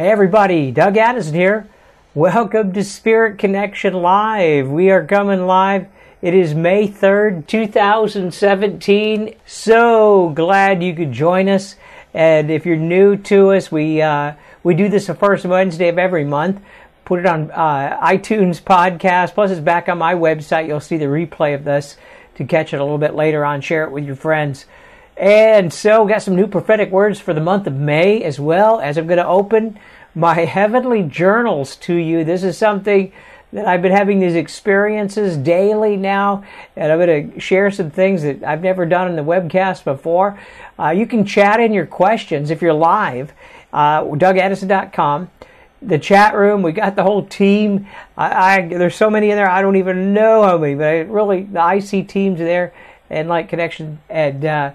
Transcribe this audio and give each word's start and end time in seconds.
Hey 0.00 0.08
everybody, 0.08 0.70
Doug 0.70 0.96
Addison 0.96 1.34
here. 1.34 1.68
Welcome 2.14 2.72
to 2.72 2.82
Spirit 2.82 3.36
Connection 3.36 3.92
Live. 3.92 4.66
We 4.66 4.90
are 4.90 5.04
coming 5.04 5.46
live. 5.46 5.88
It 6.22 6.32
is 6.32 6.54
May 6.54 6.88
3rd, 6.88 7.46
2017. 7.46 9.34
So 9.44 10.30
glad 10.30 10.82
you 10.82 10.94
could 10.94 11.12
join 11.12 11.50
us. 11.50 11.76
And 12.14 12.50
if 12.50 12.64
you're 12.64 12.76
new 12.76 13.14
to 13.14 13.52
us, 13.52 13.70
we 13.70 14.00
uh, 14.00 14.36
we 14.62 14.72
do 14.72 14.88
this 14.88 15.06
the 15.06 15.14
first 15.14 15.44
Wednesday 15.44 15.88
of 15.88 15.98
every 15.98 16.24
month. 16.24 16.62
Put 17.04 17.20
it 17.20 17.26
on 17.26 17.50
uh, 17.50 18.00
iTunes 18.02 18.58
podcast. 18.58 19.34
Plus, 19.34 19.50
it's 19.50 19.60
back 19.60 19.90
on 19.90 19.98
my 19.98 20.14
website. 20.14 20.66
You'll 20.66 20.80
see 20.80 20.96
the 20.96 21.04
replay 21.04 21.54
of 21.54 21.64
this 21.64 21.98
to 22.36 22.46
catch 22.46 22.72
it 22.72 22.80
a 22.80 22.82
little 22.82 22.96
bit 22.96 23.14
later 23.14 23.44
on. 23.44 23.60
Share 23.60 23.84
it 23.84 23.90
with 23.90 24.06
your 24.06 24.16
friends. 24.16 24.64
And 25.20 25.70
so, 25.70 26.06
got 26.06 26.22
some 26.22 26.34
new 26.34 26.46
prophetic 26.46 26.90
words 26.90 27.20
for 27.20 27.34
the 27.34 27.42
month 27.42 27.66
of 27.66 27.74
May 27.74 28.22
as 28.22 28.40
well 28.40 28.80
as 28.80 28.96
I'm 28.96 29.06
going 29.06 29.18
to 29.18 29.26
open 29.26 29.78
my 30.14 30.46
heavenly 30.46 31.02
journals 31.02 31.76
to 31.76 31.94
you. 31.94 32.24
This 32.24 32.42
is 32.42 32.56
something 32.56 33.12
that 33.52 33.66
I've 33.66 33.82
been 33.82 33.92
having 33.92 34.18
these 34.18 34.34
experiences 34.34 35.36
daily 35.36 35.98
now, 35.98 36.42
and 36.74 36.90
I'm 36.90 36.98
going 36.98 37.32
to 37.32 37.38
share 37.38 37.70
some 37.70 37.90
things 37.90 38.22
that 38.22 38.42
I've 38.42 38.62
never 38.62 38.86
done 38.86 39.08
in 39.08 39.16
the 39.16 39.22
webcast 39.22 39.84
before. 39.84 40.40
Uh, 40.78 40.88
you 40.88 41.06
can 41.06 41.26
chat 41.26 41.60
in 41.60 41.74
your 41.74 41.84
questions 41.84 42.50
if 42.50 42.62
you're 42.62 42.72
live, 42.72 43.34
uh, 43.74 44.04
DougAddison.com. 44.04 45.30
The 45.82 45.98
chat 45.98 46.34
room, 46.34 46.62
we 46.62 46.72
got 46.72 46.96
the 46.96 47.02
whole 47.02 47.26
team. 47.26 47.86
I, 48.16 48.54
I, 48.56 48.68
there's 48.68 48.94
so 48.94 49.10
many 49.10 49.28
in 49.30 49.36
there, 49.36 49.50
I 49.50 49.60
don't 49.60 49.76
even 49.76 50.14
know 50.14 50.44
how 50.44 50.56
many, 50.56 50.76
but 50.76 50.86
I, 50.86 50.98
really, 51.00 51.42
the 51.42 51.74
IC 51.74 52.08
team's 52.08 52.38
there 52.38 52.72
and 53.10 53.28
Light 53.28 53.48
Connection, 53.48 53.98
and 54.08 54.44
uh, 54.44 54.70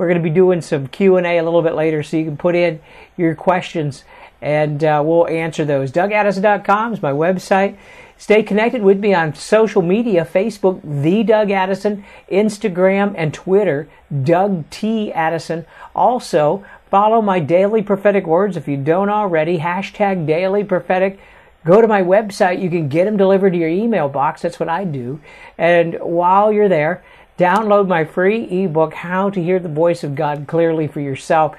we're 0.00 0.06
going 0.06 0.16
to 0.16 0.22
be 0.22 0.30
doing 0.30 0.62
some 0.62 0.86
Q 0.86 1.18
and 1.18 1.26
A 1.26 1.36
a 1.36 1.42
little 1.42 1.60
bit 1.60 1.74
later, 1.74 2.02
so 2.02 2.16
you 2.16 2.24
can 2.24 2.38
put 2.38 2.54
in 2.56 2.80
your 3.18 3.34
questions 3.34 4.02
and 4.40 4.82
uh, 4.82 5.02
we'll 5.04 5.28
answer 5.28 5.66
those. 5.66 5.92
DougAddison.com 5.92 6.94
is 6.94 7.02
my 7.02 7.12
website. 7.12 7.76
Stay 8.16 8.42
connected 8.42 8.82
with 8.82 8.98
me 8.98 9.12
on 9.12 9.34
social 9.34 9.82
media 9.82 10.24
Facebook, 10.24 10.80
The 11.02 11.22
Doug 11.22 11.50
Addison, 11.50 12.02
Instagram, 12.32 13.12
and 13.14 13.34
Twitter, 13.34 13.90
Doug 14.24 14.70
T. 14.70 15.12
Addison. 15.12 15.66
Also, 15.94 16.64
follow 16.90 17.20
my 17.20 17.38
daily 17.38 17.82
prophetic 17.82 18.26
words 18.26 18.56
if 18.56 18.66
you 18.66 18.78
don't 18.78 19.10
already. 19.10 19.58
Hashtag 19.58 20.26
daily 20.26 20.64
prophetic. 20.64 21.20
Go 21.66 21.82
to 21.82 21.86
my 21.86 22.00
website. 22.00 22.62
You 22.62 22.70
can 22.70 22.88
get 22.88 23.04
them 23.04 23.18
delivered 23.18 23.50
to 23.50 23.58
your 23.58 23.68
email 23.68 24.08
box. 24.08 24.40
That's 24.40 24.58
what 24.58 24.70
I 24.70 24.84
do. 24.84 25.20
And 25.58 25.98
while 26.00 26.50
you're 26.50 26.70
there, 26.70 27.04
download 27.40 27.88
my 27.88 28.04
free 28.04 28.44
ebook, 28.64 28.92
How 28.92 29.30
to 29.30 29.42
Hear 29.42 29.58
the 29.58 29.68
Voice 29.70 30.04
of 30.04 30.14
God 30.14 30.46
Clearly 30.46 30.86
for 30.86 31.00
Yourself. 31.00 31.56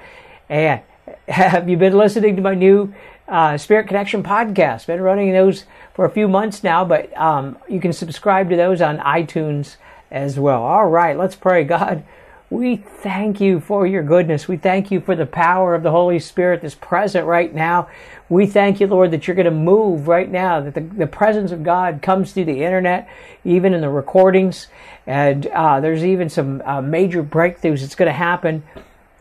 And 0.48 0.80
have 1.26 1.68
you 1.68 1.76
been 1.76 1.98
listening 1.98 2.36
to 2.36 2.42
my 2.42 2.54
new 2.54 2.94
uh, 3.26 3.58
Spirit 3.58 3.88
Connection 3.88 4.22
podcast? 4.22 4.86
Been 4.86 5.00
running 5.00 5.32
those 5.32 5.64
for 5.92 6.04
a 6.04 6.10
few 6.10 6.28
months 6.28 6.62
now, 6.62 6.84
but 6.84 7.14
um, 7.18 7.58
you 7.68 7.80
can 7.80 7.92
subscribe 7.92 8.48
to 8.50 8.56
those 8.56 8.80
on 8.80 8.98
iTunes 8.98 9.74
as 10.12 10.38
well. 10.38 10.62
All 10.62 10.86
right, 10.86 11.18
let's 11.18 11.34
pray. 11.34 11.64
God, 11.64 12.04
we 12.52 12.76
thank 12.76 13.40
you 13.40 13.60
for 13.60 13.86
your 13.86 14.02
goodness. 14.02 14.46
We 14.46 14.58
thank 14.58 14.90
you 14.90 15.00
for 15.00 15.16
the 15.16 15.24
power 15.24 15.74
of 15.74 15.82
the 15.82 15.90
Holy 15.90 16.18
Spirit 16.18 16.60
that's 16.60 16.74
present 16.74 17.26
right 17.26 17.52
now. 17.52 17.88
We 18.28 18.46
thank 18.46 18.78
you, 18.78 18.86
Lord, 18.86 19.10
that 19.12 19.26
you're 19.26 19.34
going 19.34 19.46
to 19.46 19.50
move 19.50 20.06
right 20.06 20.30
now, 20.30 20.60
that 20.60 20.74
the, 20.74 20.80
the 20.80 21.06
presence 21.06 21.50
of 21.50 21.62
God 21.62 22.02
comes 22.02 22.32
through 22.32 22.44
the 22.44 22.62
internet, 22.62 23.08
even 23.44 23.72
in 23.72 23.80
the 23.80 23.88
recordings. 23.88 24.68
And 25.06 25.46
uh, 25.46 25.80
there's 25.80 26.04
even 26.04 26.28
some 26.28 26.62
uh, 26.64 26.82
major 26.82 27.22
breakthroughs 27.22 27.80
that's 27.80 27.94
going 27.94 28.10
to 28.10 28.12
happen 28.12 28.62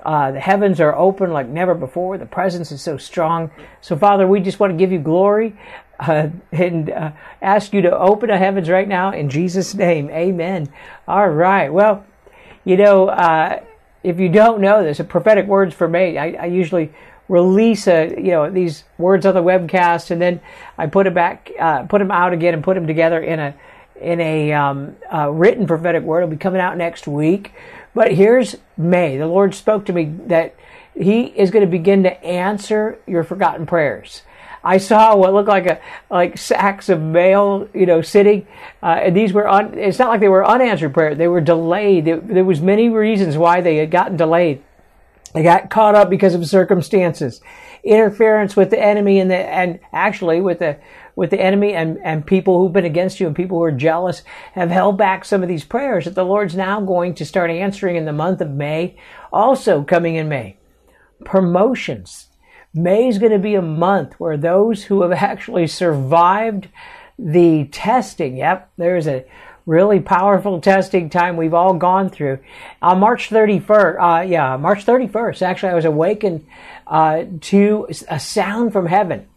uh, 0.04 0.32
the 0.32 0.40
heavens 0.40 0.80
are 0.80 0.96
open 0.96 1.32
like 1.32 1.48
never 1.48 1.76
before. 1.76 2.18
The 2.18 2.26
presence 2.26 2.72
is 2.72 2.82
so 2.82 2.98
strong. 2.98 3.52
So, 3.82 3.96
Father, 3.96 4.28
we 4.28 4.40
just 4.40 4.60
want 4.60 4.74
to 4.74 4.78
give 4.78 4.92
you 4.92 5.00
glory 5.00 5.56
uh, 6.00 6.30
and 6.52 6.90
uh, 6.90 7.12
ask 7.42 7.74
you 7.74 7.84
to 7.84 7.98
open 7.98 8.30
the 8.30 8.38
heavens 8.38 8.70
right 8.70 8.88
now 8.88 9.12
in 9.12 9.30
Jesus' 9.30 9.76
name. 9.76 10.10
Amen. 10.10 10.70
All 11.08 11.30
right. 11.30 11.72
Well, 11.72 12.04
you 12.64 12.78
know, 12.78 13.08
uh, 13.08 13.62
if 14.04 14.20
you 14.20 14.30
don't 14.30 14.62
know 14.62 14.84
this, 14.84 15.00
a 15.00 15.04
prophetic 15.04 15.46
words 15.46 15.74
for 15.74 15.88
me, 15.88 16.18
I, 16.18 16.32
I 16.32 16.46
usually 16.46 16.92
release 17.28 17.88
a, 17.88 18.10
you 18.18 18.32
know 18.32 18.50
these 18.50 18.84
words 18.98 19.26
on 19.26 19.34
the 19.34 19.42
webcast 19.42 20.12
and 20.12 20.22
then 20.22 20.42
I 20.78 20.88
put 20.88 21.08
it 21.08 21.14
back, 21.14 21.52
uh, 21.60 21.84
put 21.84 22.00
them 22.00 22.12
out 22.12 22.34
again, 22.34 22.54
and 22.54 22.64
put 22.64 22.76
them 22.76 22.88
together 22.88 23.22
in 23.22 23.40
a 23.40 23.56
in 24.02 24.20
a 24.20 24.52
um, 24.52 24.96
written 25.12 25.68
prophetic 25.68 26.04
word. 26.04 26.24
It'll 26.24 26.30
be 26.30 26.38
coming 26.38 26.62
out 26.62 26.78
next 26.78 27.08
week. 27.08 27.54
But 27.94 28.14
here's 28.14 28.56
May. 28.78 29.18
The 29.18 29.28
Lord 29.28 29.54
spoke 29.54 29.86
to 29.86 29.94
me 29.94 30.06
that 30.28 30.56
He 30.96 31.24
is 31.24 31.52
going 31.52 31.66
to 31.66 31.70
begin 31.70 32.04
to 32.04 32.24
answer 32.24 33.00
your 33.06 33.24
forgotten 33.24 33.66
prayers. 33.66 34.24
I 34.64 34.78
saw 34.78 35.16
what 35.16 35.34
looked 35.34 35.50
like 35.50 35.66
a 35.66 35.80
like 36.10 36.38
sacks 36.38 36.90
of 36.90 37.02
mail, 37.02 37.68
you 37.74 37.86
know, 37.86 38.02
sitting. 38.02 38.48
Uh, 38.84 39.00
and 39.04 39.16
these 39.16 39.34
were 39.34 39.48
un, 39.48 39.78
it's 39.78 40.00
not 40.00 40.10
like 40.10 40.20
they 40.20 40.30
were 40.30 40.46
unanswered 40.46 40.94
prayers; 40.94 41.18
they 41.18 41.28
were 41.28 41.42
delayed. 41.42 42.06
There, 42.06 42.20
there 42.20 42.46
was 42.46 42.62
many 42.62 42.90
reasons 42.90 43.38
why 43.38 43.62
they 43.62 43.78
had 43.78 43.92
gotten 43.92 44.18
delayed. 44.18 44.64
They 45.34 45.44
got 45.44 45.70
caught 45.70 45.96
up 45.96 46.10
because 46.10 46.36
of 46.36 46.46
circumstances, 46.46 47.42
interference 47.84 48.56
with 48.56 48.70
the 48.70 48.82
enemy, 48.82 49.20
and 49.20 49.32
the 49.32 49.38
and 49.38 49.80
actually 49.94 50.42
with 50.42 50.60
the 50.60 50.78
with 51.16 51.30
the 51.30 51.42
enemy 51.42 51.74
and, 51.74 52.00
and 52.04 52.26
people 52.26 52.60
who've 52.60 52.74
been 52.74 52.86
against 52.86 53.20
you 53.20 53.28
and 53.28 53.36
people 53.36 53.58
who 53.58 53.64
are 53.64 53.72
jealous 53.72 54.24
have 54.54 54.70
held 54.70 54.98
back 54.98 55.26
some 55.26 55.44
of 55.44 55.50
these 55.50 55.66
prayers 55.66 56.06
that 56.06 56.16
the 56.16 56.26
Lord's 56.26 56.56
now 56.56 56.80
going 56.80 57.14
to 57.16 57.26
start 57.26 57.52
answering 57.52 57.96
in 57.96 58.06
the 58.06 58.14
month 58.14 58.42
of 58.42 58.50
May. 58.50 58.98
Also 59.32 59.84
coming 59.84 60.16
in 60.16 60.30
May, 60.30 60.58
promotions. 61.26 62.31
May 62.74 63.08
is 63.08 63.20
going 63.20 63.34
to 63.34 63.40
be 63.40 63.56
a 63.56 63.62
month 63.62 64.14
where 64.20 64.38
those 64.38 64.84
who 64.84 65.02
have 65.02 65.12
actually 65.12 65.68
survived 65.68 66.68
the 67.20 67.66
testing, 67.66 68.38
yep, 68.38 68.72
there's 68.78 69.08
a 69.08 69.26
really 69.66 70.00
powerful 70.00 70.60
testing 70.62 71.10
time 71.10 71.38
we've 71.38 71.54
all 71.54 71.74
gone 71.74 72.10
through. 72.10 72.40
On 72.82 73.00
March 73.00 73.30
31st, 73.30 73.98
uh, 74.00 74.22
yeah, 74.22 74.58
March 74.58 74.86
31st, 74.86 75.42
actually, 75.42 75.72
I 75.72 75.76
was 75.76 75.86
awakened 75.86 76.46
uh, 76.88 77.26
to 77.42 77.88
a 78.10 78.20
sound 78.20 78.74
from 78.74 78.86
heaven. 78.88 79.28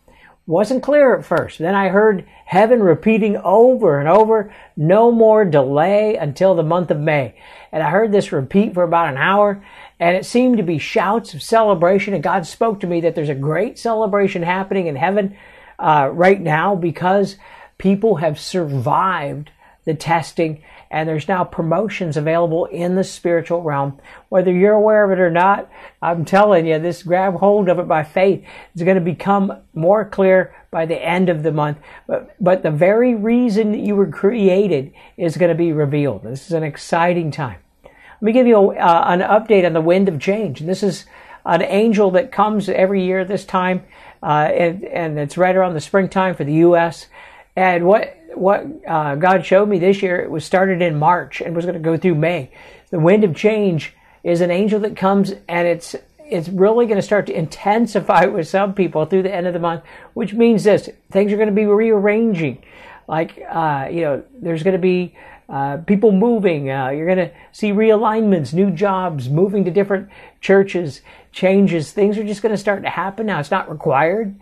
Wasn't 0.46 0.82
clear 0.82 1.16
at 1.16 1.24
first. 1.24 1.58
Then 1.58 1.74
I 1.74 1.88
heard 1.88 2.28
heaven 2.44 2.82
repeating 2.82 3.38
over 3.38 3.98
and 3.98 4.08
over, 4.08 4.54
no 4.76 5.10
more 5.10 5.44
delay 5.46 6.16
until 6.16 6.54
the 6.54 6.62
month 6.62 6.90
of 6.90 7.00
May. 7.00 7.34
And 7.72 7.82
I 7.82 7.88
heard 7.88 8.12
this 8.12 8.30
repeat 8.30 8.74
for 8.74 8.82
about 8.82 9.08
an 9.08 9.16
hour, 9.16 9.64
and 9.98 10.14
it 10.14 10.26
seemed 10.26 10.58
to 10.58 10.62
be 10.62 10.78
shouts 10.78 11.32
of 11.32 11.42
celebration. 11.42 12.12
And 12.12 12.22
God 12.22 12.46
spoke 12.46 12.80
to 12.80 12.86
me 12.86 13.00
that 13.00 13.14
there's 13.14 13.30
a 13.30 13.34
great 13.34 13.78
celebration 13.78 14.42
happening 14.42 14.86
in 14.86 14.96
heaven 14.96 15.34
uh, 15.78 16.10
right 16.12 16.40
now 16.40 16.74
because 16.74 17.36
people 17.78 18.16
have 18.16 18.38
survived 18.38 19.50
the 19.86 19.94
testing 19.94 20.62
and 20.94 21.08
there's 21.08 21.26
now 21.26 21.42
promotions 21.42 22.16
available 22.16 22.66
in 22.66 22.94
the 22.94 23.02
spiritual 23.02 23.62
realm. 23.62 24.00
Whether 24.28 24.52
you're 24.52 24.74
aware 24.74 25.04
of 25.04 25.10
it 25.10 25.20
or 25.20 25.28
not, 25.28 25.68
I'm 26.00 26.24
telling 26.24 26.66
you, 26.66 26.78
this 26.78 27.02
grab 27.02 27.34
hold 27.34 27.68
of 27.68 27.80
it 27.80 27.88
by 27.88 28.04
faith 28.04 28.44
is 28.76 28.84
going 28.84 28.94
to 28.94 29.00
become 29.00 29.52
more 29.74 30.04
clear 30.04 30.54
by 30.70 30.86
the 30.86 30.94
end 30.94 31.30
of 31.30 31.42
the 31.42 31.50
month. 31.50 31.78
But, 32.06 32.36
but 32.40 32.62
the 32.62 32.70
very 32.70 33.16
reason 33.16 33.72
that 33.72 33.80
you 33.80 33.96
were 33.96 34.06
created 34.06 34.92
is 35.16 35.36
going 35.36 35.48
to 35.48 35.56
be 35.56 35.72
revealed. 35.72 36.22
This 36.22 36.46
is 36.46 36.52
an 36.52 36.62
exciting 36.62 37.32
time. 37.32 37.58
Let 37.82 38.22
me 38.22 38.32
give 38.32 38.46
you 38.46 38.56
a, 38.56 38.76
uh, 38.76 39.04
an 39.08 39.18
update 39.18 39.66
on 39.66 39.72
the 39.72 39.80
wind 39.80 40.08
of 40.08 40.20
change. 40.20 40.60
And 40.60 40.68
this 40.68 40.84
is 40.84 41.06
an 41.44 41.62
angel 41.62 42.12
that 42.12 42.30
comes 42.30 42.68
every 42.68 43.04
year 43.04 43.24
this 43.24 43.44
time, 43.44 43.82
uh, 44.22 44.48
and, 44.54 44.84
and 44.84 45.18
it's 45.18 45.36
right 45.36 45.56
around 45.56 45.74
the 45.74 45.80
springtime 45.80 46.36
for 46.36 46.44
the 46.44 46.54
U.S. 46.54 47.08
And 47.56 47.84
what 47.84 48.16
what 48.36 48.66
uh, 48.86 49.14
God 49.16 49.44
showed 49.44 49.68
me 49.68 49.78
this 49.78 50.02
year, 50.02 50.20
it 50.20 50.30
was 50.30 50.44
started 50.44 50.82
in 50.82 50.98
March 50.98 51.40
and 51.40 51.54
was 51.54 51.64
going 51.64 51.74
to 51.74 51.80
go 51.80 51.96
through 51.96 52.14
May. 52.16 52.50
The 52.90 52.98
wind 52.98 53.24
of 53.24 53.34
change 53.34 53.94
is 54.22 54.40
an 54.40 54.50
angel 54.50 54.80
that 54.80 54.96
comes 54.96 55.32
and 55.48 55.68
it's 55.68 55.94
it's 56.18 56.48
really 56.48 56.86
going 56.86 56.96
to 56.96 57.02
start 57.02 57.26
to 57.26 57.36
intensify 57.36 58.24
with 58.26 58.48
some 58.48 58.74
people 58.74 59.04
through 59.04 59.22
the 59.22 59.34
end 59.34 59.46
of 59.46 59.52
the 59.52 59.58
month, 59.58 59.82
which 60.14 60.32
means 60.32 60.64
this: 60.64 60.88
things 61.10 61.32
are 61.32 61.36
going 61.36 61.48
to 61.48 61.54
be 61.54 61.66
rearranging. 61.66 62.62
Like 63.06 63.42
uh, 63.48 63.88
you 63.90 64.00
know, 64.02 64.24
there's 64.40 64.62
going 64.62 64.72
to 64.76 64.78
be 64.78 65.14
uh, 65.48 65.78
people 65.78 66.12
moving. 66.12 66.70
Uh, 66.70 66.88
you're 66.88 67.06
going 67.06 67.28
to 67.28 67.34
see 67.52 67.70
realignments, 67.70 68.54
new 68.54 68.70
jobs, 68.70 69.28
moving 69.28 69.64
to 69.64 69.70
different 69.70 70.08
churches, 70.40 71.02
changes. 71.32 71.92
Things 71.92 72.16
are 72.16 72.24
just 72.24 72.42
going 72.42 72.54
to 72.54 72.58
start 72.58 72.82
to 72.82 72.90
happen 72.90 73.26
now. 73.26 73.40
It's 73.40 73.50
not 73.50 73.70
required. 73.70 74.34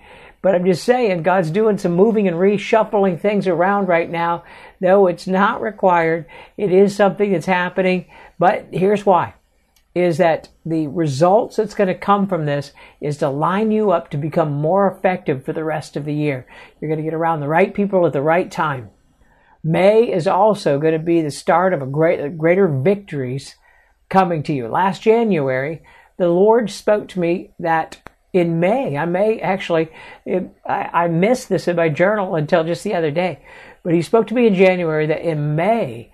But 0.43 0.56
I'm 0.56 0.65
just 0.65 0.85
saying, 0.85 1.23
God's 1.23 1.50
doing 1.50 1.79
some 1.79 1.93
moving 1.93 2.27
and 2.27 2.37
reshuffling 2.37 3.21
things 3.21 3.47
around 3.47 3.87
right 3.87 4.11
now. 4.11 4.43
No, 4.81 5.06
it's 5.06 5.29
not 5.29 5.62
required. 5.62 6.27
It 6.56 6.73
is 6.73 6.97
something 6.97 7.33
that's 7.33 7.47
happening. 7.47 8.06
But 8.39 8.67
here's 8.73 9.06
why 9.06 9.35
is 9.94 10.17
that 10.17 10.49
the 10.65 10.87
results 10.87 11.56
that's 11.56 11.75
going 11.75 11.89
to 11.89 11.94
come 11.94 12.27
from 12.27 12.47
this 12.47 12.73
is 13.00 13.19
to 13.19 13.29
line 13.29 13.71
you 13.71 13.91
up 13.91 14.11
to 14.11 14.17
become 14.17 14.50
more 14.50 14.91
effective 14.91 15.44
for 15.44 15.53
the 15.53 15.65
rest 15.65 15.97
of 15.97 16.05
the 16.05 16.15
year. 16.15 16.47
You're 16.81 16.89
going 16.89 16.99
to 16.99 17.05
get 17.05 17.15
around 17.15 17.41
the 17.41 17.49
right 17.49 17.75
people 17.75 18.06
at 18.06 18.15
the 18.15 18.23
right 18.23 18.50
time. 18.50 18.91
May 19.62 20.11
is 20.11 20.27
also 20.27 20.81
going 20.81 20.94
to 20.94 20.99
be 20.99 21.21
the 21.21 21.31
start 21.31 21.75
of 21.75 21.83
a 21.83 21.87
great, 21.87 22.37
greater 22.39 22.67
victories 22.67 23.55
coming 24.09 24.43
to 24.44 24.53
you. 24.53 24.67
Last 24.67 25.03
January, 25.03 25.83
the 26.17 26.29
Lord 26.29 26.71
spoke 26.71 27.09
to 27.09 27.21
me 27.21 27.50
that 27.59 28.11
in 28.32 28.61
May. 28.61 28.96
I 28.96 29.05
may 29.05 29.40
actually, 29.40 29.88
it, 30.25 30.49
I, 30.67 31.05
I 31.05 31.08
missed 31.08 31.49
this 31.49 31.69
in 31.69 31.76
my 31.76 31.88
journal 31.88 32.34
until 32.34 32.64
just 32.64 32.84
the 32.84 32.94
other 32.94 33.11
day, 33.11 33.40
but 33.82 33.94
he 33.94 34.02
spoke 34.02 34.26
to 34.29 34.34
me 34.34 34.46
in 34.46 34.55
January 34.55 35.06
that 35.06 35.20
in 35.20 35.55
May, 35.55 36.11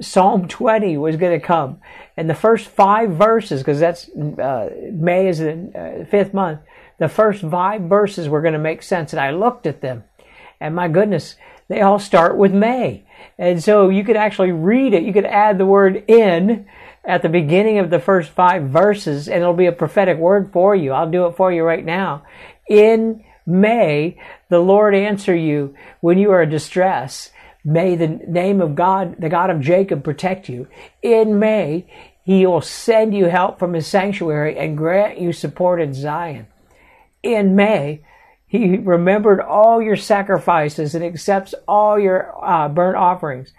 Psalm 0.00 0.48
20 0.48 0.96
was 0.96 1.16
going 1.16 1.38
to 1.38 1.44
come. 1.44 1.80
And 2.16 2.28
the 2.28 2.34
first 2.34 2.68
five 2.68 3.10
verses, 3.10 3.60
because 3.60 3.80
that's 3.80 4.08
uh, 4.08 4.70
May 4.92 5.28
is 5.28 5.38
the 5.38 6.02
uh, 6.02 6.04
fifth 6.10 6.34
month, 6.34 6.60
the 6.98 7.08
first 7.08 7.42
five 7.42 7.82
verses 7.82 8.28
were 8.28 8.42
going 8.42 8.54
to 8.54 8.58
make 8.58 8.82
sense. 8.82 9.12
And 9.12 9.20
I 9.20 9.30
looked 9.30 9.66
at 9.66 9.80
them, 9.80 10.04
and 10.60 10.74
my 10.74 10.88
goodness, 10.88 11.36
they 11.68 11.80
all 11.80 11.98
start 11.98 12.36
with 12.36 12.52
May. 12.52 13.04
And 13.38 13.62
so 13.62 13.88
you 13.88 14.04
could 14.04 14.16
actually 14.16 14.52
read 14.52 14.94
it. 14.94 15.04
You 15.04 15.12
could 15.12 15.24
add 15.24 15.58
the 15.58 15.66
word 15.66 16.04
in 16.08 16.66
at 17.04 17.22
the 17.22 17.28
beginning 17.28 17.78
of 17.78 17.90
the 17.90 17.98
first 17.98 18.30
five 18.30 18.64
verses, 18.64 19.28
and 19.28 19.42
it'll 19.42 19.54
be 19.54 19.66
a 19.66 19.72
prophetic 19.72 20.18
word 20.18 20.52
for 20.52 20.74
you. 20.74 20.92
I'll 20.92 21.10
do 21.10 21.26
it 21.26 21.36
for 21.36 21.52
you 21.52 21.62
right 21.64 21.84
now. 21.84 22.24
In 22.68 23.24
May, 23.44 24.18
the 24.48 24.60
Lord 24.60 24.94
answer 24.94 25.34
you 25.34 25.74
when 26.00 26.18
you 26.18 26.30
are 26.30 26.42
in 26.42 26.50
distress. 26.50 27.30
May 27.64 27.96
the 27.96 28.08
name 28.08 28.60
of 28.60 28.74
God, 28.74 29.16
the 29.20 29.28
God 29.28 29.50
of 29.50 29.60
Jacob, 29.60 30.04
protect 30.04 30.48
you. 30.48 30.68
In 31.02 31.38
May, 31.38 31.86
he 32.24 32.46
will 32.46 32.60
send 32.60 33.14
you 33.14 33.26
help 33.26 33.58
from 33.58 33.72
his 33.74 33.86
sanctuary 33.86 34.56
and 34.56 34.76
grant 34.76 35.18
you 35.18 35.32
support 35.32 35.80
in 35.80 35.92
Zion. 35.92 36.46
In 37.22 37.56
May, 37.56 38.04
he 38.46 38.76
remembered 38.76 39.40
all 39.40 39.80
your 39.80 39.96
sacrifices 39.96 40.94
and 40.94 41.04
accepts 41.04 41.54
all 41.66 41.98
your 41.98 42.32
uh, 42.44 42.68
burnt 42.68 42.96
offerings. 42.96 43.52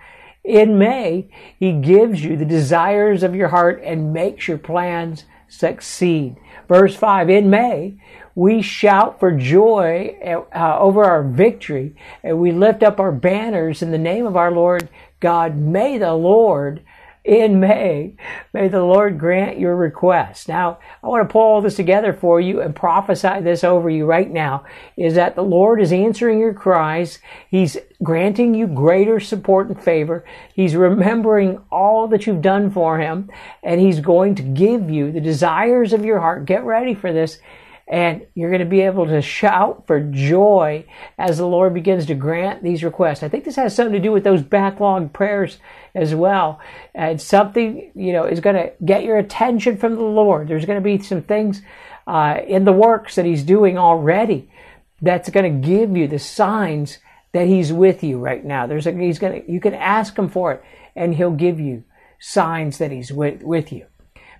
In 0.43 0.77
May, 0.77 1.29
he 1.57 1.71
gives 1.71 2.23
you 2.23 2.35
the 2.35 2.45
desires 2.45 3.23
of 3.23 3.35
your 3.35 3.47
heart 3.47 3.81
and 3.83 4.11
makes 4.11 4.47
your 4.47 4.57
plans 4.57 5.23
succeed. 5.47 6.35
Verse 6.67 6.95
5 6.95 7.29
In 7.29 7.49
May, 7.49 7.95
we 8.35 8.61
shout 8.61 9.19
for 9.19 9.31
joy 9.31 10.17
uh, 10.25 10.79
over 10.79 11.03
our 11.05 11.23
victory 11.23 11.95
and 12.23 12.39
we 12.39 12.51
lift 12.51 12.83
up 12.83 12.99
our 12.99 13.11
banners 13.11 13.81
in 13.81 13.91
the 13.91 13.97
name 13.97 14.25
of 14.25 14.35
our 14.35 14.51
Lord 14.51 14.89
God. 15.19 15.55
May 15.55 15.97
the 15.97 16.13
Lord 16.13 16.81
in 17.23 17.59
May. 17.59 18.15
May 18.53 18.67
the 18.67 18.83
Lord 18.83 19.17
grant 19.17 19.57
your 19.57 19.75
request. 19.75 20.49
Now, 20.49 20.79
I 21.01 21.07
want 21.07 21.27
to 21.27 21.31
pull 21.31 21.41
all 21.41 21.61
this 21.61 21.77
together 21.77 22.11
for 22.11 22.41
you 22.41 22.61
and 22.61 22.75
prophesy 22.75 23.39
this 23.41 23.63
over 23.63 23.89
you 23.89 24.05
right 24.05 24.29
now 24.29 24.65
is 24.97 25.15
that 25.15 25.35
the 25.35 25.43
Lord 25.43 25.81
is 25.81 25.93
answering 25.93 26.39
your 26.39 26.53
cries. 26.53 27.19
He's 27.49 27.77
granting 28.01 28.53
you 28.53 28.67
greater 28.67 29.21
support 29.21 29.69
and 29.69 29.81
favor. 29.81 30.25
He's 30.53 30.75
remembering 30.75 31.61
all 31.71 32.07
that 32.09 32.27
you've 32.27 32.41
done 32.41 32.69
for 32.69 32.99
him 32.99 33.31
and 33.63 33.79
he's 33.79 34.01
going 34.01 34.35
to 34.35 34.43
give 34.43 34.89
you 34.89 35.11
the 35.11 35.21
desires 35.21 35.93
of 35.93 36.03
your 36.03 36.19
heart. 36.19 36.45
Get 36.45 36.65
ready 36.65 36.93
for 36.93 37.13
this 37.13 37.39
and 37.93 38.25
you're 38.33 38.49
going 38.49 38.59
to 38.59 38.65
be 38.65 38.81
able 38.81 39.05
to 39.05 39.21
shout 39.21 39.85
for 39.85 39.99
joy 39.99 40.83
as 41.19 41.37
the 41.37 41.45
Lord 41.45 41.75
begins 41.75 42.07
to 42.07 42.15
grant 42.15 42.63
these 42.63 42.83
requests. 42.83 43.21
I 43.21 43.29
think 43.29 43.43
this 43.43 43.55
has 43.57 43.75
something 43.75 43.93
to 43.93 43.99
do 43.99 44.11
with 44.11 44.23
those 44.23 44.41
backlog 44.41 45.13
prayers 45.13 45.59
as 45.93 46.15
well. 46.15 46.59
And 46.95 47.21
something, 47.21 47.91
you 47.93 48.11
know, 48.11 48.25
is 48.25 48.39
going 48.39 48.55
to 48.55 48.73
get 48.83 49.03
your 49.03 49.19
attention 49.19 49.77
from 49.77 49.93
the 49.93 50.01
Lord. 50.01 50.47
There's 50.47 50.65
going 50.65 50.81
to 50.81 50.83
be 50.83 51.03
some 51.03 51.21
things 51.21 51.61
uh, 52.07 52.39
in 52.47 52.65
the 52.65 52.73
works 52.73 53.13
that 53.13 53.25
He's 53.25 53.43
doing 53.43 53.77
already 53.77 54.49
that's 54.99 55.29
going 55.29 55.61
to 55.61 55.67
give 55.67 55.95
you 55.95 56.07
the 56.07 56.17
signs 56.17 56.97
that 57.31 57.45
He's 57.45 57.71
with 57.71 58.03
you 58.03 58.17
right 58.17 58.43
now. 58.43 58.65
There's 58.65 58.87
a, 58.87 58.91
He's 58.91 59.19
going 59.19 59.43
to, 59.43 59.51
you 59.51 59.59
can 59.59 59.75
ask 59.75 60.17
Him 60.17 60.29
for 60.29 60.51
it 60.51 60.63
and 60.95 61.13
He'll 61.13 61.29
give 61.29 61.59
you 61.59 61.83
signs 62.17 62.79
that 62.79 62.89
He's 62.89 63.13
with, 63.13 63.43
with 63.43 63.71
you. 63.71 63.85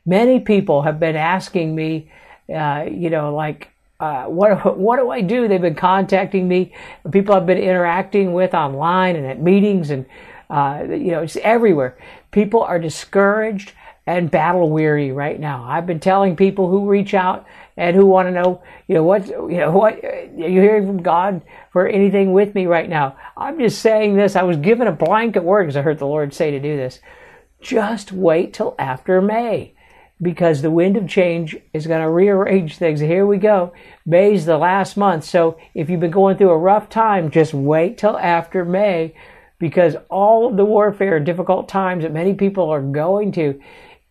Many 0.08 0.40
people 0.40 0.82
have 0.82 1.00
been 1.00 1.16
asking 1.16 1.76
me, 1.76 2.10
uh, 2.50 2.86
you 2.90 3.10
know, 3.10 3.34
like, 3.34 3.70
uh, 4.00 4.26
what 4.26 4.78
what 4.78 4.98
do 4.98 5.10
I 5.10 5.22
do? 5.22 5.48
They've 5.48 5.62
been 5.62 5.76
contacting 5.76 6.48
me. 6.48 6.74
People 7.12 7.36
I've 7.36 7.46
been 7.46 7.58
interacting 7.58 8.34
with 8.34 8.54
online 8.54 9.16
and 9.16 9.26
at 9.26 9.42
meetings, 9.42 9.90
and 9.90 10.06
uh, 10.50 10.84
you 10.90 11.12
know, 11.12 11.22
it's 11.22 11.38
everywhere. 11.38 11.98
People 12.32 12.64
are 12.64 12.80
discouraged 12.80 13.74
and 14.06 14.30
battle 14.30 14.70
weary 14.70 15.12
right 15.12 15.40
now. 15.40 15.64
I've 15.64 15.86
been 15.86 16.00
telling 16.00 16.36
people 16.36 16.70
who 16.70 16.90
reach 16.90 17.14
out 17.14 17.46
and 17.78 17.96
who 17.96 18.06
want 18.06 18.28
to 18.28 18.32
know, 18.32 18.62
you 18.88 18.96
know, 18.96 19.04
what 19.04 19.28
you 19.28 19.58
know, 19.58 19.72
what 19.72 20.04
are 20.04 20.30
you 20.36 20.62
hearing 20.62 20.86
from 20.86 21.02
God 21.02 21.42
for 21.72 21.88
anything 21.88 22.34
with 22.34 22.54
me 22.54 22.66
right 22.66 22.90
now? 22.90 23.16
I'm 23.38 23.58
just 23.60 23.82
saying 23.82 24.16
this. 24.16 24.36
I 24.36 24.44
was 24.44 24.58
given 24.58 24.88
a 24.88 24.92
blanket 24.92 25.44
word 25.44 25.64
because 25.64 25.78
I 25.78 25.82
heard 25.82 26.00
the 26.00 26.08
Lord 26.08 26.34
say 26.34 26.52
to 26.52 26.60
do 26.60 26.76
this. 26.76 27.00
Just 27.62 28.12
wait 28.12 28.54
till 28.54 28.76
after 28.78 29.22
May 29.22 29.73
because 30.24 30.62
the 30.62 30.72
wind 30.72 30.98
of 30.98 31.08
change 31.08 31.56
is 31.74 31.86
going 31.86 32.02
to 32.02 32.10
rearrange 32.10 32.78
things. 32.78 33.00
Here 33.00 33.26
we 33.26 33.38
go. 33.38 33.74
May's 34.06 34.46
the 34.46 34.58
last 34.58 34.98
month. 34.98 35.26
So 35.26 35.58
if 35.76 35.90
you've 35.90 36.00
been 36.00 36.12
going 36.12 36.38
through 36.38 36.52
a 36.52 36.58
rough 36.58 36.90
time, 36.90 37.30
just 37.30 37.54
wait 37.54 37.98
till 37.98 38.18
after 38.18 38.66
May 38.66 39.14
because 39.60 39.96
all 40.10 40.50
of 40.50 40.58
the 40.58 40.66
warfare, 40.66 41.20
difficult 41.20 41.70
times 41.70 42.04
that 42.04 42.12
many 42.12 42.34
people 42.34 42.70
are 42.70 42.82
going 42.82 43.32
to 43.34 43.62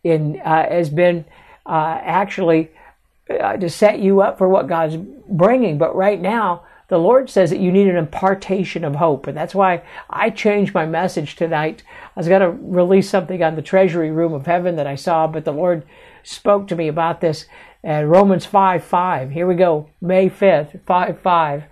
in, 0.03 0.39
uh, 0.39 0.69
has 0.69 0.89
been 0.89 1.25
uh, 1.65 1.99
actually 2.01 2.71
uh, 3.29 3.57
to 3.57 3.69
set 3.69 3.99
you 3.99 4.21
up 4.21 4.37
for 4.37 4.47
what 4.49 4.67
God's 4.67 4.97
bringing. 4.97 5.77
But 5.77 5.95
right 5.95 6.19
now, 6.19 6.63
the 6.93 6.99
Lord 6.99 7.27
says 7.27 7.49
that 7.49 7.59
you 7.59 7.71
need 7.71 7.87
an 7.87 7.95
impartation 7.95 8.83
of 8.83 8.93
hope. 8.93 9.25
And 9.25 9.35
that's 9.35 9.55
why 9.55 9.81
I 10.11 10.29
changed 10.29 10.75
my 10.75 10.85
message 10.85 11.35
tonight. 11.35 11.81
I 12.15 12.19
was 12.19 12.27
going 12.27 12.41
to 12.41 12.51
release 12.51 13.09
something 13.09 13.41
on 13.41 13.55
the 13.55 13.63
treasury 13.63 14.11
room 14.11 14.31
of 14.31 14.45
heaven 14.45 14.75
that 14.75 14.85
I 14.85 14.93
saw, 14.93 15.25
but 15.25 15.43
the 15.43 15.51
Lord 15.51 15.87
spoke 16.21 16.67
to 16.67 16.75
me 16.75 16.87
about 16.87 17.19
this. 17.19 17.47
Uh, 17.83 18.03
Romans 18.03 18.45
5 18.45 18.83
5. 18.83 19.31
Here 19.31 19.47
we 19.47 19.55
go. 19.55 19.89
May 20.01 20.29
5th, 20.29 20.81
5 20.85 21.19
5. 21.19 21.63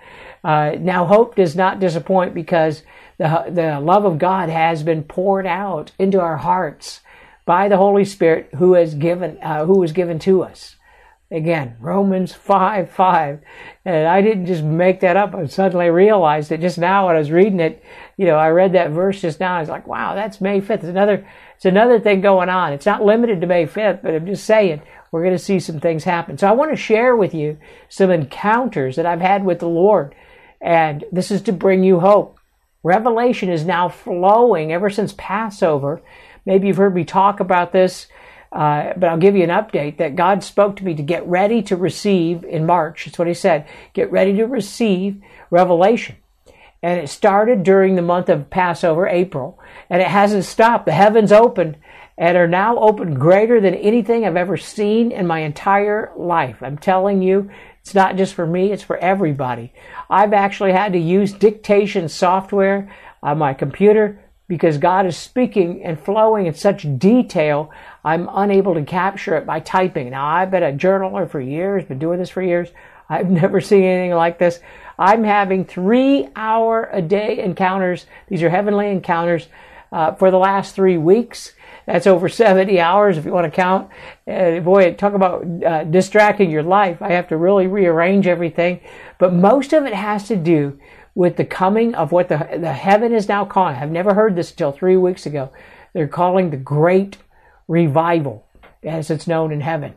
Uh, 0.44 0.72
now, 0.80 1.06
hope 1.06 1.36
does 1.36 1.56
not 1.56 1.80
disappoint 1.80 2.34
because 2.34 2.82
the, 3.20 3.46
the 3.48 3.80
love 3.80 4.06
of 4.06 4.18
God 4.18 4.50
has 4.50 4.82
been 4.82 5.04
poured 5.04 5.46
out 5.46 5.92
into 6.00 6.20
our 6.20 6.38
hearts 6.38 7.02
by 7.46 7.68
the 7.68 7.78
Holy 7.78 8.06
Spirit 8.06 8.50
who 8.56 8.74
has 8.74 8.96
given, 8.96 9.38
uh, 9.44 9.66
who 9.68 9.78
was 9.78 9.92
given 9.92 10.18
to 10.18 10.42
us. 10.42 10.78
Again, 11.32 11.78
Romans 11.80 12.34
5 12.34 12.92
5. 12.92 13.40
And 13.86 14.08
I 14.08 14.22
didn't 14.22 14.48
just 14.48 14.64
make 14.64 15.00
that 15.00 15.16
up. 15.16 15.34
I 15.34 15.46
suddenly 15.46 15.90
realized 15.90 16.52
it 16.52 16.60
just 16.60 16.78
now 16.78 17.08
when 17.08 17.16
I 17.16 17.20
was 17.20 17.32
reading 17.32 17.62
it. 17.62 17.82
You 18.18 18.26
know, 18.26 18.36
I 18.36 18.50
read 18.50 18.74
that 18.74 18.92
verse 18.92 19.22
just 19.22 19.40
now. 19.40 19.56
I 19.56 19.62
was 19.62 19.70
like, 19.70 19.88
wow, 19.88 20.14
that's 20.14 20.42
May 20.42 20.60
5th. 20.60 20.72
It's 20.72 20.84
another, 20.84 21.26
it's 21.56 21.66
another 21.66 22.02
thing 22.02 22.20
going 22.20 22.50
on. 22.50 22.74
It's 22.74 22.86
not 22.86 23.06
limited 23.06 23.40
to 23.42 23.48
May 23.48 23.66
5th, 23.66 24.02
but 24.02 24.14
I'm 24.14 24.26
just 24.26 24.44
saying 24.44 24.82
we're 25.12 25.24
going 25.24 25.38
to 25.38 25.44
see 25.44 25.60
some 25.62 25.80
things 25.80 26.04
happen. 26.04 26.38
So 26.38 26.48
I 26.48 26.52
want 26.52 26.72
to 26.72 26.78
share 26.78 27.16
with 27.16 27.34
you 27.34 27.58
some 27.88 28.12
encounters 28.12 28.98
that 28.98 29.06
I've 29.06 29.22
had 29.22 29.46
with 29.46 29.60
the 29.60 29.70
Lord. 29.70 30.14
And 30.60 31.06
this 31.14 31.32
is 31.32 31.42
to 31.44 31.54
bring 31.54 31.84
you 31.84 32.02
hope. 32.02 32.38
Revelation 32.84 33.50
is 33.50 33.64
now 33.64 33.88
flowing 33.88 34.74
ever 34.74 34.90
since 34.90 35.14
Passover. 35.18 36.02
Maybe 36.46 36.68
you've 36.68 36.78
heard 36.78 36.96
me 36.96 37.06
talk 37.06 37.40
about 37.40 37.72
this 37.72 38.08
uh, 38.52 38.94
but 38.98 39.10
I'll 39.10 39.18
give 39.18 39.36
you 39.36 39.44
an 39.44 39.50
update 39.50 39.98
that 39.98 40.16
God 40.16 40.44
spoke 40.44 40.76
to 40.78 40.84
me 40.84 40.94
to 40.96 41.04
get 41.04 41.26
ready 41.26 41.62
to 41.64 41.76
receive 41.76 42.44
in 42.44 42.66
March. 42.66 43.06
That's 43.06 43.18
what 43.18 43.28
He 43.28 43.34
said. 43.34 43.68
Get 43.94 44.12
ready 44.12 44.36
to 44.38 44.46
receive 44.46 45.22
revelation. 45.50 46.18
And 46.84 47.00
it 47.00 47.10
started 47.10 47.64
during 47.64 47.96
the 47.96 48.02
month 48.02 48.28
of 48.28 48.50
Passover, 48.50 49.08
April, 49.08 49.60
and 49.90 50.02
it 50.02 50.08
hasn't 50.08 50.46
stopped. 50.46 50.86
The 50.86 50.92
heavens 50.92 51.32
opened 51.32 51.78
and 52.18 52.38
are 52.38 52.48
now 52.48 52.78
open 52.78 53.14
greater 53.14 53.62
than 53.62 53.76
anything 53.76 54.26
I've 54.26 54.36
ever 54.36 54.58
seen 54.58 55.12
in 55.12 55.28
my 55.28 55.40
entire 55.40 56.12
life. 56.18 56.58
I'm 56.62 56.78
telling 56.78 57.22
you, 57.22 57.50
it's 57.82 57.96
not 57.96 58.16
just 58.16 58.34
for 58.34 58.46
me, 58.46 58.72
it's 58.72 58.84
for 58.84 58.98
everybody. 58.98 59.74
I've 60.10 60.34
actually 60.34 60.72
had 60.72 60.94
to 60.94 61.00
use 61.00 61.34
dictation 61.34 62.10
software 62.10 62.92
on 63.24 63.38
my 63.38 63.54
computer 63.54 64.20
because 64.52 64.78
God 64.78 65.06
is 65.06 65.16
speaking 65.16 65.82
and 65.82 65.98
flowing 65.98 66.46
in 66.46 66.54
such 66.54 66.86
detail, 67.00 67.72
I'm 68.04 68.28
unable 68.34 68.74
to 68.74 68.84
capture 68.84 69.38
it 69.38 69.46
by 69.46 69.62
typing. 69.62 70.10
Now, 70.10 70.28
I've 70.28 70.52
been 70.52 70.62
a 70.62 70.74
journaler 70.74 71.32
for 71.32 71.40
years, 71.40 71.86
been 71.86 72.00
doing 72.00 72.20
this 72.20 72.32
for 72.32 72.42
years. 72.42 72.68
I've 73.08 73.30
never 73.42 73.62
seen 73.62 73.86
anything 73.86 74.14
like 74.14 74.40
this. 74.40 74.60
I'm 75.00 75.24
having 75.24 75.64
three 75.64 76.28
hour 76.36 76.90
a 76.92 77.02
day 77.02 77.40
encounters. 77.40 78.08
These 78.28 78.44
are 78.44 78.50
heavenly 78.50 78.90
encounters 78.90 79.48
uh, 79.94 80.16
for 80.16 80.32
the 80.32 80.38
last 80.38 80.76
three 80.76 80.98
weeks. 80.98 81.54
That's 81.86 82.06
over 82.06 82.28
70 82.28 82.78
hours 82.82 83.18
if 83.18 83.24
you 83.24 83.32
want 83.32 83.46
to 83.46 83.56
count. 83.56 83.90
Uh, 84.28 84.60
boy, 84.60 84.96
talk 84.96 85.14
about 85.14 85.46
uh, 85.64 85.86
distracting 85.86 86.52
your 86.52 86.64
life. 86.64 87.02
I 87.02 87.14
have 87.14 87.30
to 87.30 87.38
really 87.38 87.68
rearrange 87.68 88.28
everything. 88.28 88.82
But 89.18 89.34
most 89.34 89.72
of 89.72 89.86
it 89.86 89.94
has 89.94 90.28
to 90.28 90.36
do 90.36 90.78
with 91.16 91.38
the 91.38 91.46
coming 91.46 91.94
of 91.96 92.12
what 92.12 92.30
the, 92.30 92.38
the 92.60 92.74
heaven 92.74 93.14
is 93.14 93.28
now 93.28 93.46
calling. 93.46 93.76
I've 93.76 93.92
never 93.92 94.14
heard 94.14 94.36
this 94.36 94.52
until 94.52 94.72
three 94.72 94.98
weeks 94.98 95.26
ago. 95.26 95.52
They're 95.94 96.08
calling 96.08 96.50
the 96.50 96.58
Great 96.58 97.18
Revival, 97.68 98.46
as 98.84 99.10
it's 99.10 99.28
known 99.28 99.52
in 99.52 99.62
heaven. 99.62 99.96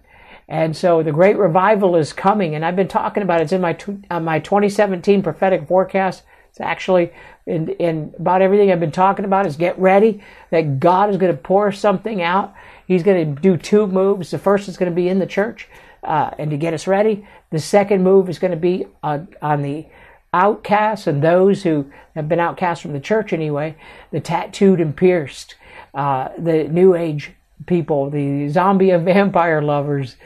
And 0.49 0.76
so 0.76 1.02
the 1.02 1.12
Great 1.12 1.38
Revival 1.38 1.97
is 1.97 2.12
coming, 2.12 2.54
and 2.54 2.64
I've 2.64 2.76
been 2.76 2.88
talking 2.88 3.23
about 3.23 3.40
it. 3.40 3.44
It's 3.44 3.52
in 3.52 3.61
my 3.61 3.76
uh, 4.11 4.21
my 4.21 4.40
2017 4.40 5.23
prophetic 5.23 5.66
forecast. 5.66 6.23
It's 6.50 6.61
actually 6.61 7.12
in, 7.47 7.71
in 7.71 8.14
about 8.18 8.42
everything 8.42 8.71
I've 8.71 8.80
been 8.80 8.92
talking 8.92 9.25
about 9.25 9.47
is 9.47 9.56
get 9.56 9.78
ready 9.78 10.23
that 10.50 10.78
God 10.78 11.11
is 11.11 11.16
going 11.16 11.33
to 11.33 11.38
pour 11.42 11.73
something 11.73 12.23
out. 12.23 12.54
He's 12.87 13.02
going 13.02 13.35
to 13.35 13.40
do 13.40 13.56
two 13.56 13.87
moves. 13.87 14.30
The 14.30 14.38
first 14.38 14.68
is 14.68 14.76
going 14.76 14.90
to 14.90 14.94
be 14.94 15.09
in 15.09 15.18
the 15.18 15.26
church. 15.26 15.68
uh, 16.04 16.30
and 16.38 16.50
to 16.50 16.56
get 16.56 16.75
us 16.75 16.87
ready. 16.87 17.26
The 17.50 17.59
second 17.59 18.02
move 18.02 18.28
is 18.28 18.38
going 18.38 18.50
to 18.50 18.56
be 18.56 18.87
on, 19.02 19.28
on 19.40 19.62
the 19.62 19.87
outcasts 20.34 21.06
and 21.06 21.22
those 21.22 21.62
who 21.62 21.90
have 22.14 22.28
been 22.28 22.40
outcast 22.40 22.82
from 22.82 22.92
the 22.92 23.00
church 23.00 23.32
anyway, 23.32 23.76
the 24.10 24.20
tattooed 24.20 24.80
and 24.80 24.96
pierced, 24.96 25.54
uh, 25.94 26.28
the 26.36 26.64
New 26.64 26.94
Age 26.94 27.30
people, 27.66 28.10
the 28.10 28.48
zombie 28.48 28.90
and 28.90 29.04
vampire 29.14 29.62
lovers, 29.62 30.16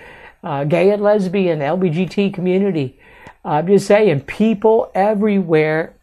uh, 0.42 0.64
gay 0.64 0.90
and 0.90 1.02
lesbian, 1.02 1.60
LBGT 1.60 2.32
community. 2.32 2.98
I'm 3.44 3.66
just 3.66 3.86
saying, 3.86 4.22
people 4.22 4.90
everywhere 4.94 5.94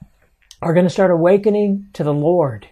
are 0.61 0.73
going 0.73 0.85
to 0.85 0.89
start 0.89 1.11
awakening 1.11 1.89
to 1.93 2.03
the 2.03 2.13
Lord. 2.13 2.67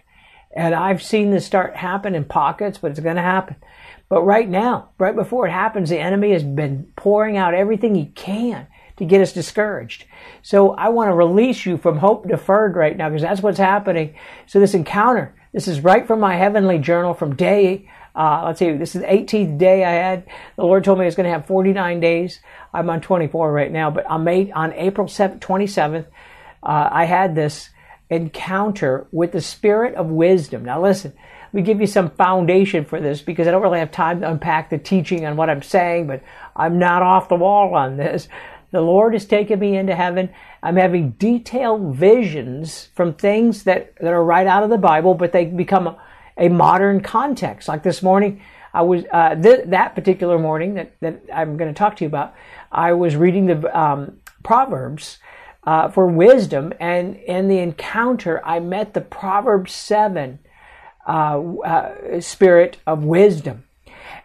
And 0.56 0.74
I've 0.74 1.02
seen 1.02 1.30
this 1.30 1.44
start 1.44 1.76
happen 1.76 2.14
in 2.14 2.24
pockets, 2.24 2.78
but 2.78 2.92
it's 2.92 3.00
going 3.00 3.16
to 3.16 3.22
happen. 3.22 3.56
But 4.08 4.22
right 4.22 4.48
now, 4.48 4.90
right 4.98 5.14
before 5.14 5.46
it 5.46 5.52
happens, 5.52 5.90
the 5.90 5.98
enemy 5.98 6.32
has 6.32 6.44
been 6.44 6.92
pouring 6.96 7.36
out 7.36 7.54
everything 7.54 7.94
he 7.94 8.06
can 8.06 8.68
to 8.96 9.04
get 9.04 9.20
us 9.20 9.32
discouraged. 9.32 10.04
So 10.42 10.72
I 10.72 10.88
want 10.88 11.08
to 11.10 11.14
release 11.14 11.66
you 11.66 11.76
from 11.76 11.98
hope 11.98 12.28
deferred 12.28 12.76
right 12.76 12.96
now 12.96 13.08
because 13.08 13.22
that's 13.22 13.42
what's 13.42 13.58
happening. 13.58 14.14
So 14.46 14.60
this 14.60 14.74
encounter, 14.74 15.34
this 15.52 15.68
is 15.68 15.80
right 15.80 16.06
from 16.06 16.20
my 16.20 16.36
heavenly 16.36 16.78
journal 16.78 17.14
from 17.14 17.34
day, 17.34 17.88
uh, 18.14 18.44
let's 18.46 18.60
see, 18.60 18.70
this 18.72 18.94
is 18.94 19.00
the 19.02 19.08
18th 19.08 19.58
day 19.58 19.84
I 19.84 19.90
had. 19.90 20.28
The 20.54 20.62
Lord 20.62 20.84
told 20.84 20.98
me 20.98 21.04
I 21.04 21.06
was 21.06 21.16
going 21.16 21.24
to 21.24 21.32
have 21.32 21.46
49 21.46 21.98
days. 21.98 22.40
I'm 22.72 22.88
on 22.88 23.00
24 23.00 23.50
right 23.50 23.72
now, 23.72 23.90
but 23.90 24.06
on 24.06 24.22
May, 24.22 24.52
on 24.52 24.72
April 24.74 25.08
7th, 25.08 25.40
27th, 25.40 26.06
uh, 26.62 26.88
I 26.92 27.06
had 27.06 27.34
this 27.34 27.70
encounter 28.10 29.08
with 29.10 29.32
the 29.32 29.40
spirit 29.40 29.96
of 29.96 30.06
wisdom. 30.06 30.64
Now 30.64 30.80
listen, 30.80 31.12
me 31.54 31.62
give 31.62 31.80
you 31.80 31.86
some 31.86 32.10
foundation 32.10 32.84
for 32.84 33.00
this 33.00 33.22
because 33.22 33.46
I 33.46 33.52
don't 33.52 33.62
really 33.62 33.78
have 33.78 33.92
time 33.92 34.20
to 34.20 34.30
unpack 34.30 34.70
the 34.70 34.78
teaching 34.78 35.24
on 35.24 35.36
what 35.36 35.48
I'm 35.48 35.62
saying, 35.62 36.08
but 36.08 36.22
I'm 36.56 36.78
not 36.78 37.02
off 37.02 37.28
the 37.28 37.36
wall 37.36 37.74
on 37.74 37.96
this. 37.96 38.28
The 38.74 38.80
Lord 38.80 39.12
has 39.12 39.24
taken 39.24 39.60
me 39.60 39.76
into 39.76 39.94
heaven. 39.94 40.30
I'm 40.60 40.74
having 40.74 41.12
detailed 41.12 41.94
visions 41.94 42.88
from 42.96 43.14
things 43.14 43.62
that, 43.62 43.94
that 44.00 44.12
are 44.12 44.24
right 44.24 44.48
out 44.48 44.64
of 44.64 44.70
the 44.70 44.78
Bible, 44.78 45.14
but 45.14 45.30
they 45.30 45.44
become 45.44 45.86
a, 45.86 45.96
a 46.36 46.48
modern 46.48 47.00
context. 47.00 47.68
Like 47.68 47.84
this 47.84 48.02
morning, 48.02 48.42
I 48.72 48.82
was, 48.82 49.04
uh, 49.12 49.36
th- 49.36 49.66
that 49.66 49.94
particular 49.94 50.40
morning 50.40 50.74
that, 50.74 50.90
that 51.02 51.22
I'm 51.32 51.56
going 51.56 51.72
to 51.72 51.78
talk 51.78 51.94
to 51.98 52.04
you 52.04 52.08
about, 52.08 52.34
I 52.72 52.94
was 52.94 53.14
reading 53.14 53.46
the 53.46 53.80
um, 53.80 54.18
Proverbs 54.42 55.18
uh, 55.62 55.88
for 55.88 56.08
wisdom, 56.08 56.74
and 56.80 57.14
in 57.14 57.46
the 57.46 57.60
encounter, 57.60 58.44
I 58.44 58.58
met 58.58 58.92
the 58.92 59.02
Proverbs 59.02 59.72
7 59.72 60.40
uh, 61.06 61.10
uh, 61.64 62.20
spirit 62.20 62.78
of 62.88 63.04
wisdom. 63.04 63.62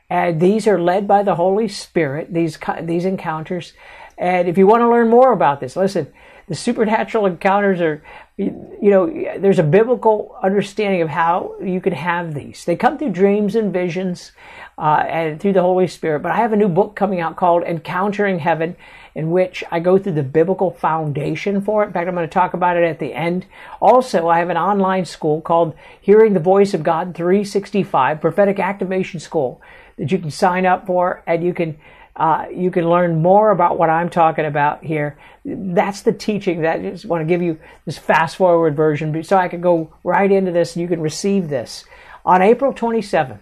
And 0.09 0.41
these 0.41 0.65
are 0.65 0.81
led 0.81 1.07
by 1.07 1.21
the 1.21 1.35
Holy 1.35 1.67
Spirit, 1.67 2.33
these, 2.33 2.57
these 2.81 3.05
encounters. 3.05 3.73
And 4.19 4.49
if 4.49 4.57
you 4.57 4.67
want 4.67 4.81
to 4.81 4.89
learn 4.89 5.09
more 5.09 5.31
about 5.31 5.61
this, 5.61 5.77
listen, 5.77 6.11
the 6.49 6.55
supernatural 6.55 7.25
encounters 7.27 7.79
are, 7.79 8.03
you 8.35 8.77
know, 8.81 9.07
there's 9.38 9.59
a 9.59 9.63
biblical 9.63 10.35
understanding 10.43 11.01
of 11.01 11.07
how 11.07 11.55
you 11.63 11.79
can 11.79 11.93
have 11.93 12.33
these. 12.33 12.65
They 12.65 12.75
come 12.75 12.97
through 12.97 13.11
dreams 13.11 13.55
and 13.55 13.71
visions 13.71 14.33
uh, 14.77 15.05
and 15.07 15.39
through 15.39 15.53
the 15.53 15.61
Holy 15.61 15.88
Spirit. 15.88 16.21
But 16.21 16.31
I 16.31 16.38
have 16.38 16.51
a 16.51 16.57
new 16.57 16.67
book 16.67 16.95
coming 16.95 17.21
out 17.21 17.38
called 17.38 17.63
Encountering 17.63 18.39
Heaven, 18.39 18.75
in 19.13 19.29
which 19.29 19.63
I 19.71 19.79
go 19.79 19.99
through 19.99 20.13
the 20.13 20.23
biblical 20.23 20.71
foundation 20.71 21.61
for 21.61 21.83
it. 21.83 21.88
In 21.88 21.93
fact, 21.93 22.07
I'm 22.07 22.15
going 22.15 22.27
to 22.27 22.33
talk 22.33 22.53
about 22.53 22.77
it 22.77 22.83
at 22.83 22.99
the 22.99 23.13
end. 23.13 23.45
Also, 23.79 24.27
I 24.27 24.39
have 24.39 24.49
an 24.49 24.57
online 24.57 25.05
school 25.05 25.41
called 25.41 25.75
Hearing 26.01 26.33
the 26.33 26.39
Voice 26.39 26.73
of 26.73 26.83
God 26.83 27.15
365, 27.15 28.19
Prophetic 28.19 28.59
Activation 28.59 29.19
School, 29.19 29.61
that 29.97 30.11
you 30.11 30.17
can 30.17 30.31
sign 30.31 30.65
up 30.65 30.88
for 30.88 31.23
and 31.27 31.43
you 31.43 31.53
can 31.53 31.77
uh, 32.19 32.47
you 32.53 32.69
can 32.69 32.89
learn 32.89 33.21
more 33.21 33.49
about 33.51 33.79
what 33.79 33.89
I'm 33.89 34.09
talking 34.09 34.43
about 34.43 34.83
here. 34.83 35.17
That's 35.45 36.01
the 36.01 36.11
teaching 36.11 36.63
that 36.63 36.81
I 36.81 36.89
just 36.89 37.05
want 37.05 37.21
to 37.21 37.25
give 37.25 37.41
you 37.41 37.57
this 37.85 37.97
fast 37.97 38.35
forward 38.35 38.75
version 38.75 39.23
so 39.23 39.38
I 39.38 39.47
can 39.47 39.61
go 39.61 39.93
right 40.03 40.29
into 40.29 40.51
this 40.51 40.75
and 40.75 40.81
you 40.81 40.89
can 40.89 40.99
receive 40.99 41.47
this. 41.47 41.85
On 42.25 42.41
April 42.41 42.73
27th, 42.73 43.39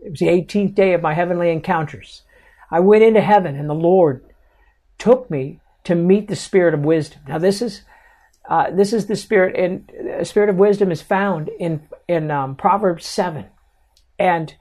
it 0.00 0.10
was 0.12 0.20
the 0.20 0.28
18th 0.28 0.76
day 0.76 0.94
of 0.94 1.02
my 1.02 1.12
heavenly 1.12 1.50
encounters. 1.50 2.22
I 2.70 2.78
went 2.78 3.02
into 3.02 3.20
heaven 3.20 3.56
and 3.56 3.68
the 3.68 3.74
Lord 3.74 4.24
took 4.98 5.28
me 5.28 5.58
to 5.82 5.96
meet 5.96 6.28
the 6.28 6.36
spirit 6.36 6.74
of 6.74 6.80
wisdom. 6.80 7.22
Now 7.26 7.38
this 7.38 7.60
is 7.60 7.82
uh, 8.48 8.70
this 8.70 8.94
is 8.94 9.06
the 9.06 9.16
spirit, 9.16 9.56
and 9.56 9.90
the 10.18 10.24
spirit 10.24 10.48
of 10.48 10.56
wisdom 10.56 10.90
is 10.90 11.02
found 11.02 11.50
in 11.60 11.86
in 12.06 12.30
um, 12.30 12.56
Proverbs 12.56 13.04
seven, 13.04 13.44
and 14.18 14.54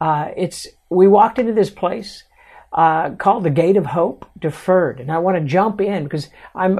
uh, 0.00 0.28
it's 0.36 0.68
we 0.88 1.08
walked 1.08 1.40
into 1.40 1.52
this 1.52 1.70
place 1.70 2.22
uh, 2.74 3.10
called 3.10 3.44
the 3.44 3.50
Gate 3.50 3.76
of 3.76 3.86
Hope 3.86 4.26
Deferred. 4.38 4.98
And 4.98 5.10
I 5.10 5.18
want 5.18 5.36
to 5.36 5.44
jump 5.44 5.80
in 5.80 6.04
because 6.04 6.28
I'm 6.54 6.76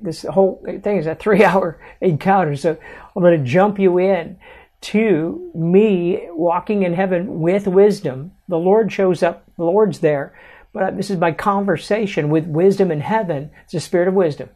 this 0.00 0.22
whole 0.22 0.62
thing 0.82 0.98
is 0.98 1.06
a 1.06 1.14
three-hour 1.14 1.80
encounter, 2.00 2.54
so 2.56 2.76
I'm 3.16 3.22
going 3.22 3.42
to 3.42 3.50
jump 3.50 3.78
you 3.78 3.98
in 3.98 4.38
to 4.82 5.50
me 5.54 6.28
walking 6.30 6.82
in 6.82 6.92
heaven 6.92 7.40
with 7.40 7.66
wisdom. 7.66 8.32
The 8.48 8.58
Lord 8.58 8.92
shows 8.92 9.22
up. 9.22 9.44
The 9.56 9.64
Lord's 9.64 10.00
there, 10.00 10.38
but 10.74 10.96
this 10.96 11.08
is 11.08 11.16
my 11.16 11.32
conversation 11.32 12.28
with 12.28 12.46
wisdom 12.46 12.90
in 12.90 13.00
heaven. 13.00 13.50
It's 13.62 13.72
the 13.72 13.80
Spirit 13.80 14.08
of 14.08 14.14
wisdom. 14.14 14.50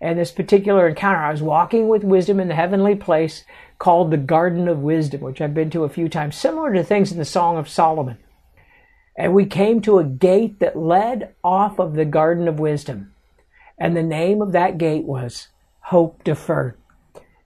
And 0.00 0.18
this 0.18 0.30
particular 0.30 0.86
encounter, 0.86 1.18
I 1.20 1.32
was 1.32 1.42
walking 1.42 1.88
with 1.88 2.04
wisdom 2.04 2.38
in 2.38 2.48
the 2.48 2.54
heavenly 2.54 2.94
place 2.94 3.44
called 3.78 4.10
the 4.10 4.18
Garden 4.18 4.68
of 4.68 4.80
Wisdom, 4.80 5.22
which 5.22 5.40
I've 5.40 5.54
been 5.54 5.70
to 5.70 5.84
a 5.84 5.88
few 5.88 6.08
times, 6.08 6.36
similar 6.36 6.72
to 6.74 6.84
things 6.84 7.10
in 7.10 7.18
the 7.18 7.24
Song 7.24 7.56
of 7.56 7.68
Solomon. 7.68 8.18
And 9.16 9.32
we 9.32 9.46
came 9.46 9.80
to 9.82 9.98
a 9.98 10.04
gate 10.04 10.58
that 10.60 10.76
led 10.76 11.34
off 11.42 11.78
of 11.78 11.94
the 11.94 12.04
Garden 12.04 12.48
of 12.48 12.60
Wisdom. 12.60 13.12
And 13.78 13.96
the 13.96 14.02
name 14.02 14.42
of 14.42 14.52
that 14.52 14.78
gate 14.78 15.04
was 15.04 15.48
Hope 15.80 16.22
Deferred. 16.24 16.76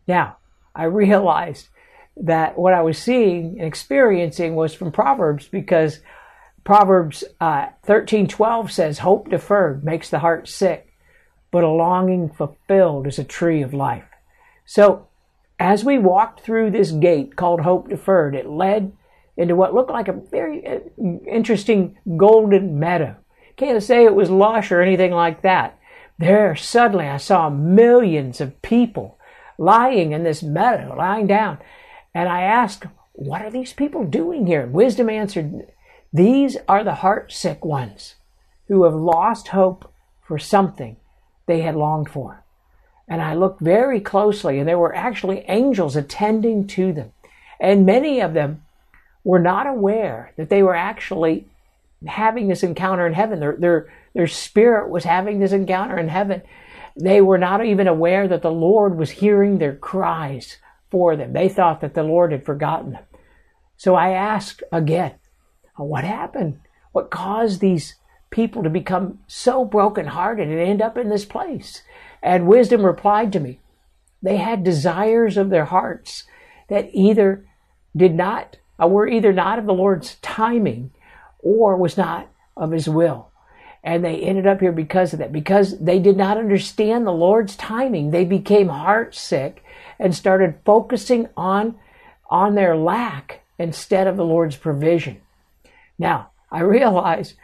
Now, 0.06 0.38
I 0.74 0.84
realized 0.84 1.68
that 2.16 2.58
what 2.58 2.74
I 2.74 2.82
was 2.82 2.98
seeing 2.98 3.58
and 3.58 3.66
experiencing 3.66 4.54
was 4.54 4.74
from 4.74 4.92
Proverbs 4.92 5.48
because 5.48 6.00
Proverbs 6.64 7.24
uh, 7.40 7.68
13:12 7.86 8.70
says 8.70 8.98
hope 8.98 9.30
deferred 9.30 9.84
makes 9.84 10.10
the 10.10 10.18
heart 10.18 10.48
sick, 10.48 10.92
but 11.50 11.64
a 11.64 11.68
longing 11.68 12.28
fulfilled 12.28 13.06
is 13.06 13.18
a 13.18 13.24
tree 13.24 13.62
of 13.62 13.72
life. 13.72 14.04
So, 14.66 15.06
as 15.58 15.84
we 15.84 15.98
walked 15.98 16.40
through 16.40 16.70
this 16.70 16.90
gate 16.90 17.36
called 17.36 17.60
hope 17.62 17.88
deferred, 17.88 18.34
it 18.34 18.48
led 18.48 18.92
into 19.40 19.56
what 19.56 19.72
looked 19.72 19.90
like 19.90 20.08
a 20.08 20.12
very 20.12 20.66
uh, 20.66 20.80
interesting 21.26 21.96
golden 22.18 22.78
meadow. 22.78 23.16
Can't 23.56 23.82
say 23.82 24.04
it 24.04 24.14
was 24.14 24.28
lush 24.28 24.70
or 24.70 24.82
anything 24.82 25.12
like 25.12 25.40
that. 25.40 25.78
There, 26.18 26.54
suddenly, 26.54 27.06
I 27.06 27.16
saw 27.16 27.48
millions 27.48 28.42
of 28.42 28.60
people 28.60 29.18
lying 29.56 30.12
in 30.12 30.24
this 30.24 30.42
meadow, 30.42 30.94
lying 30.94 31.26
down. 31.26 31.56
And 32.14 32.28
I 32.28 32.42
asked, 32.42 32.84
What 33.14 33.40
are 33.40 33.50
these 33.50 33.72
people 33.72 34.04
doing 34.04 34.46
here? 34.46 34.66
Wisdom 34.66 35.08
answered, 35.08 35.72
These 36.12 36.58
are 36.68 36.84
the 36.84 36.96
heart 36.96 37.32
sick 37.32 37.64
ones 37.64 38.16
who 38.68 38.84
have 38.84 38.94
lost 38.94 39.48
hope 39.48 39.90
for 40.20 40.38
something 40.38 40.96
they 41.46 41.62
had 41.62 41.76
longed 41.76 42.10
for. 42.10 42.44
And 43.08 43.22
I 43.22 43.34
looked 43.34 43.62
very 43.62 44.00
closely, 44.00 44.58
and 44.58 44.68
there 44.68 44.78
were 44.78 44.94
actually 44.94 45.46
angels 45.48 45.96
attending 45.96 46.66
to 46.68 46.92
them. 46.92 47.12
And 47.58 47.86
many 47.86 48.20
of 48.20 48.34
them 48.34 48.62
were 49.24 49.38
not 49.38 49.66
aware 49.66 50.32
that 50.36 50.48
they 50.48 50.62
were 50.62 50.74
actually 50.74 51.46
having 52.06 52.48
this 52.48 52.62
encounter 52.62 53.06
in 53.06 53.12
heaven. 53.12 53.40
Their, 53.40 53.56
their, 53.56 53.92
their 54.14 54.26
spirit 54.26 54.90
was 54.90 55.04
having 55.04 55.38
this 55.38 55.52
encounter 55.52 55.98
in 55.98 56.08
heaven. 56.08 56.42
They 57.00 57.20
were 57.20 57.38
not 57.38 57.64
even 57.64 57.86
aware 57.86 58.26
that 58.28 58.42
the 58.42 58.50
Lord 58.50 58.96
was 58.96 59.10
hearing 59.10 59.58
their 59.58 59.76
cries 59.76 60.56
for 60.90 61.16
them. 61.16 61.32
They 61.32 61.48
thought 61.48 61.80
that 61.82 61.94
the 61.94 62.02
Lord 62.02 62.32
had 62.32 62.44
forgotten 62.44 62.92
them. 62.92 63.04
So 63.76 63.94
I 63.94 64.10
asked 64.10 64.62
again, 64.72 65.14
uh, 65.78 65.84
what 65.84 66.04
happened? 66.04 66.60
What 66.92 67.10
caused 67.10 67.60
these 67.60 67.96
people 68.30 68.62
to 68.62 68.70
become 68.70 69.20
so 69.26 69.64
brokenhearted 69.64 70.48
and 70.48 70.58
end 70.58 70.82
up 70.82 70.96
in 70.96 71.08
this 71.08 71.24
place? 71.24 71.82
And 72.22 72.46
wisdom 72.46 72.84
replied 72.84 73.32
to 73.32 73.40
me, 73.40 73.60
they 74.22 74.36
had 74.36 74.64
desires 74.64 75.36
of 75.36 75.50
their 75.50 75.64
hearts 75.66 76.24
that 76.68 76.90
either 76.92 77.46
did 77.96 78.14
not 78.14 78.56
uh, 78.82 78.86
were 78.86 79.08
either 79.08 79.32
not 79.32 79.58
of 79.58 79.66
the 79.66 79.74
Lord's 79.74 80.16
timing 80.16 80.90
or 81.40 81.76
was 81.76 81.96
not 81.96 82.28
of 82.56 82.70
his 82.70 82.88
will. 82.88 83.30
And 83.82 84.04
they 84.04 84.20
ended 84.20 84.46
up 84.46 84.60
here 84.60 84.72
because 84.72 85.12
of 85.12 85.18
that. 85.20 85.32
Because 85.32 85.78
they 85.78 85.98
did 85.98 86.16
not 86.16 86.36
understand 86.36 87.06
the 87.06 87.12
Lord's 87.12 87.56
timing, 87.56 88.10
they 88.10 88.24
became 88.24 88.68
heartsick 88.68 89.58
and 89.98 90.14
started 90.14 90.58
focusing 90.64 91.28
on, 91.36 91.76
on 92.30 92.54
their 92.54 92.76
lack 92.76 93.40
instead 93.58 94.06
of 94.06 94.16
the 94.16 94.24
Lord's 94.24 94.56
provision. 94.56 95.20
Now, 95.98 96.30
I 96.50 96.60
realize, 96.60 97.34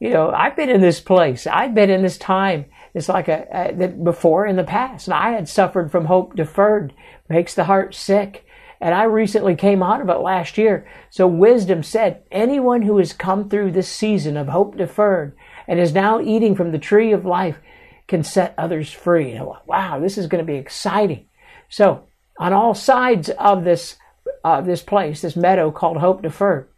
you 0.00 0.10
know, 0.10 0.30
I've 0.30 0.56
been 0.56 0.70
in 0.70 0.80
this 0.80 1.00
place. 1.00 1.46
I've 1.46 1.74
been 1.74 1.90
in 1.90 2.02
this 2.02 2.18
time. 2.18 2.66
It's 2.94 3.08
like 3.08 3.28
a, 3.28 3.46
a 3.50 3.74
that 3.74 4.02
before 4.02 4.46
in 4.46 4.56
the 4.56 4.64
past, 4.64 5.06
and 5.06 5.14
I 5.14 5.32
had 5.32 5.48
suffered 5.48 5.90
from 5.92 6.06
hope 6.06 6.34
deferred, 6.34 6.94
makes 7.28 7.54
the 7.54 7.64
heart 7.64 7.94
sick. 7.94 8.45
And 8.80 8.94
I 8.94 9.04
recently 9.04 9.56
came 9.56 9.82
out 9.82 10.00
of 10.00 10.08
it 10.08 10.20
last 10.20 10.58
year. 10.58 10.86
So 11.10 11.26
wisdom 11.26 11.82
said, 11.82 12.22
anyone 12.30 12.82
who 12.82 12.98
has 12.98 13.12
come 13.12 13.48
through 13.48 13.72
this 13.72 13.88
season 13.88 14.36
of 14.36 14.48
hope 14.48 14.76
deferred 14.76 15.36
and 15.66 15.80
is 15.80 15.94
now 15.94 16.20
eating 16.20 16.54
from 16.54 16.72
the 16.72 16.78
tree 16.78 17.12
of 17.12 17.24
life 17.24 17.58
can 18.06 18.22
set 18.22 18.54
others 18.56 18.92
free. 18.92 19.32
And 19.32 19.48
wow, 19.66 19.98
this 19.98 20.18
is 20.18 20.26
going 20.26 20.44
to 20.44 20.52
be 20.52 20.58
exciting. 20.58 21.26
So 21.68 22.06
on 22.38 22.52
all 22.52 22.74
sides 22.74 23.30
of 23.30 23.64
this, 23.64 23.96
uh, 24.44 24.60
this 24.60 24.82
place, 24.82 25.22
this 25.22 25.36
meadow 25.36 25.70
called 25.70 25.96
hope 25.96 26.22
deferred, 26.22 26.68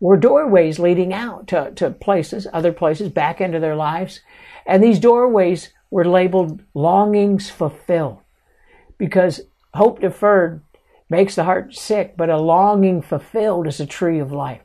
were 0.00 0.16
doorways 0.16 0.78
leading 0.78 1.12
out 1.12 1.48
to, 1.48 1.72
to 1.72 1.90
places, 1.90 2.46
other 2.52 2.72
places, 2.72 3.08
back 3.08 3.40
into 3.40 3.60
their 3.60 3.76
lives. 3.76 4.20
And 4.66 4.82
these 4.82 4.98
doorways 4.98 5.70
were 5.90 6.04
labeled 6.04 6.62
longings 6.74 7.50
fulfilled 7.50 8.18
because 8.98 9.40
hope 9.74 10.00
deferred 10.00 10.62
makes 11.08 11.34
the 11.34 11.44
heart 11.44 11.74
sick, 11.74 12.16
but 12.16 12.30
a 12.30 12.36
longing 12.36 13.02
fulfilled 13.02 13.66
is 13.66 13.80
a 13.80 13.86
tree 13.86 14.18
of 14.18 14.32
life. 14.32 14.60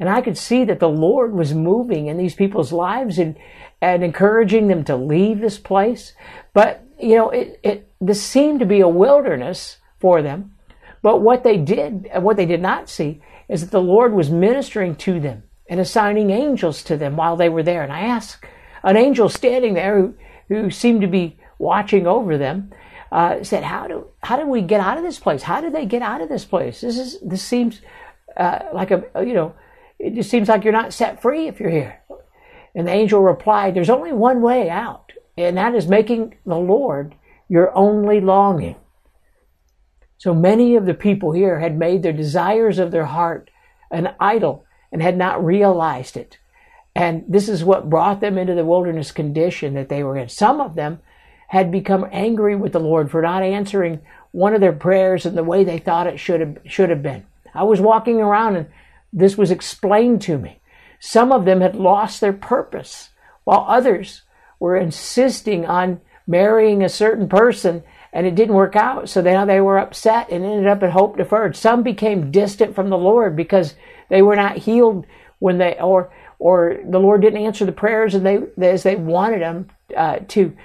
And 0.00 0.08
I 0.08 0.20
could 0.20 0.38
see 0.38 0.64
that 0.64 0.80
the 0.80 0.88
Lord 0.88 1.32
was 1.32 1.54
moving 1.54 2.06
in 2.06 2.16
these 2.16 2.34
people's 2.34 2.72
lives 2.72 3.18
and, 3.18 3.36
and 3.80 4.02
encouraging 4.02 4.66
them 4.66 4.84
to 4.84 4.96
leave 4.96 5.40
this 5.40 5.58
place. 5.58 6.14
But, 6.52 6.84
you 6.98 7.16
know, 7.16 7.30
it, 7.30 7.60
it, 7.62 7.92
this 8.00 8.22
seemed 8.22 8.60
to 8.60 8.66
be 8.66 8.80
a 8.80 8.88
wilderness 8.88 9.78
for 10.00 10.22
them. 10.22 10.56
But 11.02 11.20
what 11.20 11.44
they 11.44 11.56
did, 11.56 12.08
what 12.16 12.36
they 12.36 12.46
did 12.46 12.60
not 12.60 12.88
see, 12.88 13.22
is 13.48 13.60
that 13.60 13.70
the 13.70 13.80
Lord 13.80 14.12
was 14.12 14.30
ministering 14.30 14.96
to 14.96 15.20
them 15.20 15.44
and 15.68 15.78
assigning 15.78 16.30
angels 16.30 16.82
to 16.84 16.96
them 16.96 17.16
while 17.16 17.36
they 17.36 17.48
were 17.48 17.62
there. 17.62 17.82
And 17.82 17.92
I 17.92 18.00
asked 18.00 18.44
an 18.82 18.96
angel 18.96 19.28
standing 19.28 19.74
there 19.74 20.00
who, 20.00 20.14
who 20.48 20.70
seemed 20.70 21.02
to 21.02 21.06
be 21.06 21.38
watching 21.58 22.06
over 22.06 22.36
them, 22.38 22.72
uh, 23.12 23.44
said, 23.44 23.62
"How 23.62 23.86
do 23.86 24.06
how 24.22 24.36
do 24.36 24.48
we 24.48 24.62
get 24.62 24.80
out 24.80 24.96
of 24.96 25.04
this 25.04 25.18
place? 25.18 25.42
How 25.42 25.60
do 25.60 25.70
they 25.70 25.84
get 25.84 26.00
out 26.00 26.22
of 26.22 26.30
this 26.30 26.46
place? 26.46 26.80
This 26.80 26.98
is 26.98 27.20
this 27.20 27.42
seems 27.42 27.82
uh, 28.36 28.60
like 28.72 28.90
a 28.90 29.04
you 29.16 29.34
know, 29.34 29.54
it 29.98 30.14
just 30.14 30.30
seems 30.30 30.48
like 30.48 30.64
you're 30.64 30.72
not 30.72 30.94
set 30.94 31.20
free 31.20 31.46
if 31.46 31.60
you're 31.60 31.70
here." 31.70 32.00
And 32.74 32.88
the 32.88 32.92
angel 32.92 33.20
replied, 33.22 33.74
"There's 33.74 33.90
only 33.90 34.12
one 34.12 34.40
way 34.40 34.70
out, 34.70 35.12
and 35.36 35.58
that 35.58 35.74
is 35.74 35.86
making 35.86 36.36
the 36.46 36.56
Lord 36.56 37.14
your 37.48 37.76
only 37.76 38.22
longing." 38.22 38.76
So 40.16 40.34
many 40.34 40.76
of 40.76 40.86
the 40.86 40.94
people 40.94 41.32
here 41.32 41.60
had 41.60 41.76
made 41.76 42.02
their 42.02 42.14
desires 42.14 42.78
of 42.78 42.92
their 42.92 43.06
heart 43.06 43.50
an 43.90 44.14
idol 44.20 44.64
and 44.90 45.02
had 45.02 45.18
not 45.18 45.44
realized 45.44 46.16
it. 46.16 46.38
And 46.94 47.24
this 47.28 47.48
is 47.48 47.64
what 47.64 47.90
brought 47.90 48.20
them 48.20 48.38
into 48.38 48.54
the 48.54 48.64
wilderness 48.64 49.12
condition 49.12 49.74
that 49.74 49.90
they 49.90 50.02
were 50.02 50.16
in. 50.16 50.28
Some 50.30 50.60
of 50.60 50.76
them 50.76 51.00
had 51.52 51.70
become 51.70 52.08
angry 52.10 52.56
with 52.56 52.72
the 52.72 52.80
Lord 52.80 53.10
for 53.10 53.20
not 53.20 53.42
answering 53.42 54.00
one 54.30 54.54
of 54.54 54.62
their 54.62 54.72
prayers 54.72 55.26
in 55.26 55.34
the 55.34 55.44
way 55.44 55.64
they 55.64 55.76
thought 55.76 56.06
it 56.06 56.18
should 56.18 56.40
have, 56.40 56.56
should 56.64 56.88
have 56.88 57.02
been. 57.02 57.26
I 57.52 57.64
was 57.64 57.78
walking 57.78 58.22
around 58.22 58.56
and 58.56 58.68
this 59.12 59.36
was 59.36 59.50
explained 59.50 60.22
to 60.22 60.38
me. 60.38 60.60
Some 60.98 61.30
of 61.30 61.44
them 61.44 61.60
had 61.60 61.76
lost 61.76 62.22
their 62.22 62.32
purpose, 62.32 63.10
while 63.44 63.66
others 63.68 64.22
were 64.58 64.78
insisting 64.78 65.66
on 65.66 66.00
marrying 66.26 66.82
a 66.82 66.88
certain 66.88 67.28
person 67.28 67.82
and 68.14 68.26
it 68.26 68.34
didn't 68.34 68.54
work 68.54 68.74
out. 68.74 69.10
So 69.10 69.20
now 69.20 69.44
they 69.44 69.60
were 69.60 69.76
upset 69.76 70.30
and 70.30 70.46
ended 70.46 70.66
up 70.66 70.82
in 70.82 70.90
hope 70.90 71.18
deferred. 71.18 71.54
Some 71.54 71.82
became 71.82 72.30
distant 72.30 72.74
from 72.74 72.88
the 72.88 72.96
Lord 72.96 73.36
because 73.36 73.74
they 74.08 74.22
were 74.22 74.36
not 74.36 74.56
healed 74.56 75.04
when 75.38 75.58
they, 75.58 75.74
or, 75.78 76.10
or 76.38 76.78
the 76.82 76.98
Lord 76.98 77.20
didn't 77.20 77.44
answer 77.44 77.66
the 77.66 77.72
prayers 77.72 78.14
and 78.14 78.24
they, 78.24 78.38
as 78.66 78.84
they 78.84 78.96
wanted 78.96 79.42
them 79.42 79.68
uh, 79.94 80.20
to. 80.28 80.56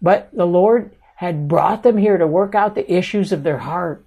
But 0.00 0.30
the 0.32 0.46
Lord 0.46 0.94
had 1.16 1.48
brought 1.48 1.82
them 1.82 1.96
here 1.96 2.16
to 2.16 2.26
work 2.26 2.54
out 2.54 2.74
the 2.74 2.92
issues 2.92 3.32
of 3.32 3.42
their 3.42 3.58
heart 3.58 4.06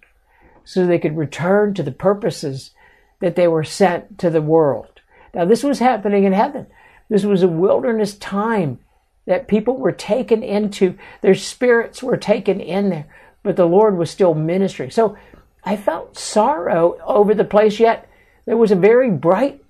so 0.64 0.86
they 0.86 1.00
could 1.00 1.18
return 1.18 1.74
to 1.74 1.84
the 1.84 1.92
purposes 1.92 2.72
that 3.20 3.36
they 3.36 3.48
were 3.48 3.64
sent 3.64 4.18
to 4.20 4.30
the 4.30 4.42
world. 4.42 5.02
Now, 5.34 5.46
this 5.46 5.64
was 5.64 5.80
happening 5.80 6.24
in 6.24 6.34
heaven. 6.34 6.68
This 7.10 7.26
was 7.26 7.44
a 7.44 7.48
wilderness 7.48 8.16
time 8.16 8.80
that 9.26 9.48
people 9.48 9.78
were 9.78 9.92
taken 9.92 10.44
into, 10.44 10.98
their 11.22 11.36
spirits 11.36 12.02
were 12.02 12.18
taken 12.18 12.60
in 12.60 12.90
there, 12.90 13.06
but 13.44 13.56
the 13.56 13.66
Lord 13.66 13.98
was 13.98 14.10
still 14.10 14.34
ministering. 14.34 14.90
So 14.90 15.18
I 15.64 15.76
felt 15.76 16.18
sorrow 16.18 16.98
over 17.06 17.34
the 17.36 17.44
place, 17.44 17.80
yet 17.80 18.10
there 18.46 18.58
was 18.58 18.72
a 18.72 18.76
very 18.76 19.12
bright 19.12 19.64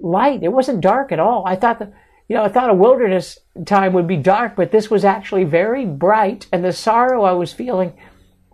light. 0.00 0.42
It 0.42 0.52
wasn't 0.52 0.80
dark 0.80 1.12
at 1.12 1.20
all. 1.20 1.44
I 1.46 1.56
thought 1.56 1.78
that, 1.78 1.92
you 2.32 2.38
know, 2.38 2.44
I 2.44 2.48
thought 2.48 2.70
a 2.70 2.74
wilderness 2.74 3.38
time 3.66 3.92
would 3.92 4.06
be 4.06 4.16
dark, 4.16 4.56
but 4.56 4.72
this 4.72 4.90
was 4.90 5.04
actually 5.04 5.44
very 5.44 5.84
bright, 5.84 6.46
and 6.50 6.64
the 6.64 6.72
sorrow 6.72 7.24
I 7.24 7.32
was 7.32 7.52
feeling 7.52 7.92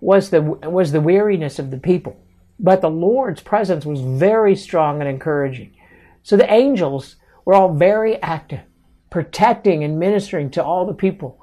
was 0.01 0.31
the 0.31 0.43
was 0.43 0.91
the 0.91 1.01
weariness 1.01 1.61
of 1.61 1.71
the 1.71 1.79
people. 1.79 2.17
But 2.59 2.81
the 2.81 2.91
Lord's 2.91 3.41
presence 3.41 3.87
was 3.87 4.01
very 4.01 4.57
strong 4.57 4.99
and 4.99 5.09
encouraging. 5.09 5.77
So 6.25 6.37
the 6.37 6.53
angels 6.53 7.15
were 7.45 7.55
all 7.55 7.73
very 7.73 8.21
active 8.21 8.63
protecting 9.11 9.85
and 9.85 9.97
ministering 9.97 10.51
to 10.51 10.65
all 10.65 10.85
the 10.85 10.93
people 10.93 11.39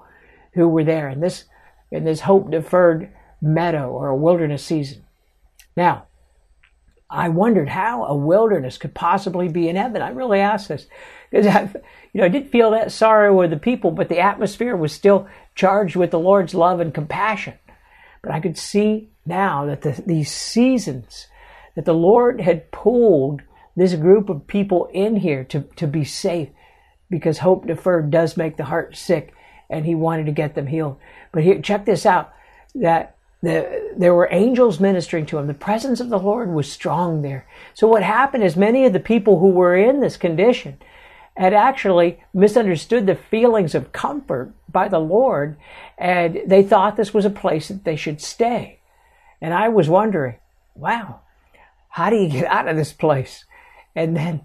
who 0.55 0.67
were 0.67 0.83
there 0.83 1.07
in 1.07 1.21
this 1.21 1.45
in 1.89 2.03
this 2.03 2.19
hope 2.19 2.51
deferred 2.51 3.13
meadow 3.41 3.89
or 3.89 4.09
a 4.09 4.15
wilderness 4.17 4.61
season. 4.61 5.05
Now, 5.77 6.07
I 7.15 7.29
wondered 7.29 7.69
how 7.69 8.03
a 8.05 8.15
wilderness 8.15 8.77
could 8.77 8.93
possibly 8.93 9.47
be 9.47 9.69
in 9.69 9.75
heaven. 9.75 10.01
I 10.01 10.09
really 10.09 10.39
asked 10.39 10.67
this 10.67 10.85
because 11.31 11.47
I, 11.47 11.61
you 12.13 12.21
know, 12.21 12.25
I 12.25 12.29
did 12.29 12.49
feel 12.49 12.71
that 12.71 12.91
sorrow 12.91 13.35
with 13.35 13.51
the 13.51 13.57
people, 13.57 13.91
but 13.91 14.09
the 14.09 14.19
atmosphere 14.19 14.75
was 14.75 14.91
still 14.91 15.27
charged 15.55 15.95
with 15.95 16.11
the 16.11 16.19
Lord's 16.19 16.53
love 16.53 16.79
and 16.79 16.93
compassion. 16.93 17.53
But 18.21 18.33
I 18.33 18.39
could 18.39 18.57
see 18.57 19.09
now 19.25 19.65
that 19.65 19.81
the, 19.81 20.03
these 20.05 20.31
seasons 20.31 21.27
that 21.75 21.85
the 21.85 21.93
Lord 21.93 22.41
had 22.41 22.71
pulled 22.71 23.41
this 23.75 23.95
group 23.95 24.29
of 24.29 24.47
people 24.47 24.89
in 24.93 25.15
here 25.15 25.43
to, 25.45 25.61
to 25.77 25.87
be 25.87 26.03
safe, 26.03 26.49
because 27.09 27.39
hope 27.39 27.67
deferred 27.67 28.11
does 28.11 28.37
make 28.37 28.57
the 28.57 28.65
heart 28.65 28.95
sick 28.95 29.33
and 29.69 29.85
he 29.85 29.95
wanted 29.95 30.25
to 30.25 30.31
get 30.31 30.55
them 30.55 30.67
healed. 30.67 30.97
But 31.31 31.43
here, 31.43 31.61
check 31.61 31.85
this 31.85 32.05
out 32.05 32.33
that 32.75 33.14
the, 33.45 33.93
there 33.97 34.13
were 34.13 34.27
angels 34.31 34.79
ministering 34.79 35.25
to 35.27 35.37
him. 35.37 35.47
The 35.47 35.53
presence 35.53 35.99
of 35.99 36.09
the 36.09 36.19
Lord 36.19 36.49
was 36.49 36.71
strong 36.71 37.21
there. 37.21 37.47
So 37.73 37.87
what 37.87 38.03
happened 38.03 38.43
is 38.43 38.55
many 38.55 38.85
of 38.85 38.93
the 38.93 38.99
people 38.99 39.39
who 39.39 39.49
were 39.49 39.75
in 39.75 39.99
this 39.99 40.17
condition 40.17 40.77
had 41.35 41.53
actually 41.53 42.23
misunderstood 42.33 43.05
the 43.05 43.15
feelings 43.15 43.75
of 43.75 43.91
comfort 43.91 44.53
by 44.69 44.87
the 44.87 44.99
Lord 44.99 45.57
and 45.97 46.41
they 46.45 46.63
thought 46.63 46.95
this 46.95 47.13
was 47.13 47.25
a 47.25 47.29
place 47.29 47.67
that 47.67 47.83
they 47.83 47.95
should 47.95 48.21
stay. 48.21 48.79
And 49.41 49.53
I 49.53 49.69
was 49.69 49.89
wondering, 49.89 50.35
wow, 50.75 51.21
how 51.89 52.09
do 52.09 52.17
you 52.17 52.29
get 52.29 52.45
out 52.45 52.67
of 52.67 52.75
this 52.75 52.93
place? 52.93 53.45
And 53.95 54.15
then 54.15 54.41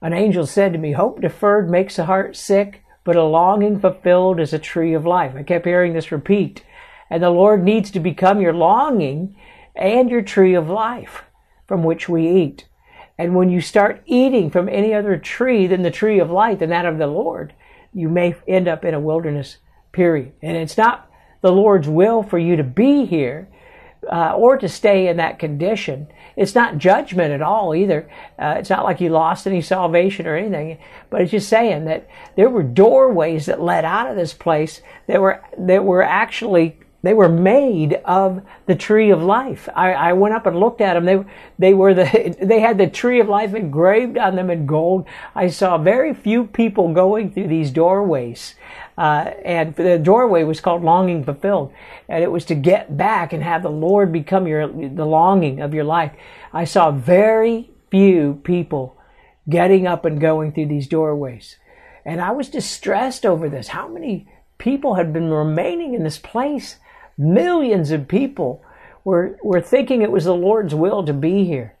an 0.00 0.12
angel 0.12 0.46
said 0.46 0.72
to 0.72 0.78
me, 0.78 0.92
Hope 0.92 1.20
deferred 1.20 1.70
makes 1.70 1.96
the 1.96 2.04
heart 2.04 2.36
sick, 2.36 2.82
but 3.04 3.16
a 3.16 3.22
longing 3.22 3.80
fulfilled 3.80 4.40
is 4.40 4.52
a 4.52 4.58
tree 4.58 4.94
of 4.94 5.06
life. 5.06 5.34
I 5.36 5.42
kept 5.42 5.66
hearing 5.66 5.92
this 5.92 6.12
repeat. 6.12 6.62
And 7.10 7.22
the 7.22 7.30
Lord 7.30 7.62
needs 7.62 7.90
to 7.92 8.00
become 8.00 8.40
your 8.40 8.52
longing 8.52 9.36
and 9.74 10.10
your 10.10 10.22
tree 10.22 10.54
of 10.54 10.68
life 10.68 11.24
from 11.66 11.82
which 11.82 12.08
we 12.08 12.28
eat. 12.28 12.66
And 13.18 13.34
when 13.34 13.48
you 13.48 13.60
start 13.60 14.02
eating 14.06 14.50
from 14.50 14.68
any 14.68 14.92
other 14.92 15.16
tree 15.16 15.66
than 15.66 15.82
the 15.82 15.90
tree 15.90 16.18
of 16.18 16.30
life, 16.30 16.58
than 16.58 16.70
that 16.70 16.86
of 16.86 16.98
the 16.98 17.06
Lord, 17.06 17.54
you 17.92 18.08
may 18.08 18.34
end 18.46 18.68
up 18.68 18.84
in 18.84 18.94
a 18.94 19.00
wilderness 19.00 19.56
period. 19.92 20.32
And 20.42 20.56
it's 20.56 20.76
not 20.76 21.10
the 21.40 21.52
Lord's 21.52 21.88
will 21.88 22.22
for 22.22 22.38
you 22.38 22.56
to 22.56 22.64
be 22.64 23.06
here 23.06 23.48
uh, 24.10 24.32
or 24.32 24.56
to 24.58 24.68
stay 24.68 25.08
in 25.08 25.16
that 25.16 25.38
condition. 25.38 26.08
It's 26.36 26.54
not 26.54 26.78
judgment 26.78 27.32
at 27.32 27.42
all 27.42 27.74
either. 27.74 28.10
Uh, 28.38 28.56
it's 28.58 28.70
not 28.70 28.84
like 28.84 29.00
you 29.00 29.08
lost 29.08 29.46
any 29.46 29.62
salvation 29.62 30.26
or 30.26 30.36
anything, 30.36 30.78
but 31.08 31.22
it's 31.22 31.30
just 31.30 31.48
saying 31.48 31.86
that 31.86 32.08
there 32.36 32.50
were 32.50 32.62
doorways 32.62 33.46
that 33.46 33.62
led 33.62 33.84
out 33.84 34.10
of 34.10 34.16
this 34.16 34.34
place 34.34 34.82
that 35.06 35.20
were 35.20 35.42
that 35.58 35.84
were 35.84 36.02
actually 36.02 36.78
they 37.02 37.14
were 37.14 37.28
made 37.28 38.00
of 38.04 38.42
the 38.66 38.74
tree 38.74 39.10
of 39.10 39.22
life. 39.22 39.68
I, 39.74 39.92
I, 39.92 40.12
went 40.14 40.34
up 40.34 40.46
and 40.46 40.58
looked 40.58 40.80
at 40.80 40.94
them. 40.94 41.04
They 41.04 41.24
they 41.58 41.74
were 41.74 41.94
the 41.94 42.36
they 42.42 42.60
had 42.60 42.78
the 42.78 42.88
tree 42.88 43.20
of 43.20 43.28
life 43.28 43.54
engraved 43.54 44.18
on 44.18 44.34
them 44.34 44.50
in 44.50 44.66
gold. 44.66 45.06
I 45.34 45.48
saw 45.48 45.78
very 45.78 46.14
few 46.14 46.46
people 46.46 46.92
going 46.92 47.30
through 47.30 47.48
these 47.48 47.70
doorways. 47.70 48.54
Uh, 48.98 49.30
and 49.44 49.76
the 49.76 49.98
doorway 49.98 50.42
was 50.42 50.60
called 50.60 50.82
longing 50.82 51.22
fulfilled 51.22 51.70
and 52.08 52.24
it 52.24 52.32
was 52.32 52.46
to 52.46 52.54
get 52.54 52.96
back 52.96 53.34
and 53.34 53.42
have 53.42 53.62
the 53.62 53.68
lord 53.68 54.10
become 54.10 54.46
your 54.46 54.66
the 54.66 55.04
longing 55.04 55.60
of 55.60 55.74
your 55.74 55.84
life 55.84 56.12
i 56.54 56.64
saw 56.64 56.90
very 56.90 57.70
few 57.90 58.40
people 58.42 58.96
getting 59.50 59.86
up 59.86 60.06
and 60.06 60.18
going 60.18 60.50
through 60.50 60.64
these 60.64 60.88
doorways 60.88 61.58
and 62.06 62.22
i 62.22 62.30
was 62.30 62.48
distressed 62.48 63.26
over 63.26 63.50
this 63.50 63.68
how 63.68 63.86
many 63.86 64.26
people 64.56 64.94
had 64.94 65.12
been 65.12 65.30
remaining 65.30 65.92
in 65.92 66.02
this 66.02 66.18
place 66.18 66.76
millions 67.18 67.90
of 67.90 68.08
people 68.08 68.62
were 69.04 69.38
were 69.42 69.60
thinking 69.60 70.02
it 70.02 70.10
was 70.10 70.24
the 70.24 70.34
lord's 70.34 70.74
will 70.74 71.04
to 71.04 71.12
be 71.12 71.44
here 71.44 71.74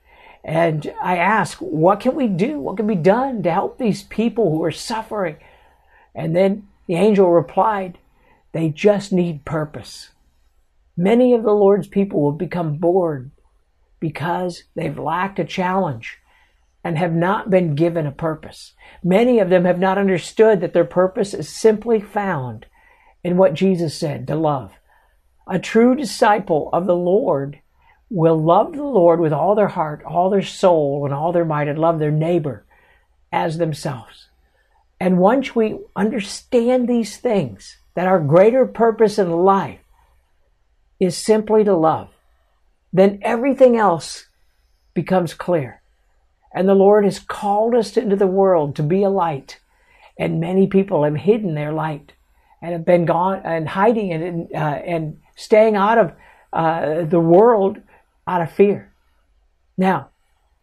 and 0.44 0.92
i 1.02 1.16
asked 1.16 1.60
what 1.60 2.00
can 2.00 2.14
we 2.14 2.26
do 2.26 2.58
what 2.58 2.76
can 2.76 2.86
be 2.86 2.94
done 2.94 3.42
to 3.42 3.50
help 3.50 3.78
these 3.78 4.02
people 4.04 4.50
who 4.50 4.62
are 4.62 4.70
suffering 4.70 5.36
and 6.16 6.34
then 6.34 6.66
the 6.86 6.94
angel 6.94 7.30
replied, 7.30 7.98
They 8.52 8.70
just 8.70 9.12
need 9.12 9.44
purpose. 9.44 10.10
Many 10.96 11.34
of 11.34 11.42
the 11.42 11.52
Lord's 11.52 11.88
people 11.88 12.22
will 12.22 12.32
become 12.32 12.78
bored 12.78 13.30
because 14.00 14.64
they've 14.74 14.98
lacked 14.98 15.38
a 15.38 15.44
challenge 15.44 16.18
and 16.82 16.96
have 16.96 17.12
not 17.12 17.50
been 17.50 17.74
given 17.74 18.06
a 18.06 18.12
purpose. 18.12 18.72
Many 19.02 19.40
of 19.40 19.50
them 19.50 19.64
have 19.64 19.78
not 19.78 19.98
understood 19.98 20.60
that 20.60 20.72
their 20.72 20.84
purpose 20.84 21.34
is 21.34 21.48
simply 21.48 22.00
found 22.00 22.66
in 23.22 23.36
what 23.36 23.54
Jesus 23.54 23.98
said 23.98 24.26
to 24.28 24.36
love. 24.36 24.72
A 25.46 25.58
true 25.58 25.94
disciple 25.94 26.70
of 26.72 26.86
the 26.86 26.96
Lord 26.96 27.60
will 28.10 28.36
love 28.36 28.72
the 28.72 28.82
Lord 28.82 29.20
with 29.20 29.32
all 29.32 29.54
their 29.54 29.68
heart, 29.68 30.02
all 30.04 30.30
their 30.30 30.42
soul, 30.42 31.04
and 31.04 31.14
all 31.14 31.32
their 31.32 31.44
might, 31.44 31.68
and 31.68 31.78
love 31.78 31.98
their 31.98 32.10
neighbor 32.10 32.64
as 33.32 33.58
themselves. 33.58 34.28
And 34.98 35.18
once 35.18 35.54
we 35.54 35.78
understand 35.94 36.88
these 36.88 37.16
things, 37.16 37.76
that 37.94 38.06
our 38.06 38.20
greater 38.20 38.66
purpose 38.66 39.18
in 39.18 39.30
life 39.30 39.80
is 40.98 41.16
simply 41.16 41.64
to 41.64 41.74
love, 41.74 42.08
then 42.92 43.18
everything 43.22 43.76
else 43.76 44.26
becomes 44.94 45.34
clear. 45.34 45.82
And 46.54 46.68
the 46.68 46.74
Lord 46.74 47.04
has 47.04 47.18
called 47.18 47.74
us 47.74 47.96
into 47.96 48.16
the 48.16 48.26
world 48.26 48.76
to 48.76 48.82
be 48.82 49.02
a 49.02 49.10
light. 49.10 49.60
And 50.18 50.40
many 50.40 50.66
people 50.66 51.04
have 51.04 51.16
hidden 51.16 51.54
their 51.54 51.72
light 51.72 52.12
and 52.62 52.72
have 52.72 52.86
been 52.86 53.04
gone 53.04 53.42
and 53.44 53.68
hiding 53.68 54.10
it 54.10 54.22
and, 54.22 54.48
uh, 54.54 54.80
and 54.84 55.18
staying 55.36 55.76
out 55.76 55.98
of 55.98 56.12
uh, 56.52 57.04
the 57.04 57.20
world 57.20 57.80
out 58.26 58.42
of 58.42 58.50
fear. 58.50 58.92
Now, 59.76 60.10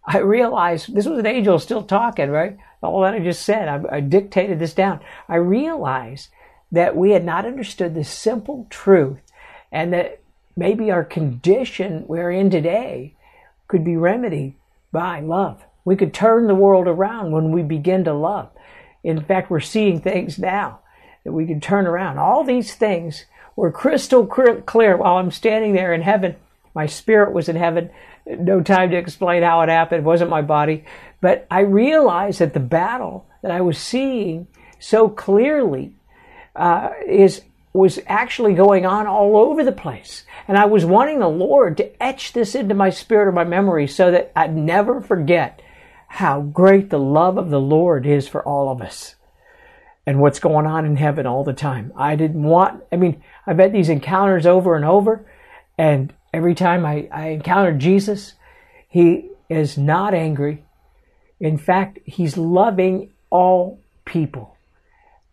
I 0.05 0.17
realized 0.17 0.93
this 0.93 1.05
was 1.05 1.19
an 1.19 1.25
angel 1.25 1.59
still 1.59 1.83
talking, 1.83 2.29
right? 2.29 2.57
All 2.81 3.01
that 3.01 3.13
I 3.13 3.19
just 3.19 3.43
said, 3.43 3.69
I, 3.69 3.97
I 3.97 3.99
dictated 4.01 4.59
this 4.59 4.73
down. 4.73 4.99
I 5.29 5.35
realized 5.37 6.29
that 6.71 6.97
we 6.97 7.11
had 7.11 7.23
not 7.23 7.45
understood 7.45 7.95
the 7.95 8.03
simple 8.03 8.67
truth 8.69 9.19
and 9.71 9.93
that 9.93 10.19
maybe 10.57 10.91
our 10.91 11.05
condition 11.05 12.03
we're 12.07 12.31
in 12.31 12.49
today 12.49 13.15
could 13.67 13.85
be 13.85 13.95
remedied 13.95 14.55
by 14.91 15.21
love. 15.21 15.63
We 15.85 15.95
could 15.95 16.13
turn 16.13 16.47
the 16.47 16.55
world 16.55 16.87
around 16.87 17.31
when 17.31 17.51
we 17.51 17.61
begin 17.61 18.03
to 18.05 18.13
love. 18.13 18.49
In 19.03 19.23
fact, 19.23 19.49
we're 19.49 19.59
seeing 19.59 20.01
things 20.01 20.37
now 20.37 20.79
that 21.23 21.31
we 21.31 21.45
can 21.45 21.61
turn 21.61 21.87
around. 21.87 22.17
All 22.17 22.43
these 22.43 22.75
things 22.75 23.25
were 23.55 23.71
crystal 23.71 24.25
clear 24.25 24.97
while 24.97 25.17
I'm 25.17 25.31
standing 25.31 25.73
there 25.73 25.93
in 25.93 26.01
heaven. 26.01 26.35
My 26.73 26.85
spirit 26.85 27.33
was 27.33 27.49
in 27.49 27.55
heaven. 27.55 27.89
No 28.25 28.61
time 28.61 28.89
to 28.91 28.97
explain 28.97 29.43
how 29.43 29.61
it 29.61 29.69
happened. 29.69 30.01
It 30.01 30.05
wasn't 30.05 30.29
my 30.29 30.41
body. 30.41 30.85
But 31.21 31.45
I 31.51 31.61
realized 31.61 32.39
that 32.39 32.53
the 32.53 32.59
battle 32.59 33.27
that 33.41 33.51
I 33.51 33.61
was 33.61 33.77
seeing 33.77 34.47
so 34.79 35.09
clearly 35.09 35.93
uh, 36.55 36.91
is 37.07 37.41
was 37.73 37.99
actually 38.05 38.53
going 38.53 38.85
on 38.85 39.07
all 39.07 39.35
over 39.35 39.63
the 39.63 39.71
place. 39.71 40.25
And 40.47 40.57
I 40.57 40.65
was 40.65 40.85
wanting 40.85 41.19
the 41.19 41.27
Lord 41.27 41.75
to 41.77 42.03
etch 42.03 42.33
this 42.33 42.53
into 42.53 42.75
my 42.75 42.91
spirit 42.91 43.27
or 43.27 43.31
my 43.31 43.43
memory 43.43 43.87
so 43.87 44.11
that 44.11 44.31
I'd 44.35 44.55
never 44.55 45.01
forget 45.01 45.59
how 46.07 46.41
great 46.41 46.91
the 46.91 46.99
love 46.99 47.37
of 47.37 47.49
the 47.49 47.59
Lord 47.59 48.05
is 48.05 48.27
for 48.27 48.47
all 48.47 48.69
of 48.69 48.79
us 48.79 49.15
and 50.05 50.19
what's 50.19 50.39
going 50.39 50.65
on 50.65 50.85
in 50.85 50.97
heaven 50.97 51.25
all 51.25 51.43
the 51.43 51.53
time. 51.53 51.93
I 51.95 52.15
didn't 52.15 52.43
want, 52.43 52.83
I 52.91 52.97
mean, 52.97 53.23
I've 53.47 53.59
had 53.59 53.73
these 53.73 53.89
encounters 53.89 54.45
over 54.45 54.75
and 54.75 54.85
over, 54.85 55.25
and 55.77 56.13
every 56.33 56.55
time 56.55 56.85
I, 56.85 57.07
I 57.11 57.27
encounter 57.27 57.73
Jesus, 57.73 58.33
he 58.87 59.29
is 59.49 59.77
not 59.77 60.13
angry. 60.13 60.65
In 61.39 61.57
fact, 61.57 61.99
he's 62.05 62.37
loving 62.37 63.11
all 63.29 63.79
people. 64.05 64.57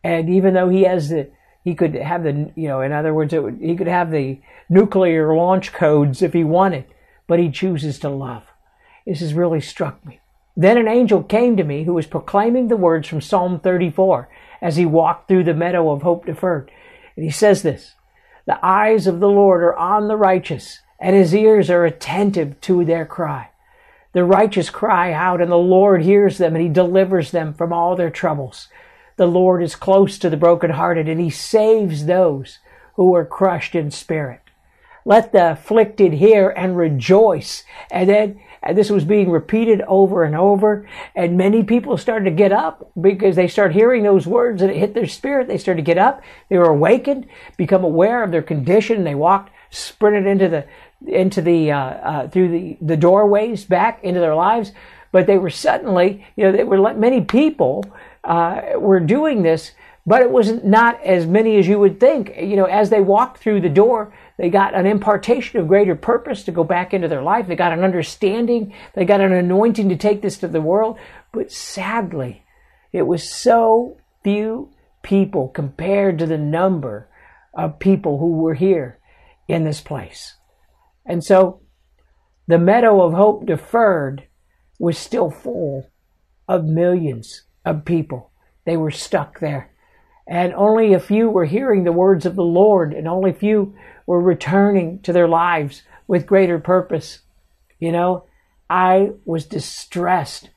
And 0.02 0.30
even 0.30 0.54
though 0.54 0.68
he 0.68 0.83
has 0.83 1.09
the, 1.09 1.30
he 1.64 1.74
could 1.74 1.94
have 1.94 2.22
the, 2.22 2.52
you 2.54 2.68
know, 2.68 2.80
in 2.80 2.92
other 2.92 3.12
words, 3.12 3.35
would, 3.35 3.59
he 3.61 3.76
could 3.76 3.87
have 3.87 4.11
the 4.11 4.40
nuclear 4.68 5.35
launch 5.35 5.72
codes 5.72 6.22
if 6.22 6.33
he 6.33 6.44
wanted, 6.44 6.85
but 7.26 7.38
he 7.38 7.50
chooses 7.50 7.98
to 8.00 8.09
love. 8.09 8.44
This 9.06 9.20
has 9.20 9.35
really 9.35 9.61
struck 9.61 10.04
me. 10.06 10.20
Then 10.56 10.78
an 10.78 10.88
angel 10.88 11.22
came 11.22 11.56
to 11.56 11.64
me 11.64 11.85
who 11.85 11.94
was 11.94 12.06
proclaiming 12.06 12.68
the 12.68 12.76
words 12.76 13.09
from 13.09 13.20
Psalm 13.20 13.61
34 13.61 14.28
as 14.61 14.77
he 14.77 14.87
walked 14.87 15.29
through 15.29 15.44
the 15.44 15.55
meadow 15.55 15.90
of 15.90 16.03
hope 16.03 16.27
deferred. 16.27 16.70
And 17.16 17.25
he 17.25 17.31
says 17.31 17.62
this 17.62 17.94
The 18.46 18.64
eyes 18.64 19.07
of 19.07 19.20
the 19.20 19.29
Lord 19.29 19.62
are 19.62 19.77
on 19.77 20.09
the 20.09 20.16
righteous, 20.16 20.81
and 20.99 21.16
his 21.16 21.35
ears 21.35 21.70
are 21.70 21.85
attentive 21.85 22.61
to 22.62 22.85
their 22.85 23.07
cry. 23.07 23.51
The 24.12 24.25
righteous 24.25 24.70
cry 24.70 25.12
out, 25.12 25.40
and 25.40 25.51
the 25.51 25.57
Lord 25.57 26.03
hears 26.03 26.38
them, 26.38 26.57
and 26.57 26.62
he 26.62 26.68
delivers 26.68 27.31
them 27.31 27.55
from 27.55 27.73
all 27.73 27.94
their 27.94 28.11
troubles. 28.11 28.68
The 29.16 29.27
Lord 29.27 29.62
is 29.62 29.77
close 29.77 30.18
to 30.18 30.31
the 30.31 30.37
brokenhearted, 30.37 31.09
and 31.09 31.20
he 31.20 31.31
saves 31.31 32.07
those 32.07 32.59
who 32.94 33.14
are 33.14 33.25
crushed 33.25 33.75
in 33.75 33.90
spirit. 33.90 34.39
Let 35.11 35.33
the 35.33 35.51
afflicted 35.51 36.12
hear 36.12 36.51
and 36.51 36.77
rejoice. 36.77 37.64
And 37.90 38.09
then 38.09 38.40
and 38.62 38.79
this 38.79 38.90
was 38.90 39.05
being 39.05 39.29
repeated 39.29 39.83
over 39.88 40.23
and 40.23 40.37
over. 40.37 40.87
And 41.16 41.37
many 41.37 41.64
people 41.64 41.96
started 41.96 42.27
to 42.27 42.31
get 42.31 42.53
up 42.53 42.92
because 43.01 43.35
they 43.35 43.49
started 43.49 43.75
hearing 43.75 44.05
those 44.05 44.25
words 44.25 44.62
and 44.62 44.70
it 44.70 44.77
hit 44.77 44.94
their 44.94 45.09
spirit. 45.09 45.49
They 45.49 45.59
started 45.59 45.83
to 45.83 45.85
get 45.85 45.99
up. 45.99 46.23
They 46.49 46.59
were 46.59 46.70
awakened, 46.70 47.27
become 47.57 47.83
aware 47.83 48.23
of 48.23 48.31
their 48.31 48.42
condition. 48.42 49.03
They 49.03 49.16
walked, 49.16 49.51
sprinted 49.70 50.27
into 50.27 50.49
the, 50.49 50.66
into 51.12 51.42
the, 51.42 51.73
uh, 51.73 51.79
uh, 51.79 52.29
through 52.29 52.51
the, 52.51 52.79
the 52.81 52.96
doorways 52.96 53.64
back 53.64 54.05
into 54.05 54.20
their 54.20 54.37
lives. 54.37 54.70
But 55.11 55.27
they 55.27 55.38
were 55.38 55.51
suddenly, 55.51 56.25
you 56.37 56.44
know, 56.44 56.53
they 56.53 56.62
were, 56.62 56.94
many 56.94 57.23
people, 57.23 57.85
uh, 58.23 58.61
were 58.77 59.01
doing 59.01 59.42
this 59.42 59.73
but 60.06 60.22
it 60.22 60.30
was 60.30 60.62
not 60.64 61.02
as 61.04 61.26
many 61.26 61.56
as 61.56 61.68
you 61.68 61.78
would 61.78 62.00
think. 62.00 62.32
You 62.36 62.56
know, 62.56 62.64
as 62.64 62.90
they 62.90 63.00
walked 63.00 63.38
through 63.38 63.60
the 63.60 63.68
door, 63.68 64.14
they 64.38 64.48
got 64.48 64.74
an 64.74 64.86
impartation 64.86 65.60
of 65.60 65.68
greater 65.68 65.94
purpose 65.94 66.44
to 66.44 66.52
go 66.52 66.64
back 66.64 66.94
into 66.94 67.08
their 67.08 67.22
life. 67.22 67.46
They 67.46 67.56
got 67.56 67.72
an 67.72 67.84
understanding. 67.84 68.74
They 68.94 69.04
got 69.04 69.20
an 69.20 69.32
anointing 69.32 69.88
to 69.90 69.96
take 69.96 70.22
this 70.22 70.38
to 70.38 70.48
the 70.48 70.60
world. 70.60 70.98
But 71.32 71.52
sadly, 71.52 72.44
it 72.92 73.02
was 73.02 73.30
so 73.30 73.98
few 74.24 74.70
people 75.02 75.48
compared 75.48 76.18
to 76.18 76.26
the 76.26 76.38
number 76.38 77.08
of 77.52 77.78
people 77.78 78.18
who 78.18 78.38
were 78.38 78.54
here 78.54 78.98
in 79.48 79.64
this 79.64 79.80
place. 79.80 80.36
And 81.04 81.22
so 81.22 81.60
the 82.46 82.58
meadow 82.58 83.02
of 83.02 83.12
hope 83.12 83.46
deferred 83.46 84.26
was 84.78 84.96
still 84.96 85.30
full 85.30 85.86
of 86.48 86.64
millions 86.64 87.42
of 87.64 87.84
people. 87.84 88.30
They 88.64 88.76
were 88.76 88.90
stuck 88.90 89.40
there 89.40 89.69
and 90.31 90.55
only 90.55 90.93
a 90.93 91.01
few 91.01 91.29
were 91.29 91.45
hearing 91.45 91.83
the 91.83 91.90
words 91.90 92.25
of 92.25 92.37
the 92.37 92.45
Lord, 92.45 92.95
and 92.95 93.09
only 93.09 93.31
a 93.31 93.35
few 93.35 93.75
were 94.07 94.23
returning 94.23 95.01
to 95.01 95.12
their 95.12 95.27
lives 95.27 95.83
with 96.07 96.25
greater 96.25 96.61
purpose. 96.61 97.19
You 97.81 97.90
know, 97.90 98.27
I 98.71 99.11
was 99.25 99.45
distressed, 99.45 100.51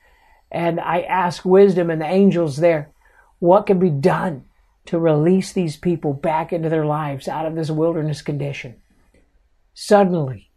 and 0.52 0.78
I 0.78 1.00
asked 1.00 1.44
wisdom 1.44 1.90
and 1.90 2.00
the 2.00 2.06
angels 2.06 2.58
there, 2.58 2.92
what 3.40 3.66
can 3.66 3.80
be 3.80 3.90
done 3.90 4.44
to 4.86 4.98
release 4.98 5.52
these 5.52 5.76
people 5.76 6.12
back 6.12 6.52
into 6.52 6.68
their 6.68 6.86
lives 6.86 7.26
out 7.26 7.44
of 7.44 7.56
this 7.56 7.70
wilderness 7.70 8.22
condition? 8.22 8.76
Suddenly, 9.74 10.50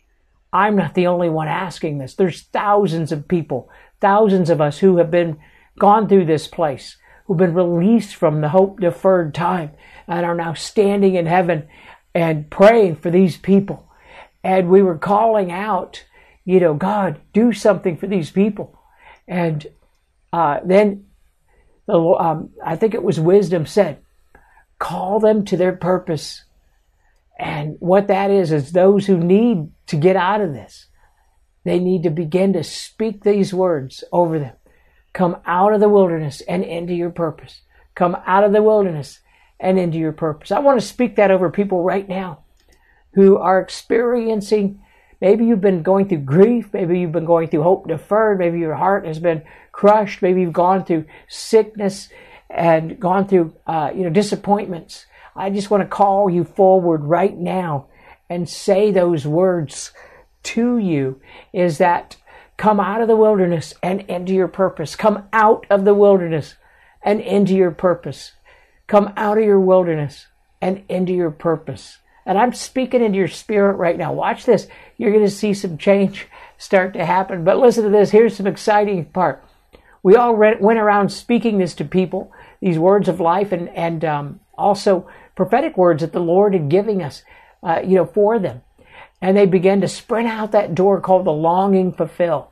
I'm 0.54 0.76
not 0.76 0.94
the 0.94 1.08
only 1.08 1.30
one 1.30 1.48
asking 1.48 1.98
this. 1.98 2.14
There's 2.14 2.44
thousands 2.44 3.12
of 3.12 3.28
people, 3.28 3.68
thousands 4.00 4.52
of 4.52 4.62
us 4.62 4.78
who 4.78 4.98
have 4.98 5.10
been 5.10 5.40
gone 5.80 6.08
through 6.08 6.26
this 6.26 6.48
place 6.48 6.98
who've 7.28 7.38
been 7.38 7.54
released 7.54 8.16
from 8.16 8.42
the 8.42 8.50
hope 8.50 8.80
deferred 8.80 9.36
time 9.36 9.72
and 10.08 10.26
are 10.26 10.36
now 10.36 10.54
standing 10.54 11.16
in 11.16 11.26
heaven 11.26 11.68
and 12.16 12.50
praying 12.50 12.96
for 12.96 13.12
these 13.12 13.38
people. 13.38 13.88
And 14.44 14.70
we 14.70 14.82
were 14.82 14.98
calling 14.98 15.52
out, 15.52 16.06
you 16.46 16.60
know, 16.60 16.74
God, 16.74 17.20
do 17.34 17.52
something 17.52 17.98
for 17.98 18.08
these 18.08 18.32
people. 18.32 18.80
And 19.28 19.68
uh, 20.32 20.62
then 20.64 21.06
the, 21.86 22.00
um, 22.00 22.52
I 22.66 22.76
think 22.76 22.94
it 22.94 23.04
was 23.04 23.20
wisdom 23.20 23.66
said, 23.66 24.00
call 24.80 25.20
them 25.20 25.44
to 25.46 25.58
their 25.58 25.76
purpose. 25.76 26.44
And 27.38 27.76
what 27.80 28.08
that 28.08 28.32
is, 28.32 28.52
is 28.52 28.72
those 28.72 29.06
who 29.06 29.18
need 29.18 29.70
to 29.88 29.96
get 29.96 30.16
out 30.16 30.42
of 30.42 30.54
this. 30.54 30.88
They 31.66 31.80
need 31.80 32.04
to 32.04 32.10
begin 32.10 32.54
to 32.54 32.64
speak 32.64 33.24
these 33.24 33.54
words 33.54 34.04
over 34.12 34.40
them. 34.40 34.56
Come 35.18 35.38
out 35.48 35.74
of 35.74 35.80
the 35.80 35.90
wilderness 35.90 36.42
and 36.42 36.64
into 36.64 36.94
your 36.94 37.10
purpose. 37.10 37.62
Come 37.96 38.16
out 38.28 38.44
of 38.44 38.54
the 38.54 38.62
wilderness 38.62 39.20
and 39.60 39.80
into 39.80 39.98
your 39.98 40.12
purpose. 40.12 40.52
I 40.52 40.60
want 40.60 40.80
to 40.80 40.86
speak 40.86 41.16
that 41.16 41.32
over 41.32 41.50
people 41.50 41.82
right 41.82 42.08
now 42.08 42.44
who 43.16 43.36
are 43.38 43.60
experiencing 43.60 44.80
maybe 45.20 45.44
you've 45.44 45.60
been 45.60 45.82
going 45.82 46.08
through 46.08 46.20
grief, 46.20 46.70
maybe 46.72 47.00
you've 47.00 47.14
been 47.14 47.26
going 47.26 47.48
through 47.48 47.64
hope 47.64 47.88
deferred, 47.88 48.38
maybe 48.38 48.60
your 48.60 48.76
heart 48.76 49.08
has 49.08 49.18
been 49.18 49.42
crushed, 49.72 50.22
maybe 50.22 50.42
you've 50.42 50.54
gone 50.54 50.86
through 50.86 51.04
sickness 51.28 52.10
and 52.48 53.00
gone 53.00 53.28
through 53.28 53.56
uh, 53.66 53.90
you 53.96 54.04
know 54.04 54.12
disappointments. 54.12 55.08
I 55.36 55.50
just 55.50 55.72
want 55.72 55.82
to 55.82 55.88
call 55.88 56.30
you 56.30 56.44
forward 56.44 57.04
right 57.04 57.36
now 57.36 57.88
and 58.30 58.48
say 58.48 58.92
those 58.92 59.26
words 59.26 59.94
to 60.44 60.78
you 60.78 61.20
is 61.54 61.80
that 61.80 62.18
Come 62.58 62.80
out 62.80 63.02
of 63.02 63.08
the 63.08 63.16
wilderness 63.16 63.74
and 63.84 64.02
into 64.02 64.34
your 64.34 64.48
purpose. 64.48 64.96
Come 64.96 65.28
out 65.32 65.66
of 65.70 65.86
the 65.86 65.94
wilderness 65.94 66.56
and 67.04 67.22
into 67.22 67.54
your 67.54 67.72
purpose. 67.72 68.34
Come 68.88 69.14
out 69.16 69.38
of 69.38 69.44
your 69.44 69.60
wilderness 69.60 70.28
and 70.60 70.84
into 70.90 71.14
your 71.14 71.32
purpose. 71.32 72.00
And 72.26 72.38
I'm 72.38 72.54
speaking 72.54 73.04
into 73.04 73.18
your 73.18 73.28
spirit 73.28 73.76
right 73.76 73.98
now. 73.98 74.12
Watch 74.12 74.46
this. 74.46 74.68
You're 74.98 75.14
going 75.14 75.24
to 75.24 75.32
see 75.32 75.54
some 75.54 75.78
change 75.78 76.28
start 76.58 76.94
to 76.94 77.06
happen. 77.06 77.44
But 77.44 77.58
listen 77.58 77.84
to 77.84 77.90
this. 77.90 78.12
Here's 78.12 78.36
some 78.36 78.48
exciting 78.48 79.06
part. 79.06 79.44
We 80.04 80.16
all 80.16 80.36
went 80.36 80.80
around 80.80 81.10
speaking 81.10 81.58
this 81.58 81.74
to 81.76 81.86
people, 81.86 82.32
these 82.62 82.80
words 82.80 83.08
of 83.08 83.20
life, 83.20 83.52
and 83.52 83.70
and 83.70 84.06
um, 84.06 84.40
also 84.58 85.08
prophetic 85.36 85.78
words 85.78 86.02
that 86.02 86.14
the 86.14 86.20
Lord 86.20 86.54
had 86.54 86.70
giving 86.70 87.02
us, 87.02 87.24
uh, 87.64 87.82
you 87.84 87.96
know, 87.96 88.06
for 88.06 88.40
them. 88.40 88.62
And 89.22 89.36
they 89.36 89.46
began 89.46 89.82
to 89.82 89.88
sprint 89.88 90.28
out 90.28 90.52
that 90.52 90.76
door 90.76 91.02
called 91.02 91.26
the 91.26 91.32
longing 91.32 91.92
fulfilled. 91.92 92.48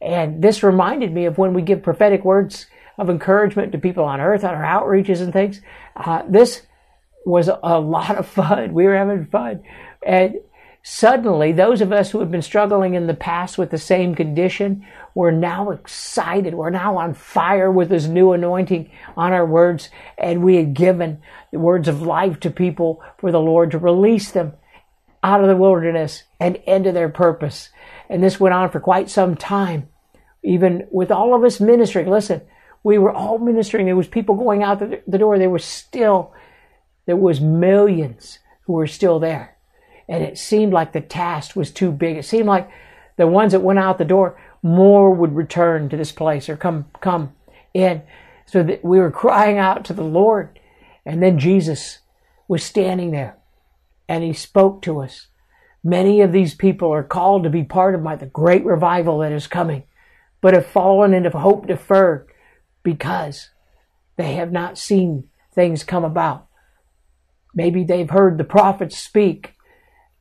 And 0.00 0.42
this 0.42 0.62
reminded 0.62 1.12
me 1.12 1.26
of 1.26 1.38
when 1.38 1.54
we 1.54 1.62
give 1.62 1.82
prophetic 1.82 2.24
words 2.24 2.66
of 2.98 3.08
encouragement 3.08 3.72
to 3.72 3.78
people 3.78 4.04
on 4.04 4.20
earth 4.20 4.44
on 4.44 4.54
our 4.54 4.62
outreaches 4.62 5.20
and 5.20 5.32
things. 5.32 5.60
Uh, 5.96 6.22
this 6.28 6.62
was 7.24 7.48
a 7.48 7.78
lot 7.78 8.16
of 8.16 8.26
fun. 8.26 8.74
We 8.74 8.84
were 8.84 8.96
having 8.96 9.26
fun. 9.26 9.62
And 10.04 10.40
suddenly, 10.82 11.52
those 11.52 11.80
of 11.80 11.92
us 11.92 12.10
who 12.10 12.18
had 12.18 12.30
been 12.30 12.42
struggling 12.42 12.94
in 12.94 13.06
the 13.06 13.14
past 13.14 13.56
with 13.56 13.70
the 13.70 13.78
same 13.78 14.14
condition 14.14 14.84
were 15.14 15.32
now 15.32 15.70
excited. 15.70 16.54
We're 16.54 16.70
now 16.70 16.96
on 16.96 17.14
fire 17.14 17.70
with 17.70 17.88
this 17.88 18.06
new 18.06 18.32
anointing 18.32 18.90
on 19.16 19.32
our 19.32 19.46
words. 19.46 19.88
And 20.18 20.42
we 20.42 20.56
had 20.56 20.74
given 20.74 21.22
words 21.52 21.86
of 21.86 22.02
life 22.02 22.40
to 22.40 22.50
people 22.50 23.02
for 23.18 23.30
the 23.30 23.40
Lord 23.40 23.70
to 23.70 23.78
release 23.78 24.32
them 24.32 24.54
out 25.22 25.40
of 25.40 25.48
the 25.48 25.56
wilderness 25.56 26.24
and 26.40 26.56
into 26.66 26.92
their 26.92 27.08
purpose. 27.08 27.70
And 28.08 28.22
this 28.22 28.40
went 28.40 28.54
on 28.54 28.70
for 28.70 28.80
quite 28.80 29.08
some 29.08 29.36
time. 29.36 29.88
Even 30.42 30.88
with 30.90 31.10
all 31.10 31.34
of 31.34 31.44
us 31.44 31.60
ministering, 31.60 32.10
listen, 32.10 32.42
we 32.82 32.98
were 32.98 33.12
all 33.12 33.38
ministering. 33.38 33.86
There 33.86 33.96
was 33.96 34.08
people 34.08 34.34
going 34.34 34.62
out 34.62 34.80
the 34.80 35.18
door. 35.18 35.38
There 35.38 35.50
was 35.50 35.64
still, 35.64 36.32
there 37.06 37.16
was 37.16 37.40
millions 37.40 38.40
who 38.62 38.72
were 38.72 38.88
still 38.88 39.20
there. 39.20 39.56
And 40.08 40.24
it 40.24 40.36
seemed 40.36 40.72
like 40.72 40.92
the 40.92 41.00
task 41.00 41.54
was 41.54 41.70
too 41.70 41.92
big. 41.92 42.16
It 42.16 42.24
seemed 42.24 42.46
like 42.46 42.68
the 43.16 43.26
ones 43.28 43.52
that 43.52 43.60
went 43.60 43.78
out 43.78 43.98
the 43.98 44.04
door, 44.04 44.38
more 44.62 45.12
would 45.12 45.34
return 45.34 45.88
to 45.88 45.96
this 45.96 46.12
place 46.12 46.48
or 46.48 46.56
come, 46.56 46.86
come 47.00 47.32
in. 47.72 48.02
So 48.46 48.64
that 48.64 48.84
we 48.84 48.98
were 48.98 49.12
crying 49.12 49.58
out 49.58 49.84
to 49.86 49.92
the 49.92 50.02
Lord. 50.02 50.58
And 51.06 51.22
then 51.22 51.38
Jesus 51.38 52.00
was 52.48 52.64
standing 52.64 53.12
there 53.12 53.36
and 54.12 54.22
he 54.22 54.34
spoke 54.34 54.82
to 54.82 55.00
us. 55.00 55.28
Many 55.82 56.20
of 56.20 56.32
these 56.32 56.54
people 56.54 56.92
are 56.92 57.02
called 57.02 57.44
to 57.44 57.50
be 57.50 57.64
part 57.64 57.94
of 57.94 58.02
my, 58.02 58.14
the 58.14 58.26
great 58.26 58.62
revival 58.62 59.20
that 59.20 59.32
is 59.32 59.46
coming, 59.46 59.84
but 60.42 60.52
have 60.52 60.66
fallen 60.66 61.14
into 61.14 61.30
hope 61.30 61.66
deferred 61.66 62.28
because 62.82 63.48
they 64.16 64.34
have 64.34 64.52
not 64.52 64.76
seen 64.76 65.30
things 65.54 65.82
come 65.82 66.04
about. 66.04 66.46
Maybe 67.54 67.84
they've 67.84 68.10
heard 68.10 68.36
the 68.36 68.44
prophets 68.44 68.98
speak 68.98 69.54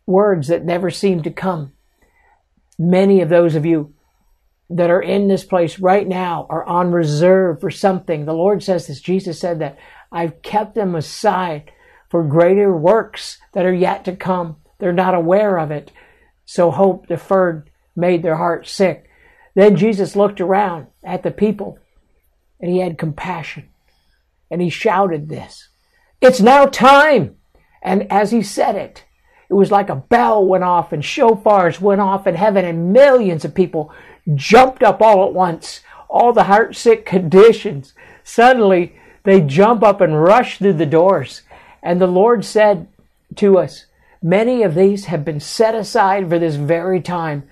words 0.06 0.48
that 0.48 0.64
never 0.64 0.90
seem 0.90 1.22
to 1.24 1.30
come. 1.30 1.74
Many 2.80 3.20
of 3.20 3.28
those 3.28 3.56
of 3.56 3.66
you 3.66 3.94
that 4.70 4.90
are 4.90 5.02
in 5.02 5.28
this 5.28 5.44
place 5.44 5.80
right 5.80 6.08
now 6.08 6.48
are 6.50 6.64
on 6.64 6.94
reserve 6.94 7.60
for 7.60 7.70
something. 7.70 8.24
The 8.24 8.32
Lord 8.32 8.64
says 8.64 8.88
this. 8.88 9.02
Jesus 9.02 9.38
said 9.38 9.60
that 9.60 9.78
I've 10.14 10.42
kept 10.42 10.76
them 10.76 10.96
aside 10.96 11.74
for 12.12 12.24
greater 12.26 12.76
works 12.76 13.40
that 13.54 13.66
are 13.66 13.74
yet 13.74 14.04
to 14.04 14.16
come. 14.16 14.58
They're 14.80 14.92
not 14.92 15.16
aware 15.16 15.58
of 15.58 15.72
it. 15.72 15.94
So 16.44 16.70
hope 16.70 17.08
deferred 17.08 17.70
made 17.96 18.22
their 18.22 18.36
hearts 18.36 18.70
sick. 18.70 19.10
Then 19.56 19.78
Jesus 19.78 20.16
looked 20.18 20.42
around 20.42 20.88
at 21.06 21.24
the 21.24 21.32
people 21.32 21.80
and 22.60 22.70
he 22.70 22.80
had 22.80 22.98
compassion. 22.98 23.70
And 24.52 24.62
he 24.62 24.70
shouted 24.70 25.30
this 25.30 25.70
It's 26.20 26.42
now 26.42 26.66
time! 26.66 27.38
And 27.82 28.12
as 28.12 28.32
he 28.32 28.44
said 28.44 28.76
it, 28.76 29.06
it 29.50 29.54
was 29.54 29.72
like 29.72 29.90
a 29.90 29.96
bell 29.96 30.46
went 30.46 30.66
off 30.66 30.92
and 30.92 31.02
shofars 31.02 31.80
went 31.80 32.02
off 32.02 32.28
in 32.28 32.36
heaven, 32.36 32.66
and 32.66 32.92
millions 32.92 33.46
of 33.46 33.56
people 33.56 33.94
jumped 34.36 34.84
up 34.84 35.02
all 35.02 35.26
at 35.26 35.34
once. 35.34 35.80
All 36.10 36.34
the 36.34 36.44
heart 36.44 36.76
sick 36.76 37.06
conditions. 37.06 37.94
Suddenly, 38.26 38.98
they 39.24 39.40
jump 39.40 39.82
up 39.82 40.02
and 40.02 40.22
rush 40.22 40.58
through 40.58 40.74
the 40.74 40.86
doors. 40.86 41.44
And 41.84 42.00
the 42.00 42.08
Lord 42.08 42.46
said 42.46 42.88
to 43.38 43.58
us, 43.58 43.86
Many 44.22 44.62
of 44.62 44.76
these 44.76 45.06
have 45.06 45.26
been 45.26 45.40
set 45.40 45.74
aside 45.74 46.30
for 46.30 46.38
this 46.38 46.56
very 46.56 47.02
time. 47.02 47.50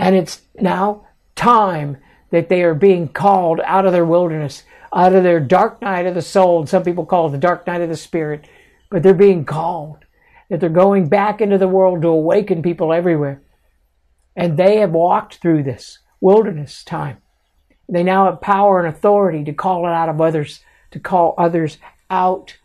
And 0.00 0.16
it's 0.16 0.42
now 0.60 1.06
time 1.36 1.98
that 2.30 2.48
they 2.48 2.62
are 2.62 2.74
being 2.74 3.08
called 3.08 3.60
out 3.64 3.86
of 3.86 3.92
their 3.92 4.04
wilderness, 4.04 4.64
out 4.92 5.14
of 5.14 5.22
their 5.22 5.38
dark 5.38 5.80
night 5.80 6.06
of 6.06 6.14
the 6.14 6.22
soul. 6.22 6.66
Some 6.66 6.82
people 6.82 7.06
call 7.06 7.28
it 7.28 7.30
the 7.30 7.38
dark 7.38 7.66
night 7.66 7.82
of 7.82 7.88
the 7.88 7.96
spirit, 7.96 8.46
but 8.90 9.02
they're 9.02 9.14
being 9.14 9.44
called. 9.44 9.98
That 10.50 10.60
they're 10.60 10.70
going 10.70 11.08
back 11.08 11.40
into 11.40 11.58
the 11.58 11.68
world 11.68 12.02
to 12.02 12.08
awaken 12.08 12.62
people 12.62 12.92
everywhere. 12.92 13.42
And 14.34 14.56
they 14.56 14.78
have 14.78 14.92
walked 14.92 15.36
through 15.36 15.62
this 15.62 15.98
wilderness 16.20 16.82
time. 16.82 17.18
They 17.88 18.02
now 18.02 18.26
have 18.26 18.40
power 18.40 18.80
and 18.80 18.88
authority 18.88 19.44
to 19.44 19.52
call 19.52 19.86
it 19.86 19.92
out 19.92 20.08
of 20.08 20.20
others, 20.20 20.60
to 20.90 21.00
call 21.00 21.34
others 21.38 21.78
out 22.10 22.56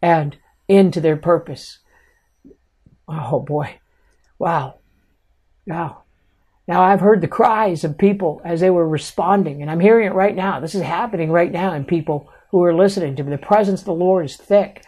and 0.00 0.36
into 0.68 1.00
their 1.00 1.16
purpose. 1.16 1.78
Oh 3.08 3.40
boy. 3.40 3.78
Wow. 4.38 4.78
Wow. 5.66 6.02
Now, 6.68 6.82
I've 6.82 7.00
heard 7.00 7.20
the 7.20 7.28
cries 7.28 7.84
of 7.84 7.96
people 7.96 8.42
as 8.44 8.60
they 8.60 8.70
were 8.70 8.88
responding, 8.88 9.62
and 9.62 9.70
I'm 9.70 9.80
hearing 9.80 10.06
it 10.06 10.14
right 10.14 10.34
now. 10.34 10.58
This 10.58 10.74
is 10.74 10.82
happening 10.82 11.30
right 11.30 11.52
now 11.52 11.74
in 11.74 11.84
people 11.84 12.28
who 12.50 12.62
are 12.64 12.74
listening 12.74 13.14
to 13.16 13.22
me. 13.22 13.30
The 13.30 13.38
presence 13.38 13.80
of 13.80 13.86
the 13.86 13.94
Lord 13.94 14.24
is 14.24 14.36
thick. 14.36 14.84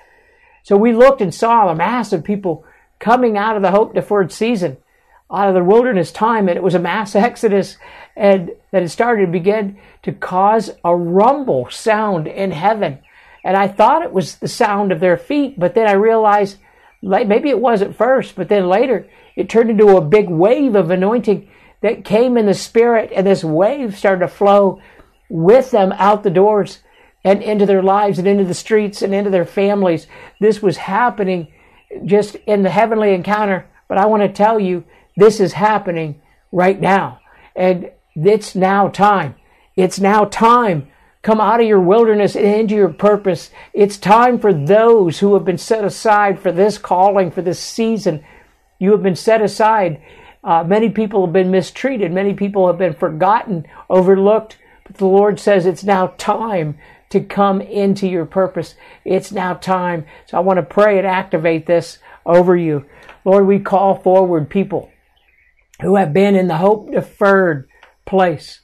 So 0.64 0.76
we 0.76 0.92
looked 0.92 1.20
and 1.20 1.32
saw 1.32 1.68
a 1.68 1.76
mass 1.76 2.12
of 2.12 2.24
people 2.24 2.64
coming 2.98 3.38
out 3.38 3.56
of 3.56 3.62
the 3.62 3.70
hope 3.70 3.94
deferred 3.94 4.32
season, 4.32 4.78
out 5.30 5.48
of 5.48 5.54
the 5.54 5.62
wilderness 5.62 6.10
time, 6.10 6.48
and 6.48 6.56
it 6.56 6.62
was 6.62 6.74
a 6.74 6.80
mass 6.80 7.14
exodus, 7.14 7.76
and 8.16 8.50
that 8.72 8.82
it 8.82 8.88
started 8.88 9.26
to 9.26 9.32
begin 9.32 9.78
to 10.02 10.12
cause 10.12 10.70
a 10.84 10.96
rumble 10.96 11.68
sound 11.70 12.26
in 12.26 12.50
heaven. 12.50 12.98
And 13.44 13.56
I 13.56 13.68
thought 13.68 14.02
it 14.02 14.12
was 14.12 14.36
the 14.36 14.48
sound 14.48 14.92
of 14.92 15.00
their 15.00 15.16
feet, 15.16 15.58
but 15.58 15.74
then 15.74 15.86
I 15.86 15.92
realized 15.92 16.58
maybe 17.02 17.48
it 17.50 17.60
was 17.60 17.82
at 17.82 17.94
first, 17.94 18.34
but 18.34 18.48
then 18.48 18.68
later 18.68 19.08
it 19.36 19.48
turned 19.48 19.70
into 19.70 19.96
a 19.96 20.00
big 20.00 20.28
wave 20.28 20.74
of 20.74 20.90
anointing 20.90 21.48
that 21.80 22.04
came 22.04 22.36
in 22.36 22.46
the 22.46 22.54
spirit, 22.54 23.12
and 23.14 23.26
this 23.26 23.44
wave 23.44 23.96
started 23.96 24.20
to 24.20 24.28
flow 24.28 24.80
with 25.28 25.70
them 25.70 25.92
out 25.92 26.22
the 26.24 26.30
doors 26.30 26.80
and 27.24 27.42
into 27.42 27.66
their 27.66 27.82
lives 27.82 28.18
and 28.18 28.26
into 28.26 28.44
the 28.44 28.54
streets 28.54 29.02
and 29.02 29.14
into 29.14 29.30
their 29.30 29.44
families. 29.44 30.06
This 30.40 30.60
was 30.62 30.76
happening 30.76 31.52
just 32.04 32.34
in 32.46 32.62
the 32.62 32.70
heavenly 32.70 33.14
encounter. 33.14 33.66
But 33.88 33.98
I 33.98 34.06
want 34.06 34.22
to 34.22 34.28
tell 34.28 34.58
you, 34.58 34.84
this 35.16 35.40
is 35.40 35.52
happening 35.52 36.20
right 36.52 36.80
now. 36.80 37.20
And 37.54 37.90
it's 38.14 38.54
now 38.54 38.88
time. 38.88 39.34
It's 39.76 40.00
now 40.00 40.24
time. 40.24 40.88
Come 41.22 41.40
out 41.40 41.60
of 41.60 41.66
your 41.66 41.80
wilderness 41.80 42.36
and 42.36 42.46
into 42.46 42.74
your 42.74 42.92
purpose. 42.92 43.50
It's 43.72 43.96
time 43.96 44.38
for 44.38 44.52
those 44.52 45.18
who 45.18 45.34
have 45.34 45.44
been 45.44 45.58
set 45.58 45.84
aside 45.84 46.38
for 46.38 46.52
this 46.52 46.78
calling, 46.78 47.30
for 47.30 47.42
this 47.42 47.58
season. 47.58 48.24
You 48.78 48.92
have 48.92 49.02
been 49.02 49.16
set 49.16 49.42
aside 49.42 50.00
uh, 50.44 50.64
many 50.64 50.88
people 50.88 51.26
have 51.26 51.32
been 51.32 51.50
mistreated. 51.50 52.12
Many 52.12 52.34
people 52.34 52.66
have 52.66 52.78
been 52.78 52.94
forgotten, 52.94 53.66
overlooked. 53.90 54.58
But 54.84 54.96
the 54.96 55.06
Lord 55.06 55.40
says 55.40 55.66
it's 55.66 55.84
now 55.84 56.14
time 56.18 56.78
to 57.10 57.20
come 57.20 57.60
into 57.60 58.06
your 58.06 58.26
purpose. 58.26 58.74
It's 59.04 59.32
now 59.32 59.54
time. 59.54 60.06
So 60.26 60.36
I 60.36 60.40
want 60.40 60.58
to 60.58 60.62
pray 60.62 60.98
and 60.98 61.06
activate 61.06 61.66
this 61.66 61.98
over 62.24 62.56
you. 62.56 62.84
Lord, 63.24 63.46
we 63.46 63.58
call 63.58 63.96
forward 63.96 64.48
people 64.48 64.90
who 65.80 65.96
have 65.96 66.12
been 66.12 66.34
in 66.34 66.48
the 66.48 66.56
hope 66.56 66.90
deferred 66.90 67.68
place. 68.06 68.60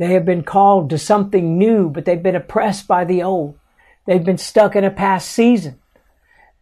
They 0.00 0.14
have 0.14 0.24
been 0.24 0.44
called 0.44 0.88
to 0.90 0.98
something 0.98 1.58
new, 1.58 1.90
but 1.90 2.06
they've 2.06 2.22
been 2.22 2.34
oppressed 2.34 2.88
by 2.88 3.04
the 3.04 3.22
old. 3.22 3.58
They've 4.06 4.24
been 4.24 4.38
stuck 4.38 4.74
in 4.74 4.82
a 4.82 4.90
past 4.90 5.30
season. 5.30 5.78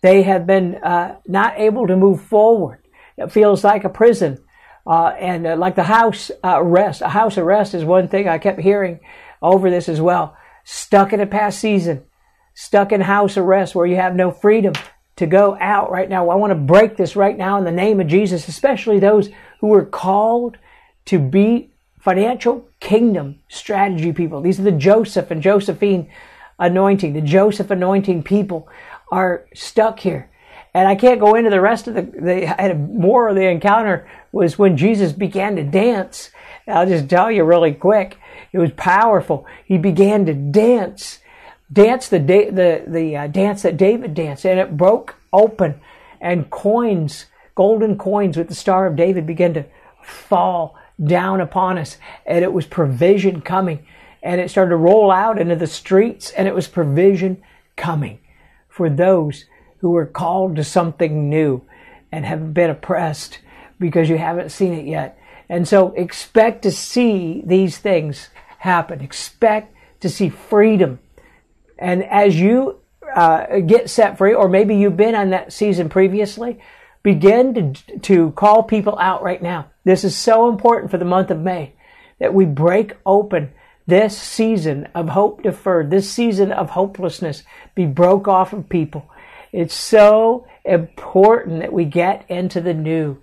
They 0.01 0.23
have 0.25 0.45
been 0.45 0.75
uh, 0.75 1.19
not 1.25 1.55
able 1.57 1.87
to 1.87 1.97
move 1.97 2.21
forward. 2.21 2.81
It 3.17 3.31
feels 3.31 3.63
like 3.63 3.85
a 3.85 3.89
prison. 3.91 4.43
Uh, 4.85 5.11
and 5.21 5.47
uh, 5.47 5.57
like 5.57 5.77
the 5.77 5.85
house 5.85 6.33
arrest, 6.43 7.01
a 7.01 7.11
house 7.11 7.39
arrest 7.39 7.75
is 7.75 7.85
one 7.85 8.09
thing 8.09 8.27
I 8.29 8.39
kept 8.39 8.59
hearing 8.59 8.99
over 9.41 9.71
this 9.71 9.89
as 9.89 10.01
well. 10.01 10.37
Stuck 10.65 11.13
in 11.13 11.21
a 11.21 11.27
past 11.27 11.61
season, 11.61 12.03
stuck 12.55 12.91
in 12.91 13.01
house 13.01 13.37
arrest 13.37 13.73
where 13.73 13.87
you 13.87 13.95
have 13.95 14.17
no 14.17 14.33
freedom 14.33 14.73
to 15.15 15.27
go 15.29 15.57
out 15.61 15.93
right 15.93 16.11
now. 16.11 16.29
I 16.29 16.35
want 16.35 16.51
to 16.51 16.57
break 16.57 16.97
this 16.97 17.15
right 17.15 17.39
now 17.39 17.57
in 17.59 17.65
the 17.65 17.71
name 17.71 18.01
of 18.01 18.09
Jesus, 18.09 18.49
especially 18.49 18.99
those 18.99 19.31
who 19.61 19.73
are 19.75 19.85
called 19.85 20.59
to 21.05 21.21
be 21.21 21.68
financial 22.01 22.69
kingdom 22.81 23.41
strategy 23.49 24.13
people. 24.13 24.41
These 24.41 24.61
are 24.61 24.65
the 24.65 24.73
Joseph 24.73 25.31
and 25.31 25.43
Josephine 25.43 26.11
anointing. 26.59 27.13
The 27.13 27.21
Joseph 27.21 27.71
anointing 27.71 28.23
people 28.23 28.69
are 29.11 29.47
stuck 29.55 30.01
here. 30.01 30.31
And 30.75 30.87
I 30.87 30.95
can't 30.95 31.21
go 31.21 31.35
into 31.35 31.51
the 31.51 31.61
rest 31.61 31.89
of 31.89 31.95
the, 31.95 32.03
the 32.03 32.75
more 32.75 33.29
of 33.29 33.37
the 33.37 33.49
encounter 33.49 34.09
was 34.33 34.59
when 34.59 34.77
Jesus 34.77 35.13
began 35.13 35.57
to 35.57 35.65
dance. 35.65 36.31
I'll 36.67 36.87
just 36.87 37.09
tell 37.09 37.31
you 37.31 37.45
really 37.45 37.73
quick. 37.73 38.19
It 38.53 38.59
was 38.59 38.71
powerful. 38.77 39.47
He 39.65 39.79
began 39.79 40.27
to 40.27 40.35
dance, 40.35 41.19
dance 41.73 42.09
the 42.09 42.19
the 42.19 42.85
the 42.87 43.17
uh, 43.17 43.27
dance 43.27 43.63
that 43.63 43.77
David 43.77 44.15
danced, 44.15 44.45
and 44.45 44.61
it 44.61 44.77
broke 44.77 45.17
open, 45.33 45.81
and 46.21 46.51
coins, 46.51 47.27
golden 47.55 47.97
coins 47.97 48.37
with 48.37 48.49
the 48.49 48.55
Star 48.55 48.87
of 48.87 48.97
David, 48.97 49.27
began 49.27 49.55
to 49.55 49.65
fall 50.03 50.78
down 51.03 51.41
upon 51.41 51.79
us, 51.79 51.97
and 52.27 52.45
it 52.45 52.53
was 52.53 52.67
provision 52.67 53.41
coming. 53.41 53.87
And 54.23 54.41
it 54.41 54.51
started 54.51 54.71
to 54.71 54.77
roll 54.77 55.11
out 55.11 55.41
into 55.41 55.57
the 55.57 55.67
streets, 55.67 56.31
and 56.33 56.49
it 56.49 56.55
was 56.55 56.67
provision 56.67 57.43
coming 57.77 58.19
for 58.69 58.91
those 58.91 59.45
who 59.79 59.91
were 59.91 60.07
called 60.07 60.57
to 60.57 60.65
something 60.65 61.29
new 61.29 61.63
and 62.11 62.25
have 62.25 62.53
been 62.53 62.71
oppressed 62.71 63.39
because 63.79 64.09
you 64.09 64.19
haven't 64.19 64.51
seen 64.51 64.73
it 64.73 64.87
yet. 64.87 65.19
And 65.49 65.67
so 65.67 65.93
expect 65.93 66.63
to 66.63 66.71
see 66.71 67.43
these 67.47 67.79
things 67.79 68.29
happen. 68.59 69.01
Expect 69.01 69.75
to 70.01 70.09
see 70.09 70.29
freedom. 70.29 70.99
And 71.79 72.05
as 72.05 72.39
you 72.39 72.81
uh, 73.15 73.61
get 73.61 73.89
set 73.89 74.19
free, 74.19 74.35
or 74.35 74.49
maybe 74.49 74.77
you've 74.77 74.97
been 74.97 75.15
on 75.15 75.31
that 75.31 75.53
season 75.53 75.89
previously, 75.89 76.59
begin 77.03 77.55
to, 77.55 77.99
to 78.01 78.31
call 78.33 78.63
people 78.63 78.99
out 78.99 79.23
right 79.23 79.41
now. 79.41 79.71
This 79.89 80.05
is 80.05 80.15
so 80.15 80.51
important 80.51 80.91
for 80.91 80.99
the 80.99 81.07
month 81.07 81.31
of 81.31 81.41
May 81.41 81.73
that 82.19 82.35
we 82.35 82.45
break 82.45 82.93
open 83.07 83.53
this 83.87 84.19
season 84.19 84.87
of 84.95 85.09
hope 85.09 85.43
deferred, 85.43 85.91
this 85.91 86.11
season 86.11 86.53
of 86.53 86.69
hopelessness 86.69 87.43
be 87.75 87.87
broke 87.87 88.29
off 88.29 88.53
of 88.53 88.69
people. 88.69 89.09
It's 89.51 89.73
so 89.73 90.47
important 90.63 91.61
that 91.61 91.73
we 91.73 91.87
get 91.87 92.27
into 92.29 92.61
the 92.61 92.75
new. 92.75 93.17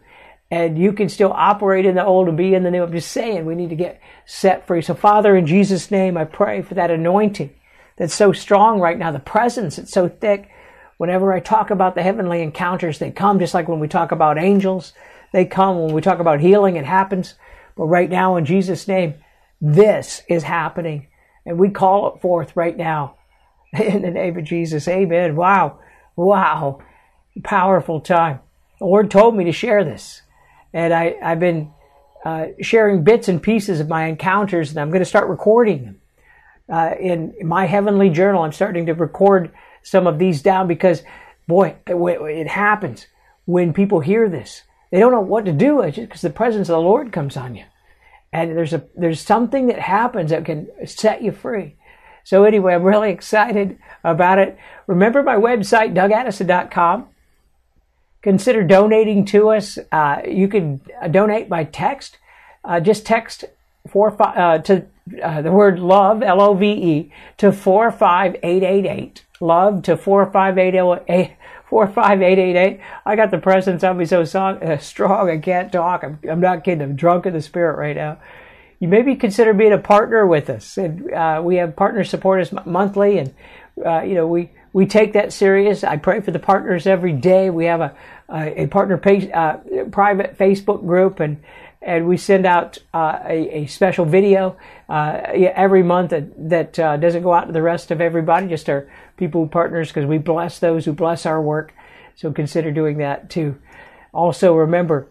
And 0.50 0.76
you 0.76 0.92
can 0.92 1.08
still 1.08 1.32
operate 1.32 1.86
in 1.86 1.94
the 1.94 2.04
old 2.04 2.30
and 2.30 2.36
be 2.36 2.56
in 2.56 2.64
the 2.64 2.72
new. 2.72 2.82
I'm 2.82 2.92
just 2.92 3.12
saying 3.12 3.46
we 3.46 3.54
need 3.54 3.70
to 3.70 3.76
get 3.76 4.02
set 4.26 4.66
free. 4.66 4.82
So, 4.82 4.96
Father, 4.96 5.36
in 5.36 5.46
Jesus' 5.46 5.92
name, 5.92 6.18
I 6.18 6.24
pray 6.24 6.64
for 6.64 6.74
that 6.74 6.90
anointing 6.90 7.54
that's 7.96 8.16
so 8.16 8.32
strong 8.32 8.80
right 8.80 8.98
now, 8.98 9.12
the 9.12 9.20
presence 9.20 9.76
that's 9.76 9.92
so 9.92 10.10
thick. 10.10 10.50
Whenever 10.98 11.32
I 11.32 11.42
talk 11.42 11.70
about 11.70 11.94
the 11.94 12.02
heavenly 12.02 12.42
encounters, 12.42 12.98
they 12.98 13.12
come 13.12 13.38
just 13.38 13.54
like 13.54 13.68
when 13.68 13.80
we 13.80 13.88
talk 13.88 14.12
about 14.12 14.40
angels. 14.40 14.94
They 15.36 15.44
come 15.44 15.82
when 15.82 15.94
we 15.94 16.00
talk 16.00 16.20
about 16.20 16.40
healing, 16.40 16.78
it 16.78 16.86
happens. 16.86 17.34
But 17.76 17.88
right 17.88 18.10
now, 18.10 18.38
in 18.38 18.46
Jesus' 18.46 18.88
name, 18.88 19.16
this 19.60 20.22
is 20.30 20.44
happening. 20.44 21.08
And 21.46 21.60
we 21.60 21.72
call 21.72 22.16
it 22.16 22.22
forth 22.22 22.56
right 22.56 22.78
now. 22.78 23.16
In 23.74 24.04
the 24.04 24.12
name 24.12 24.38
of 24.38 24.46
Jesus. 24.46 24.88
Amen. 24.88 25.36
Wow. 25.36 25.80
Wow. 26.16 26.82
Powerful 27.44 28.00
time. 28.00 28.40
The 28.80 28.86
Lord 28.86 29.12
told 29.12 29.36
me 29.36 29.44
to 29.44 29.52
share 29.52 29.84
this. 29.84 30.22
And 30.72 30.94
I, 30.94 31.18
I've 31.22 31.42
been 31.42 31.70
uh, 32.24 32.46
sharing 32.62 33.04
bits 33.04 33.28
and 33.28 33.44
pieces 33.44 33.82
of 33.82 33.90
my 33.90 34.06
encounters, 34.06 34.70
and 34.70 34.80
I'm 34.80 34.88
going 34.90 35.02
to 35.02 35.06
start 35.06 35.28
recording 35.28 35.84
them. 35.84 36.02
Uh, 36.70 36.96
in 36.98 37.36
my 37.44 37.66
heavenly 37.66 38.10
journal, 38.10 38.44
I'm 38.44 38.54
starting 38.54 38.86
to 38.86 38.94
record 38.94 39.52
some 39.84 40.08
of 40.08 40.18
these 40.18 40.42
down 40.42 40.70
because, 40.70 41.04
boy, 41.46 41.76
it, 41.86 41.96
it 41.96 42.48
happens 42.48 43.08
when 43.44 43.74
people 43.74 44.00
hear 44.00 44.30
this. 44.30 44.62
They 44.96 45.02
don't 45.02 45.12
know 45.12 45.20
what 45.20 45.44
to 45.44 45.52
do 45.52 45.84
because 45.84 46.22
the 46.22 46.30
presence 46.30 46.70
of 46.70 46.76
the 46.76 46.80
Lord 46.80 47.12
comes 47.12 47.36
on 47.36 47.54
you. 47.54 47.66
And 48.32 48.56
there's 48.56 48.72
a 48.72 48.86
there's 48.96 49.20
something 49.20 49.68
that 49.68 49.78
happens 49.78 50.30
that 50.30 50.46
can 50.46 50.70
set 50.86 51.22
you 51.22 51.34
free. 51.34 51.76
So 52.24 52.46
anyway, 52.46 52.76
I'm 52.76 52.84
really 52.84 53.12
excited 53.12 53.78
about 54.06 54.40
it. 54.40 54.58
Remember 54.88 55.22
my 55.22 55.36
website, 55.36 55.94
dougaddison.com. 55.94 57.10
Consider 58.22 58.64
donating 58.64 59.26
to 59.26 59.50
us. 59.50 59.78
Uh, 59.92 60.22
you 60.26 60.48
can 60.48 60.80
donate 61.12 61.50
by 61.50 61.66
text. 61.66 62.18
Uh, 62.64 62.80
just 62.80 63.06
text 63.06 63.44
four 63.90 64.12
five 64.12 64.38
uh, 64.38 64.58
to 64.60 64.86
uh, 65.22 65.42
the 65.42 65.52
word 65.52 65.78
love 65.78 66.24
L 66.24 66.40
O 66.40 66.54
V 66.54 66.68
E 66.72 67.12
to 67.36 67.52
four 67.52 67.92
five 67.92 68.38
eight 68.44 68.64
eight 68.64 68.86
eight. 68.86 69.26
Love 69.42 69.82
to 69.82 69.98
four 69.98 70.32
five 70.32 70.58
eight 70.58 70.74
eight 71.10 71.36
four 71.76 71.88
five 71.90 72.22
eight 72.22 72.40
eight 72.40 72.56
eight. 72.56 72.80
I 73.06 73.18
got 73.18 73.32
the 73.32 73.38
presence 73.38 73.84
of 73.84 73.98
me 73.98 74.06
so 74.06 74.24
strong, 74.24 74.64
uh, 74.64 74.78
strong 74.78 75.30
I 75.30 75.40
can't 75.40 75.74
talk. 75.74 76.06
I'm, 76.06 76.18
I'm 76.30 76.40
not 76.40 76.64
kidding. 76.64 76.82
I'm 76.82 76.96
drunk 76.96 77.26
in 77.26 77.34
the 77.34 77.42
spirit 77.42 77.78
right 77.78 77.98
now. 77.98 78.18
You 78.80 78.88
maybe 78.88 79.14
consider 79.18 79.54
being 79.54 79.74
a 79.74 79.78
partner 79.78 80.26
with 80.26 80.50
us, 80.50 80.78
and 80.78 81.12
uh, 81.12 81.42
we 81.44 81.58
have 81.58 81.76
partner 81.76 82.06
support 82.06 82.40
us 82.40 82.54
monthly, 82.66 83.18
and 83.18 83.34
uh, 83.86 84.04
you 84.04 84.14
know 84.14 84.26
we 84.26 84.52
we 84.72 84.86
take 84.86 85.12
that 85.14 85.34
serious. 85.34 85.84
I 85.84 85.98
pray 85.98 86.22
for 86.22 86.32
the 86.32 86.40
partners 86.40 86.88
every 86.88 87.12
day. 87.12 87.50
We 87.50 87.66
have 87.66 87.82
a 87.82 87.94
a, 88.30 88.64
a 88.64 88.68
partner 88.68 88.98
page, 88.98 89.30
uh, 89.34 89.58
private 89.92 90.38
Facebook 90.38 90.80
group, 90.80 91.20
and 91.20 91.44
and 91.86 92.08
we 92.08 92.18
send 92.18 92.48
out 92.48 92.80
uh, 92.96 93.20
a, 93.24 93.60
a, 93.60 93.66
special 93.68 94.06
video 94.06 94.58
uh, 94.90 95.22
every 95.34 95.84
month 95.84 96.10
that, 96.10 96.50
that 96.50 96.80
uh, 96.80 96.98
doesn't 96.98 97.22
go 97.22 97.32
out 97.32 97.46
to 97.46 97.54
the 97.54 97.62
rest 97.62 97.92
of 97.92 98.02
everybody, 98.02 98.48
just 98.48 98.68
our 98.68 98.90
people 99.18 99.48
partners, 99.48 99.90
because 99.90 100.08
we 100.08 100.18
bless 100.18 100.58
those 100.58 100.86
who 100.86 100.94
bless 100.94 101.28
our 101.28 101.40
work. 101.40 101.74
So 102.16 102.32
consider 102.32 102.72
doing 102.72 102.98
that 102.98 103.30
too. 103.30 103.60
Also, 104.14 104.56
remember 104.56 105.08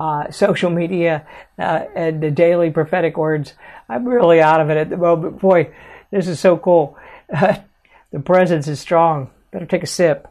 uh, 0.00 0.30
social 0.32 0.68
media 0.68 1.24
uh, 1.60 1.84
and 1.94 2.20
the 2.20 2.32
daily 2.32 2.70
prophetic 2.70 3.16
words. 3.16 3.54
I'm 3.88 4.04
really 4.04 4.40
out 4.40 4.60
of 4.60 4.68
it 4.68 4.76
at 4.76 4.90
the 4.90 4.96
moment. 4.96 5.38
Boy, 5.38 5.70
this 6.10 6.26
is 6.26 6.40
so 6.40 6.58
cool. 6.58 6.98
the 7.28 8.20
presence 8.24 8.66
is 8.66 8.80
strong. 8.80 9.30
Better 9.52 9.66
take 9.66 9.84
a 9.84 9.86
sip. 9.86 10.26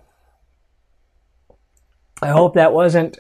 I 2.22 2.28
hope 2.28 2.56
that 2.56 2.74
wasn't 2.74 3.18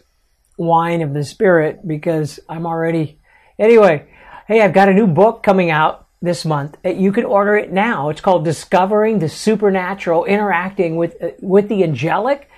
wine 0.57 1.01
of 1.01 1.13
the 1.13 1.23
spirit 1.23 1.87
because 1.87 2.39
I'm 2.49 2.65
already. 2.65 3.19
Anyway, 3.59 4.07
hey, 4.47 4.61
I've 4.61 4.73
got 4.73 4.89
a 4.89 4.93
new 4.93 5.07
book 5.07 5.43
coming 5.43 5.69
out 5.69 6.07
this 6.21 6.45
month. 6.45 6.77
You 6.83 7.11
can 7.11 7.25
order 7.25 7.55
it 7.55 7.71
now. 7.71 8.09
It's 8.09 8.21
called 8.21 8.45
Discovering 8.45 9.19
the 9.19 9.29
Supernatural, 9.29 10.25
Interacting 10.25 10.95
with, 10.95 11.21
uh, 11.21 11.31
with 11.41 11.69
the 11.69 11.83
Angelic 11.83 12.49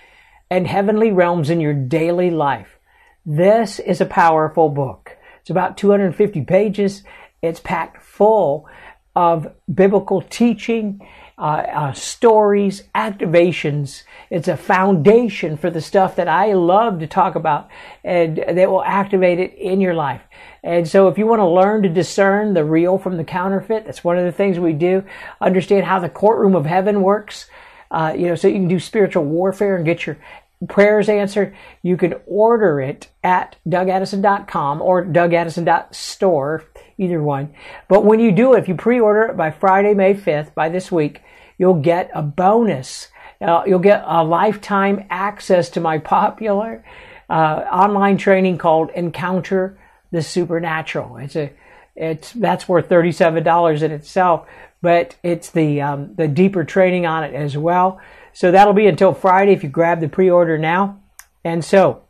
and 0.50 0.68
Heavenly 0.68 1.12
Realms 1.12 1.50
in 1.50 1.60
Your 1.60 1.74
Daily 1.74 2.32
Life. 2.32 2.80
This 3.26 3.80
is 3.80 4.00
a 4.00 4.06
powerful 4.06 4.70
book. 4.70 5.18
It's 5.42 5.50
about 5.50 5.78
250 5.78 6.42
pages. 6.46 7.04
It's 7.42 7.60
packed 7.60 8.02
full 8.02 8.68
of 9.16 9.54
biblical 9.74 10.22
teaching 10.22 11.06
uh, 11.38 11.42
uh, 11.42 11.94
stories, 11.94 12.84
activations. 12.96 14.04
It's 14.32 14.48
a 14.48 14.58
foundation 14.58 15.56
for 15.56 15.70
the 15.70 15.82
stuff 15.82 16.16
that 16.16 16.28
I 16.28 16.54
love 16.54 17.00
to 17.00 17.08
talk 17.08 17.36
about 17.36 17.70
and 18.04 18.38
that 18.38 18.70
will 18.70 18.84
activate 18.84 19.40
it 19.40 19.54
in 19.54 19.80
your 19.80 19.94
life. 19.94 20.22
And 20.64 20.88
so 20.88 21.08
if 21.08 21.18
you 21.18 21.28
want 21.28 21.40
to 21.40 21.48
learn 21.48 21.84
to 21.84 21.90
discern 21.90 22.54
the 22.54 22.66
real 22.66 22.98
from 22.98 23.18
the 23.18 23.24
counterfeit, 23.24 23.86
that's 23.86 24.04
one 24.04 24.18
of 24.18 24.26
the 24.26 24.32
things 24.32 24.60
we 24.60 24.74
do. 24.74 25.04
Understand 25.40 25.86
how 25.86 26.00
the 26.00 26.10
courtroom 26.10 26.56
of 26.56 26.66
heaven 26.66 27.04
works. 27.04 27.48
Uh, 27.92 28.14
you 28.18 28.26
know, 28.26 28.36
so 28.36 28.48
you 28.48 28.56
can 28.56 28.68
do 28.68 28.80
spiritual 28.80 29.24
warfare 29.24 29.76
and 29.76 29.86
get 29.86 30.06
your 30.06 30.18
prayers 30.68 31.10
answered. 31.10 31.56
You 31.84 31.98
can 31.98 32.16
order 32.26 32.82
it 32.82 33.10
at 33.24 33.58
dougaddison.com 33.68 34.82
or 34.82 35.06
dougaddison.store, 35.06 36.64
either 36.98 37.22
one. 37.22 37.54
But 37.88 38.06
when 38.06 38.20
you 38.20 38.32
do 38.32 38.54
it, 38.54 38.60
if 38.60 38.68
you 38.68 38.76
pre-order 38.76 39.24
it 39.24 39.38
by 39.38 39.52
Friday, 39.52 39.94
May 39.94 40.14
5th, 40.14 40.54
by 40.54 40.70
this 40.70 40.92
week, 40.92 41.22
you'll 41.58 41.82
get 41.82 42.10
a 42.14 42.22
bonus. 42.22 43.10
Uh, 43.40 43.64
you'll 43.68 43.80
get 43.80 44.04
a 44.06 44.24
lifetime 44.24 45.06
access 45.10 45.70
to 45.70 45.80
my 45.80 46.00
popular 46.00 46.84
uh, 47.30 47.66
online 47.72 48.18
training 48.18 48.58
called 48.58 48.90
Encounter 48.92 49.78
the 50.12 50.22
Supernatural. 50.22 51.18
It's 51.18 51.36
a 51.36 51.52
it's 51.96 52.32
that's 52.34 52.70
worth 52.70 52.88
thirty 52.88 53.12
seven 53.12 53.44
dollars 53.44 53.82
in 53.82 53.92
itself, 53.92 54.48
but 54.82 55.16
it's 55.24 55.50
the 55.50 55.82
um, 55.82 56.14
the 56.16 56.28
deeper 56.28 56.64
training 56.64 57.06
on 57.06 57.24
it 57.24 57.34
as 57.34 57.58
well. 57.58 58.00
So 58.38 58.52
that'll 58.52 58.74
be 58.74 58.86
until 58.86 59.16
Friday 59.16 59.54
if 59.54 59.64
you 59.64 59.70
grab 59.70 60.00
the 60.00 60.08
pre 60.08 60.30
order 60.30 60.60
now. 60.60 61.00
And 61.44 61.66
so 61.66 62.04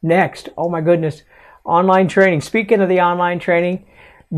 next, 0.00 0.48
oh 0.56 0.70
my 0.70 0.80
goodness, 0.80 1.24
online 1.62 2.08
training. 2.08 2.40
Speaking 2.40 2.80
of 2.80 2.88
the 2.88 3.02
online 3.02 3.38
training, 3.38 3.84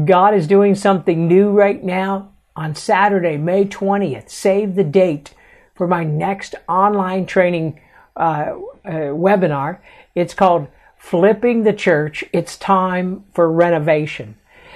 God 0.07 0.35
is 0.35 0.49
doing 0.49 0.75
something 0.75 1.29
new 1.29 1.51
right 1.51 1.85
now 1.85 2.33
on 2.57 2.75
Saturday, 2.75 3.37
May 3.37 3.65
20th. 3.65 4.29
Save 4.29 4.75
the 4.75 4.83
date 4.83 5.35
for 5.77 5.87
my 5.87 6.03
next 6.03 6.57
online 6.69 7.27
training 7.27 7.79
uh, 8.17 8.57
uh, 8.85 9.15
webinar. 9.15 9.79
It's 10.17 10.35
called 10.35 10.67
Flipping 10.97 11.63
the 11.63 11.73
Church. 11.73 12.25
It's 12.33 12.57
time 12.57 13.25
for 13.33 13.53
renovation. 13.53 14.35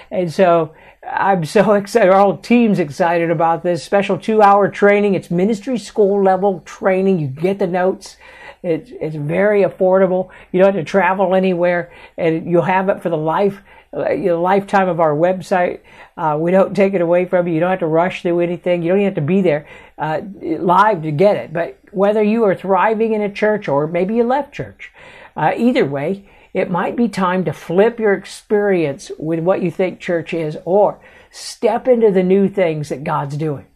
And 0.09 0.33
so 0.33 0.73
I'm 1.13 1.45
so 1.45 1.73
excited. 1.75 2.11
Our 2.11 2.21
whole 2.21 2.39
team's 2.39 2.79
excited 2.79 3.31
about 3.31 3.63
this 3.63 3.83
special 3.83 4.19
two 4.19 4.43
hour 4.43 4.69
training. 4.69 5.15
It's 5.15 5.31
ministry 5.31 5.79
school 5.79 6.23
level 6.23 6.61
training. 6.61 7.19
You 7.19 7.27
get 7.27 7.59
the 7.59 7.67
notes. 7.67 8.17
It's, 8.63 8.91
it's 9.01 9.17
very 9.17 9.63
affordable. 9.63 10.29
You 10.53 10.61
don't 10.61 10.75
have 10.75 10.85
to 10.85 10.89
travel 10.89 11.35
anywhere 11.35 11.93
and 12.19 12.51
you'll 12.51 12.63
have 12.63 12.89
it 12.91 13.03
for 13.03 13.09
the 13.09 13.17
life 13.17 13.63
uh, 13.93 14.13
know, 14.13 14.41
lifetime 14.41 14.89
of 14.89 15.01
our 15.01 15.15
website. 15.15 15.81
Uh, 16.17 16.37
we 16.39 16.51
don't 16.51 16.75
take 16.75 16.95
it 16.95 17.01
away 17.01 17.25
from 17.25 17.49
you. 17.49 17.55
You 17.55 17.61
don't 17.61 17.71
have 17.71 17.81
to 17.81 17.87
rush 17.87 18.23
through 18.23 18.41
anything. 18.41 18.83
You 18.83 18.91
don't 18.91 18.99
even 18.99 19.07
have 19.07 19.15
to 19.17 19.21
be 19.21 19.41
there 19.41 19.67
uh, 19.99 20.21
live 20.41 21.03
to 21.03 21.11
get 21.11 21.37
it. 21.37 21.53
But 21.53 21.79
whether 21.91 22.23
you 22.23 22.45
are 22.45 22.55
thriving 22.55 23.15
in 23.15 23.23
a 23.23 23.33
church 23.33 23.67
or 23.67 23.87
maybe 23.87 24.15
you 24.15 24.25
left 24.25 24.53
church, 24.53 24.93
uh, 25.37 25.53
either 25.57 25.85
way, 25.85 26.29
it 26.53 26.71
might 26.71 26.97
be 26.97 27.09
time 27.09 27.45
to 27.45 27.53
flip 27.53 28.01
your 28.01 28.13
experience 28.13 29.11
with 29.19 29.41
what 29.41 29.63
you 29.63 29.71
think 29.71 30.01
church 30.01 30.35
is 30.35 30.57
or 30.65 31.01
step 31.31 31.87
into 31.87 32.11
the 32.11 32.23
new 32.23 32.49
things 32.49 32.89
that 32.89 33.05
God's 33.05 33.37
doing. 33.37 33.67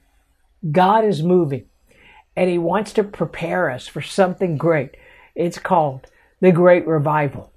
God 0.70 1.04
is 1.04 1.22
moving 1.22 1.66
and 2.36 2.50
He 2.50 2.58
wants 2.58 2.92
to 2.94 3.04
prepare 3.04 3.70
us 3.70 3.86
for 3.86 4.02
something 4.02 4.56
great. 4.56 4.96
It's 5.34 5.58
called 5.58 6.06
the 6.40 6.52
Great 6.52 6.86
Revival. 6.86 7.52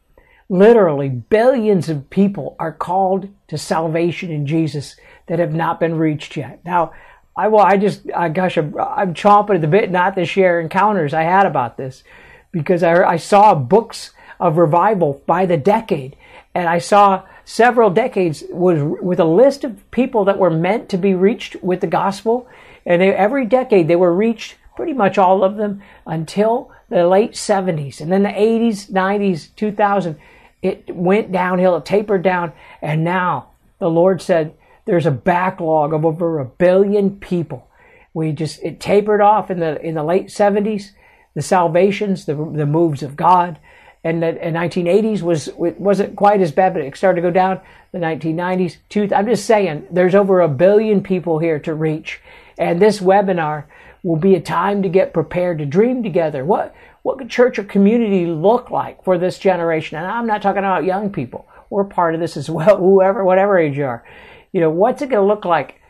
literally 0.50 1.10
billions 1.10 1.90
of 1.90 2.10
people 2.10 2.56
are 2.60 2.72
called 2.72 3.30
to 3.48 3.58
salvation 3.58 4.32
in 4.32 4.46
Jesus 4.46 4.96
that 5.28 5.40
have 5.40 5.54
not 5.54 5.80
been 5.80 5.96
reached 5.96 6.38
yet. 6.38 6.60
Now, 6.64 6.94
I 7.36 7.50
well, 7.50 7.66
I 7.66 7.78
just, 7.78 8.10
I, 8.16 8.30
gosh, 8.30 8.58
I'm, 8.58 8.74
I'm 8.80 9.14
chomping 9.14 9.56
at 9.56 9.62
the 9.62 9.68
bit 9.68 9.92
not 9.92 10.16
to 10.16 10.26
share 10.26 10.60
encounters 10.60 11.14
I 11.14 11.24
had 11.24 11.46
about 11.46 11.78
this 11.78 12.04
because 12.52 12.82
I, 12.82 13.04
I 13.04 13.18
saw 13.18 13.54
books 13.54 14.12
of 14.40 14.58
revival 14.58 15.22
by 15.26 15.46
the 15.46 15.58
decade, 15.58 16.16
and 16.54 16.68
I 16.68 16.80
saw 16.80 17.24
several 17.46 17.90
decades 17.90 18.44
was 18.50 18.82
with 19.02 19.20
a 19.20 19.26
list 19.26 19.64
of 19.64 19.90
people 19.92 20.26
that 20.26 20.38
were 20.38 20.50
meant 20.50 20.90
to 20.90 20.98
be 20.98 21.14
reached 21.14 21.56
with 21.64 21.82
the 21.82 21.88
gospel, 21.88 22.48
and 22.86 23.02
they, 23.02 23.14
every 23.14 23.46
decade 23.46 23.88
they 23.88 23.96
were 23.96 24.14
reached, 24.14 24.56
pretty 24.76 24.94
much 24.94 25.18
all 25.18 25.44
of 25.44 25.58
them, 25.58 25.82
until 26.06 26.72
the 26.90 27.08
late 27.08 27.34
70s, 27.34 28.00
and 28.00 28.12
then 28.12 28.24
the 28.24 28.30
80s, 28.30 28.92
90s, 28.92 29.50
2000, 29.56 30.18
it 30.62 30.96
went 30.96 31.32
downhill, 31.32 31.76
it 31.78 31.86
tapered 31.86 32.24
down, 32.24 32.54
and 32.82 33.04
now 33.04 33.50
the 33.80 33.90
Lord 33.90 34.22
said 34.22 34.54
there's 34.86 35.06
a 35.06 35.12
backlog 35.12 35.94
of 35.94 36.06
over 36.06 36.40
a 36.40 36.46
billion 36.46 37.20
people. 37.20 37.68
We 38.14 38.32
just 38.32 38.64
it 38.64 38.80
tapered 38.80 39.22
off 39.22 39.52
in 39.52 39.60
the 39.60 39.80
in 39.82 39.96
the 39.96 40.04
late 40.04 40.28
70s, 40.28 40.92
the 41.36 41.42
salvations, 41.42 42.26
the 42.26 42.34
the 42.34 42.66
moves 42.66 43.04
of 43.04 43.16
God, 43.16 43.60
and 44.08 44.24
the 44.24 44.34
1980s 44.34 45.22
was 45.22 45.50
wasn't 45.58 46.16
quite 46.16 46.42
as 46.42 46.52
bad, 46.52 46.74
but 46.74 46.82
it 46.82 46.96
started 46.96 47.22
to 47.22 47.28
go 47.28 47.32
down. 47.32 47.60
The 47.92 48.00
1990s, 48.00 48.78
two, 48.90 49.10
I'm 49.16 49.28
just 49.28 49.46
saying, 49.46 49.88
there's 49.92 50.16
over 50.16 50.42
a 50.42 50.48
billion 50.48 51.02
people 51.02 51.40
here 51.40 51.60
to 51.60 51.74
reach, 51.74 52.22
and 52.58 52.82
this 52.82 53.00
webinar 53.00 53.66
will 54.04 54.16
be 54.16 54.36
a 54.36 54.42
time 54.42 54.84
to 54.84 54.90
get 54.90 55.14
prepared 55.14 55.58
to 55.60 55.66
dream 55.66 56.04
together. 56.04 56.46
What 56.46 56.74
what 57.04 57.18
could 57.18 57.30
church 57.30 57.60
or 57.60 57.64
community 57.64 58.26
look 58.26 58.70
like 58.70 59.04
for 59.04 59.18
this 59.18 59.40
generation? 59.40 59.98
And 59.98 60.08
I'm 60.08 60.28
not 60.28 60.42
talking 60.42 60.60
about 60.60 60.86
young 60.86 61.12
people. 61.12 61.48
We're 61.70 61.86
part 61.86 62.16
of 62.16 62.22
this 62.22 62.38
as 62.38 62.50
well, 62.50 62.78
whoever, 62.86 63.24
whatever 63.26 63.58
age 63.58 63.78
you 63.78 63.86
are. 63.86 64.06
You 64.52 64.62
know, 64.62 64.70
what's 64.70 65.02
it 65.02 65.10
going 65.10 65.22
to 65.22 65.28
look 65.28 65.46
like 65.46 65.82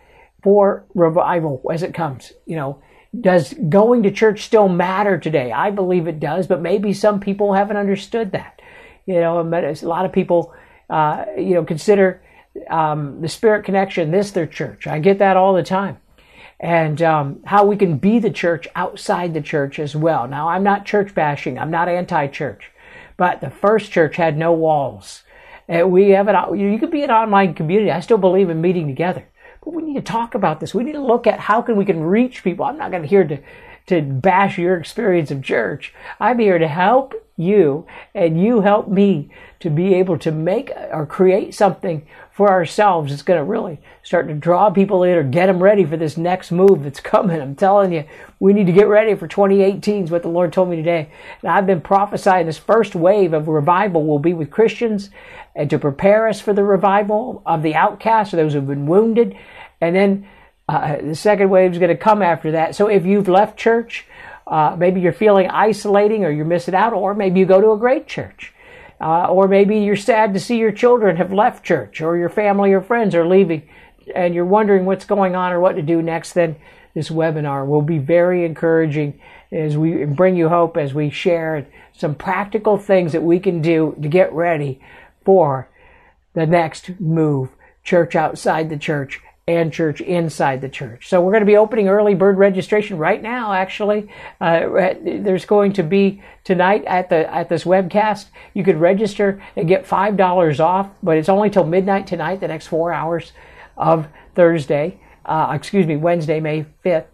for 0.44 0.86
revival 0.96 1.62
as 1.72 1.84
it 1.84 1.94
comes? 1.94 2.34
You 2.46 2.56
know, 2.56 2.82
does 3.20 3.54
going 3.54 4.04
to 4.04 4.12
church 4.12 4.44
still 4.44 4.68
matter 4.68 5.18
today? 5.18 5.52
I 5.52 5.72
believe 5.72 6.08
it 6.08 6.20
does, 6.20 6.48
but 6.48 6.62
maybe 6.62 6.94
some 6.94 7.20
people 7.20 7.54
haven't 7.54 7.78
understood 7.78 8.32
that. 8.32 8.62
You 9.06 9.20
know, 9.20 9.40
a 9.40 9.86
lot 9.86 10.06
of 10.06 10.12
people, 10.12 10.54
uh, 10.90 11.26
you 11.38 11.56
know, 11.56 11.64
consider 11.64 12.22
um, 12.70 13.22
the 13.22 13.30
Spirit 13.30 13.64
Connection 13.64 14.12
this 14.12 14.32
their 14.32 14.48
church. 14.48 14.88
I 14.88 15.00
get 15.00 15.20
that 15.20 15.38
all 15.38 15.54
the 15.54 15.64
time 15.64 15.98
and 16.60 17.02
um, 17.02 17.40
how 17.46 17.66
we 17.66 17.78
can 17.78 17.98
be 17.98 18.20
the 18.20 18.32
church 18.32 18.68
outside 18.76 19.34
the 19.34 19.42
church 19.42 19.80
as 19.80 19.96
well. 19.96 20.28
Now, 20.28 20.50
I'm 20.50 20.64
not 20.64 20.86
church 20.86 21.14
bashing, 21.14 21.60
I'm 21.60 21.72
not 21.72 21.88
anti 21.88 22.28
church, 22.28 22.72
but 23.16 23.42
the 23.42 23.50
first 23.50 23.92
church 23.92 24.16
had 24.16 24.38
no 24.38 24.54
walls. 24.54 25.24
And 25.68 25.92
we 25.92 26.10
have 26.12 26.28
it, 26.30 26.58
you 26.58 26.80
could 26.80 26.92
be 26.92 27.04
an 27.04 27.12
online 27.12 27.54
community. 27.54 27.92
I 27.92 28.00
still 28.00 28.18
believe 28.18 28.50
in 28.50 28.62
meeting 28.62 28.88
together. 28.88 29.28
But 29.68 29.76
we 29.76 29.84
need 29.84 29.96
to 29.96 30.02
talk 30.02 30.34
about 30.34 30.62
this. 30.62 30.74
We 30.74 30.86
need 30.86 30.94
to 30.94 31.02
look 31.02 31.28
at 31.28 31.42
how 31.42 31.62
can 31.62 31.76
we 31.76 31.84
can 31.84 32.02
reach 32.02 32.42
people. 32.42 32.64
I'm 32.64 32.78
not 32.78 32.90
going 32.90 33.04
to 33.04 33.10
here 33.10 33.28
to, 33.28 33.38
to 33.88 34.02
bash 34.02 34.58
your 34.58 34.78
experience 34.78 35.30
of 35.30 35.44
church. 35.44 35.94
I'm 36.22 36.40
here 36.40 36.58
to 36.58 36.70
help 36.70 37.14
you 37.36 37.86
and 38.16 38.42
you 38.42 38.62
help 38.62 38.88
me 38.88 39.30
to 39.60 39.70
be 39.70 39.94
able 39.96 40.18
to 40.20 40.32
make 40.32 40.72
or 40.94 41.06
create 41.06 41.54
something 41.54 42.08
for 42.38 42.52
ourselves 42.52 43.12
it's 43.12 43.24
going 43.24 43.40
to 43.40 43.44
really 43.44 43.80
start 44.04 44.28
to 44.28 44.34
draw 44.36 44.70
people 44.70 45.02
in 45.02 45.16
or 45.16 45.24
get 45.24 45.48
them 45.48 45.62
ready 45.62 45.84
for 45.84 45.98
this 45.98 46.18
next 46.18 46.52
move 46.52 46.84
that's 46.84 47.00
coming. 47.00 47.42
I'm 47.42 47.56
telling 47.56 47.92
you, 47.92 48.04
we 48.40 48.54
need 48.54 48.68
to 48.68 48.72
get 48.72 48.88
ready 48.88 49.16
for 49.16 49.28
2018 49.28 50.04
is 50.04 50.12
what 50.12 50.22
the 50.22 50.30
Lord 50.30 50.54
told 50.54 50.70
me 50.70 50.76
today. 50.76 51.10
And 51.42 51.52
I've 51.52 51.66
been 51.66 51.82
prophesying 51.82 52.46
this 52.46 52.60
first 52.60 52.94
wave 52.94 53.34
of 53.34 53.48
revival 53.48 54.06
will 54.06 54.20
be 54.20 54.34
with 54.34 54.52
Christians 54.52 55.10
and 55.56 55.68
to 55.72 55.80
prepare 55.80 56.28
us 56.28 56.40
for 56.40 56.54
the 56.54 56.64
revival 56.64 57.42
of 57.44 57.64
the 57.64 57.74
outcasts, 57.74 58.36
or 58.36 58.38
those 58.38 58.54
who 58.54 58.60
have 58.60 58.68
been 58.68 58.86
wounded. 58.86 59.36
And 59.80 59.96
then 59.96 60.28
uh, 60.68 60.98
the 61.02 61.16
second 61.16 61.50
wave 61.50 61.74
is 61.74 61.80
going 61.80 61.90
to 61.90 61.98
come 61.98 62.22
after 62.22 62.52
that. 62.52 62.76
So 62.76 62.88
if 62.88 63.06
you've 63.06 63.28
left 63.28 63.58
church, 63.58 64.06
uh, 64.46 64.76
maybe 64.78 65.02
you're 65.02 65.14
feeling 65.14 65.50
isolating 65.50 66.26
or 66.26 66.32
you're 66.32 66.46
missing 66.46 66.76
out, 66.76 66.94
or 66.94 67.14
maybe 67.14 67.40
you 67.40 67.46
go 67.46 67.62
to 67.62 67.72
a 67.72 67.78
great 67.78 68.08
church 68.08 68.54
uh, 69.00 69.28
or 69.28 69.48
maybe 69.48 69.80
you're 69.80 69.96
sad 69.96 70.34
to 70.34 70.40
see 70.40 70.58
your 70.58 70.72
children 70.72 71.18
have 71.18 71.32
left 71.32 71.64
church, 71.64 72.02
or 72.02 72.18
your 72.18 72.30
family 72.30 72.74
or 72.74 72.82
friends 72.82 73.14
are 73.14 73.28
leaving, 73.28 73.68
and 74.16 74.34
you're 74.34 74.46
wondering 74.46 74.86
what's 74.86 75.06
going 75.06 75.36
on 75.36 75.52
or 75.54 75.60
what 75.60 75.76
to 75.76 75.82
do 75.82 76.02
next. 76.02 76.34
Then 76.34 76.56
this 76.94 77.10
webinar 77.10 77.68
will 77.68 77.82
be 77.82 78.00
very 78.00 78.44
encouraging 78.44 79.20
as 79.52 79.78
we 79.78 80.04
bring 80.06 80.36
you 80.36 80.50
hope 80.50 80.78
as 80.78 80.94
we 80.94 81.10
share 81.10 81.68
some 81.94 82.16
practical 82.16 82.78
things 82.78 83.12
that 83.12 83.24
we 83.24 83.40
can 83.40 83.62
do 83.62 83.96
to 84.02 84.08
get 84.08 84.34
ready 84.34 84.80
for 85.24 85.70
the 86.34 86.46
next 86.46 87.00
move 87.00 87.50
church 87.84 88.16
outside 88.16 88.70
the 88.70 88.78
church 88.78 89.22
and 89.48 89.72
church 89.72 90.02
inside 90.02 90.60
the 90.60 90.68
church. 90.68 91.08
So 91.08 91.22
we're 91.22 91.32
going 91.32 91.42
to 91.42 91.48
be 91.48 91.56
opening 91.56 91.88
early 91.88 92.16
bird 92.16 92.38
registration 92.38 92.98
right 92.98 93.22
now. 93.22 93.54
Actually, 93.54 94.10
uh, 94.42 94.94
there's 95.02 95.46
going 95.46 95.72
to 95.74 95.84
be 95.84 96.22
tonight 96.44 96.84
at 96.86 97.10
the 97.10 97.34
at 97.34 97.48
this 97.48 97.64
webcast. 97.64 98.28
You 98.54 98.64
could 98.66 98.78
register 98.78 99.42
and 99.56 99.68
get 99.68 99.88
five 99.88 100.18
dollars 100.18 100.60
off, 100.60 100.90
but 101.02 101.18
it's 101.18 101.30
only 101.30 101.50
till 101.50 101.66
midnight 101.66 102.08
tonight. 102.08 102.42
The 102.42 102.50
next 102.50 102.68
four 102.68 102.92
hours 102.92 103.32
of 103.78 104.08
Thursday, 104.36 105.00
uh, 105.26 105.54
excuse 105.56 105.88
me, 105.88 105.96
Wednesday, 105.96 106.40
May 106.40 106.66
fifth. 106.84 107.08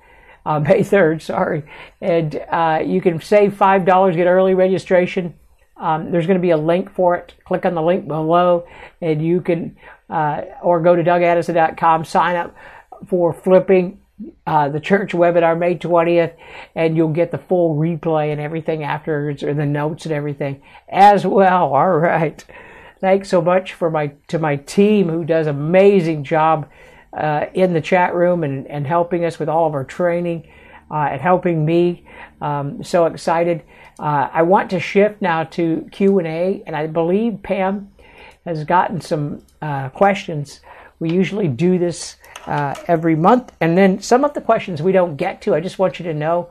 Uh, 0.46 0.60
May 0.68 0.82
3rd, 0.82 1.22
sorry. 1.22 1.64
And 2.02 2.36
uh, 2.52 2.82
you 2.86 3.00
can 3.00 3.22
save 3.22 3.54
$5, 3.54 4.14
get 4.14 4.28
early 4.28 4.54
registration. 4.54 5.36
Um, 5.78 6.12
there's 6.12 6.28
going 6.28 6.38
to 6.38 6.42
be 6.42 6.52
a 6.52 6.58
link 6.58 6.94
for 6.94 7.16
it. 7.16 7.34
Click 7.46 7.66
on 7.66 7.74
the 7.74 7.82
link 7.82 8.08
below, 8.08 8.68
and 9.02 9.22
you 9.22 9.42
can 9.42 9.76
uh, 10.10 10.42
or 10.62 10.82
go 10.82 10.96
to 10.96 11.04
dougaddison.com, 11.04 12.06
sign 12.06 12.36
up 12.36 12.56
for 13.08 13.34
flipping 13.34 14.00
uh, 14.46 14.70
the 14.70 14.80
church 14.80 15.12
webinar 15.12 15.58
May 15.58 15.76
20th, 15.76 16.36
and 16.76 16.96
you'll 16.96 17.10
get 17.10 17.32
the 17.32 17.38
full 17.38 17.76
replay 17.76 18.32
and 18.32 18.40
everything 18.40 18.84
afterwards, 18.84 19.44
or 19.44 19.54
the 19.54 19.66
notes 19.66 20.06
and 20.06 20.14
everything 20.14 20.62
as 20.90 21.26
well. 21.26 21.74
All 21.74 21.98
right. 21.98 22.44
Thanks 23.00 23.28
so 23.28 23.42
much 23.42 23.74
for 23.74 23.90
my 23.90 24.14
to 24.28 24.40
my 24.40 24.56
team 24.56 25.10
who 25.10 25.26
does 25.26 25.48
amazing 25.48 26.24
job 26.24 26.70
uh, 27.12 27.48
in 27.54 27.74
the 27.74 27.82
chat 27.82 28.14
room 28.14 28.44
and, 28.44 28.66
and 28.68 28.88
helping 28.88 29.26
us 29.26 29.40
with 29.40 29.50
all 29.50 29.68
of 29.68 29.74
our 29.74 29.84
training 29.84 30.48
uh, 30.90 31.10
and 31.12 31.22
helping 31.22 31.66
me. 31.66 32.06
Um, 32.42 32.84
so 32.84 33.06
excited. 33.06 33.64
Uh, 34.00 34.30
I 34.32 34.42
want 34.42 34.70
to 34.72 34.80
shift 34.80 35.22
now 35.22 35.44
to 35.46 35.88
Q 35.92 36.20
and 36.20 36.28
A, 36.28 36.64
and 36.66 36.76
I 36.76 36.88
believe 36.88 37.44
Pam 37.44 37.92
has 38.46 38.64
gotten 38.64 39.02
some 39.02 39.44
uh, 39.62 39.90
questions. 39.90 40.62
We 41.00 41.12
usually 41.12 41.48
do 41.48 41.78
this 41.78 42.18
uh, 42.48 42.76
every 42.88 43.16
month, 43.16 43.54
and 43.62 43.78
then 43.78 44.02
some 44.02 44.24
of 44.24 44.34
the 44.34 44.42
questions 44.42 44.82
we 44.82 44.92
don't 44.92 45.16
get 45.16 45.42
to. 45.44 45.56
I 45.56 45.60
just 45.60 45.80
want 45.80 46.00
you 46.00 46.06
to 46.06 46.14
know 46.14 46.50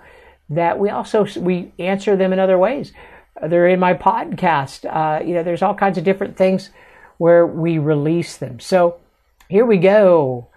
that 0.50 0.78
we 0.78 0.90
also 0.90 1.26
we 1.40 1.72
answer 1.78 2.16
them 2.16 2.32
in 2.32 2.38
other 2.38 2.58
ways. 2.58 2.92
They're 3.40 3.68
in 3.68 3.80
my 3.80 3.94
podcast. 3.94 4.84
Uh, 4.84 5.24
you 5.24 5.34
know, 5.34 5.42
there's 5.42 5.62
all 5.62 5.74
kinds 5.74 5.98
of 5.98 6.04
different 6.04 6.36
things 6.36 6.70
where 7.18 7.46
we 7.46 7.78
release 7.78 8.36
them. 8.36 8.60
So 8.60 9.00
here 9.48 9.66
we 9.66 9.78
go. 9.78 10.48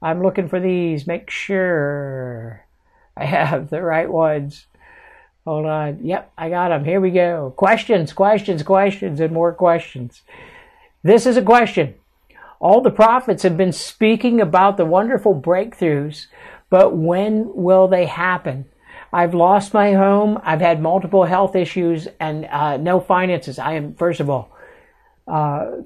I'm 0.00 0.22
looking 0.22 0.48
for 0.48 0.60
these. 0.60 1.06
Make 1.06 1.30
sure 1.30 2.64
I 3.16 3.24
have 3.24 3.70
the 3.70 3.82
right 3.82 4.10
ones. 4.10 4.66
Hold 5.48 5.64
on. 5.64 6.04
Yep, 6.04 6.30
I 6.36 6.50
got 6.50 6.68
them. 6.68 6.84
Here 6.84 7.00
we 7.00 7.10
go. 7.10 7.54
Questions, 7.56 8.12
questions, 8.12 8.62
questions, 8.62 9.18
and 9.18 9.32
more 9.32 9.54
questions. 9.54 10.20
This 11.02 11.24
is 11.24 11.38
a 11.38 11.42
question. 11.42 11.94
All 12.60 12.82
the 12.82 12.90
prophets 12.90 13.44
have 13.44 13.56
been 13.56 13.72
speaking 13.72 14.42
about 14.42 14.76
the 14.76 14.84
wonderful 14.84 15.34
breakthroughs, 15.34 16.26
but 16.68 16.94
when 16.94 17.50
will 17.54 17.88
they 17.88 18.04
happen? 18.04 18.66
I've 19.10 19.32
lost 19.32 19.72
my 19.72 19.94
home. 19.94 20.38
I've 20.42 20.60
had 20.60 20.82
multiple 20.82 21.24
health 21.24 21.56
issues 21.56 22.08
and 22.20 22.44
uh, 22.44 22.76
no 22.76 23.00
finances. 23.00 23.58
I 23.58 23.72
am, 23.72 23.94
first 23.94 24.20
of 24.20 24.28
all, 24.28 24.54
uh, 25.26 25.76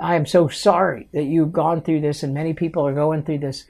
I 0.00 0.14
am 0.14 0.24
so 0.24 0.48
sorry 0.48 1.10
that 1.12 1.24
you've 1.24 1.52
gone 1.52 1.82
through 1.82 2.00
this, 2.00 2.22
and 2.22 2.32
many 2.32 2.54
people 2.54 2.86
are 2.86 2.94
going 2.94 3.22
through 3.22 3.40
this. 3.40 3.66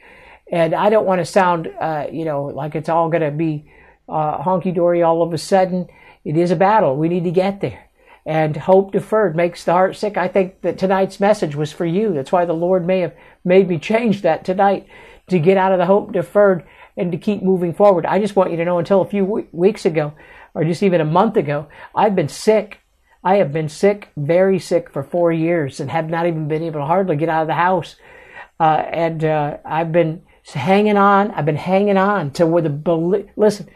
And 0.49 0.77
I 0.77 0.91
don't 0.91 1.07
want 1.07 1.23
to 1.23 1.25
sound, 1.25 1.73
uh, 1.81 2.07
you 2.13 2.25
know, 2.25 2.45
like 2.45 2.77
it's 2.77 2.89
all 2.89 3.09
going 3.09 3.25
to 3.25 3.33
be 3.33 3.69
uh, 4.09 4.43
honky 4.43 4.75
dory 4.75 5.03
all 5.03 5.23
of 5.23 5.33
a 5.33 5.39
sudden. 5.39 5.89
It 6.25 6.37
is 6.37 6.51
a 6.51 6.57
battle. 6.57 6.97
We 6.97 7.09
need 7.09 7.25
to 7.25 7.31
get 7.31 7.61
there 7.61 7.91
and 8.27 8.57
hope 8.57 8.93
deferred 8.93 9.37
makes 9.37 9.65
the 9.65 9.73
heart 9.73 9.97
sick. 9.97 10.17
I 10.17 10.29
think 10.29 10.63
that 10.63 10.79
tonight's 10.79 11.21
message 11.21 11.55
was 11.55 11.73
for 11.73 11.85
you. 11.85 12.15
That's 12.15 12.33
why 12.33 12.45
the 12.45 12.55
Lord 12.55 12.87
may 12.87 13.01
have 13.01 13.15
made 13.45 13.69
me 13.69 13.79
change 13.79 14.23
that 14.23 14.45
tonight 14.45 14.87
to 15.29 15.39
get 15.39 15.57
out 15.57 15.73
of 15.73 15.79
the 15.79 15.87
hope 15.87 16.13
deferred 16.13 16.65
and 16.97 17.13
to 17.13 17.19
keep 17.19 17.43
moving 17.43 17.75
forward. 17.75 18.07
I 18.07 18.19
just 18.21 18.37
want 18.37 18.51
you 18.51 18.57
to 18.57 18.65
know 18.65 18.79
until 18.79 19.03
a 19.03 19.09
few 19.09 19.47
weeks 19.53 19.85
ago, 19.85 20.15
or 20.55 20.65
just 20.65 20.83
even 20.83 21.01
a 21.01 21.05
month 21.05 21.37
ago, 21.37 21.69
I've 21.95 22.15
been 22.15 22.29
sick. 22.29 22.81
I 23.23 23.37
have 23.37 23.53
been 23.53 23.69
sick, 23.69 24.11
very 24.17 24.59
sick 24.59 24.91
for 24.91 25.03
four 25.03 25.33
years 25.33 25.81
and 25.81 25.91
have 25.91 26.09
not 26.09 26.27
even 26.27 26.47
been 26.47 26.63
able 26.63 26.81
to 26.81 26.87
hardly 26.87 27.17
get 27.17 27.29
out 27.29 27.43
of 27.43 27.49
the 27.49 27.55
house. 27.55 27.97
Uh, 28.61 28.85
and 28.91 29.25
uh, 29.25 29.57
I've 29.65 29.93
been 29.93 30.23
hanging 30.53 30.97
on. 30.97 31.31
I've 31.33 31.47
been 31.47 31.57
hanging 31.57 31.97
on 31.97 32.31
to 32.33 32.47
where 32.47 32.63
the, 32.63 33.27
listen, 33.37 33.69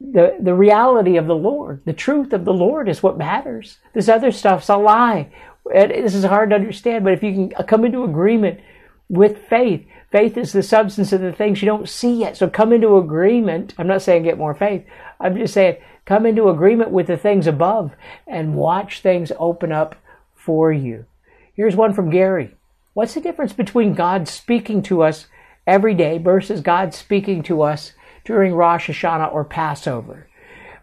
the, 0.00 0.36
the 0.40 0.54
reality 0.54 1.16
of 1.16 1.26
the 1.26 1.34
Lord. 1.34 1.82
The 1.84 1.92
truth 1.92 2.32
of 2.32 2.44
the 2.44 2.52
Lord 2.52 2.88
is 2.88 3.02
what 3.02 3.18
matters. 3.18 3.78
This 3.94 4.08
other 4.08 4.30
stuff's 4.30 4.68
a 4.68 4.76
lie. 4.76 5.30
This 5.64 6.14
is 6.14 6.24
hard 6.24 6.50
to 6.50 6.56
understand, 6.56 7.04
but 7.04 7.12
if 7.12 7.22
you 7.22 7.32
can 7.32 7.66
come 7.66 7.84
into 7.84 8.04
agreement 8.04 8.60
with 9.08 9.46
faith, 9.48 9.86
faith 10.12 10.36
is 10.36 10.52
the 10.52 10.62
substance 10.62 11.12
of 11.12 11.20
the 11.20 11.32
things 11.32 11.60
you 11.60 11.66
don't 11.66 11.88
see 11.88 12.20
yet. 12.20 12.36
So 12.36 12.48
come 12.48 12.72
into 12.72 12.98
agreement. 12.98 13.74
I'm 13.78 13.86
not 13.86 14.02
saying 14.02 14.22
get 14.22 14.38
more 14.38 14.54
faith. 14.54 14.84
I'm 15.18 15.36
just 15.36 15.54
saying 15.54 15.78
come 16.04 16.24
into 16.26 16.48
agreement 16.48 16.90
with 16.90 17.08
the 17.08 17.16
things 17.16 17.46
above 17.46 17.92
and 18.26 18.54
watch 18.54 19.00
things 19.00 19.32
open 19.38 19.72
up 19.72 19.96
for 20.34 20.72
you. 20.72 21.06
Here's 21.54 21.74
one 21.74 21.94
from 21.94 22.10
Gary. 22.10 22.54
What's 22.92 23.14
the 23.14 23.20
difference 23.20 23.52
between 23.52 23.94
God 23.94 24.28
speaking 24.28 24.82
to 24.82 25.02
us 25.02 25.26
every 25.66 25.94
day 25.94 26.18
versus 26.18 26.60
God 26.60 26.94
speaking 26.94 27.42
to 27.44 27.62
us 27.62 27.92
during 28.26 28.54
Rosh 28.54 28.90
Hashanah 28.90 29.32
or 29.32 29.44
Passover? 29.44 30.28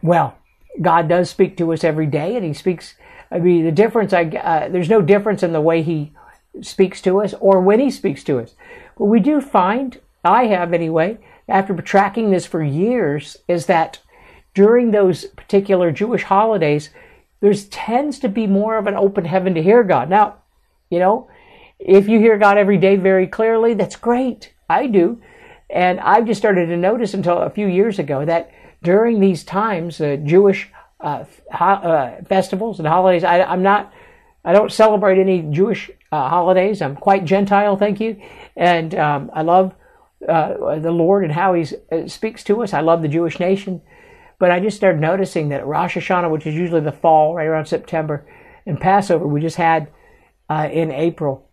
Well, 0.02 0.36
God 0.82 1.08
does 1.08 1.30
speak 1.30 1.56
to 1.58 1.72
us 1.72 1.84
every 1.84 2.08
day, 2.08 2.36
and 2.36 2.44
He 2.44 2.54
speaks. 2.54 2.96
I 3.30 3.38
mean, 3.38 3.66
the 3.66 3.72
difference. 3.72 4.14
I 4.14 4.24
uh, 4.24 4.70
there's 4.70 4.90
no 4.90 5.02
difference 5.02 5.44
in 5.44 5.54
the 5.54 5.62
way 5.62 5.84
He 5.84 6.14
speaks 6.62 7.02
to 7.02 7.22
us 7.22 7.36
or 7.40 7.62
when 7.62 7.80
He 7.80 7.92
speaks 7.92 8.24
to 8.24 8.40
us. 8.40 8.56
But 8.98 9.06
we 9.06 9.20
do 9.20 9.42
find, 9.42 10.00
I 10.24 10.46
have 10.48 10.74
anyway, 10.74 11.20
after 11.48 11.76
tracking 11.76 12.32
this 12.32 12.46
for 12.46 12.64
years, 12.64 13.38
is 13.48 13.68
that 13.68 14.00
during 14.54 14.92
those 14.92 15.26
particular 15.26 15.92
Jewish 15.92 16.24
holidays, 16.24 16.90
there 17.40 17.54
tends 17.54 18.20
to 18.20 18.30
be 18.30 18.48
more 18.48 18.78
of 18.78 18.88
an 18.88 18.96
open 18.96 19.26
heaven 19.26 19.54
to 19.56 19.64
hear 19.64 19.84
God. 19.84 20.10
Now, 20.10 20.38
you 20.90 21.00
know, 21.00 21.30
if 21.80 22.08
you 22.08 22.20
hear 22.20 22.38
God 22.38 22.58
every 22.58 22.78
day 22.78 22.96
very 22.96 23.28
clearly, 23.28 23.74
that's 23.74 23.96
great. 23.96 24.54
I 24.70 24.88
do. 24.88 25.22
And 25.74 26.00
I've 26.00 26.28
just 26.28 26.40
started 26.40 26.68
to 26.68 26.78
notice 26.78 27.16
until 27.16 27.40
a 27.40 27.50
few 27.50 27.66
years 27.66 27.98
ago 27.98 28.24
that 28.26 28.52
during 28.84 29.20
these 29.20 29.44
times, 29.44 30.00
uh, 30.00 30.18
Jewish 30.24 30.70
uh, 31.00 31.26
ho- 31.52 31.66
uh, 31.66 32.24
festivals 32.26 32.78
and 32.78 32.88
holidays, 32.88 33.24
I, 33.24 33.40
am 33.40 33.64
not, 33.64 33.92
I 34.46 34.54
don't 34.54 34.72
celebrate 34.72 35.20
any 35.20 35.42
Jewish 35.42 35.90
uh, 36.12 36.30
holidays. 36.30 36.80
I'm 36.80 36.96
quite 36.96 37.26
Gentile, 37.26 37.76
thank 37.76 38.00
you. 38.00 38.22
And 38.56 38.94
um, 38.94 39.32
I 39.34 39.42
love 39.42 39.74
uh, 40.30 40.78
the 40.78 40.92
Lord 40.92 41.24
and 41.24 41.34
how 41.34 41.56
He 41.56 41.66
uh, 41.92 42.08
speaks 42.08 42.44
to 42.44 42.62
us. 42.62 42.72
I 42.72 42.82
love 42.82 43.02
the 43.02 43.08
Jewish 43.08 43.40
nation. 43.40 43.82
But 44.38 44.52
I 44.52 44.60
just 44.60 44.78
started 44.78 45.02
noticing 45.02 45.50
that 45.50 45.66
Rosh 45.66 45.98
Hashanah, 45.98 46.30
which 46.30 46.46
is 46.46 46.54
usually 46.54 46.82
the 46.82 46.92
fall, 46.92 47.34
right 47.34 47.48
around 47.48 47.66
September, 47.66 48.28
and 48.68 48.80
Passover, 48.80 49.26
we 49.26 49.42
just 49.42 49.56
had 49.56 49.92
in 50.50 50.92
April. 50.92 51.50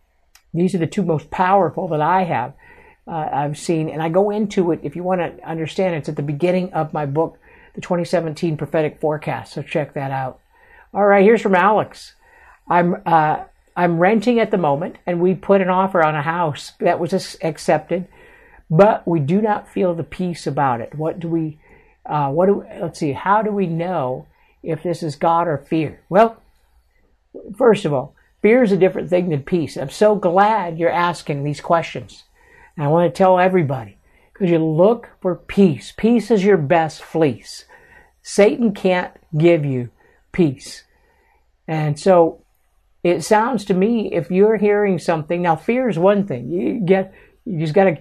These 0.53 0.75
are 0.75 0.79
the 0.79 0.85
two 0.85 1.01
most 1.01 1.31
powerful 1.31 1.87
that 1.87 2.01
I 2.01 2.23
have 2.23 2.53
uh, 3.07 3.29
I've 3.31 3.57
seen, 3.57 3.89
and 3.89 4.01
I 4.01 4.09
go 4.09 4.29
into 4.29 4.71
it. 4.71 4.79
If 4.83 4.95
you 4.95 5.03
want 5.03 5.21
to 5.21 5.47
understand, 5.47 5.95
it's 5.95 6.09
at 6.09 6.15
the 6.15 6.21
beginning 6.21 6.73
of 6.73 6.93
my 6.93 7.05
book, 7.05 7.39
the 7.73 7.81
2017 7.81 8.57
prophetic 8.57 8.99
forecast. 8.99 9.53
So 9.53 9.61
check 9.61 9.93
that 9.93 10.11
out. 10.11 10.39
All 10.93 11.05
right, 11.05 11.23
here's 11.23 11.41
from 11.41 11.55
Alex. 11.55 12.15
I'm 12.69 13.01
uh, 13.05 13.43
I'm 13.75 13.99
renting 13.99 14.39
at 14.39 14.51
the 14.51 14.57
moment, 14.57 14.97
and 15.05 15.21
we 15.21 15.33
put 15.33 15.61
an 15.61 15.69
offer 15.69 16.03
on 16.03 16.15
a 16.15 16.21
house 16.21 16.73
that 16.79 16.99
was 16.99 17.37
accepted, 17.41 18.07
but 18.69 19.07
we 19.07 19.19
do 19.19 19.41
not 19.41 19.69
feel 19.69 19.93
the 19.93 20.03
peace 20.03 20.45
about 20.45 20.81
it. 20.81 20.93
What 20.95 21.19
do 21.19 21.27
we? 21.27 21.59
Uh, 22.05 22.29
what 22.29 22.47
do? 22.47 22.65
Let's 22.81 22.99
see. 22.99 23.13
How 23.13 23.41
do 23.41 23.51
we 23.51 23.67
know 23.67 24.27
if 24.61 24.83
this 24.83 25.01
is 25.01 25.15
God 25.15 25.47
or 25.47 25.57
fear? 25.57 26.01
Well, 26.09 26.41
first 27.57 27.85
of 27.85 27.93
all, 27.93 28.15
fear 28.41 28.61
is 28.63 28.71
a 28.71 28.77
different 28.77 29.09
thing 29.09 29.29
than 29.29 29.43
peace. 29.43 29.77
I'm 29.77 29.89
so 29.89 30.15
glad 30.15 30.77
you're 30.77 30.89
asking 30.89 31.43
these 31.43 31.61
questions. 31.61 32.23
And 32.75 32.85
I 32.85 32.89
want 32.89 33.13
to 33.13 33.17
tell 33.17 33.39
everybody 33.39 33.97
because 34.33 34.49
you 34.49 34.63
look 34.63 35.09
for 35.21 35.35
peace. 35.35 35.93
Peace 35.95 36.31
is 36.31 36.43
your 36.43 36.57
best 36.57 37.01
fleece. 37.03 37.65
Satan 38.21 38.73
can't 38.73 39.13
give 39.37 39.65
you 39.65 39.89
peace. 40.31 40.83
And 41.67 41.99
so 41.99 42.43
it 43.03 43.23
sounds 43.23 43.65
to 43.65 43.73
me 43.73 44.13
if 44.13 44.29
you're 44.29 44.57
hearing 44.57 44.99
something, 44.99 45.41
now 45.41 45.55
fear 45.55 45.89
is 45.89 45.97
one 45.97 46.27
thing. 46.27 46.49
You 46.49 46.79
get 46.85 47.13
you 47.45 47.59
just 47.59 47.73
got 47.73 47.85
to 47.85 47.97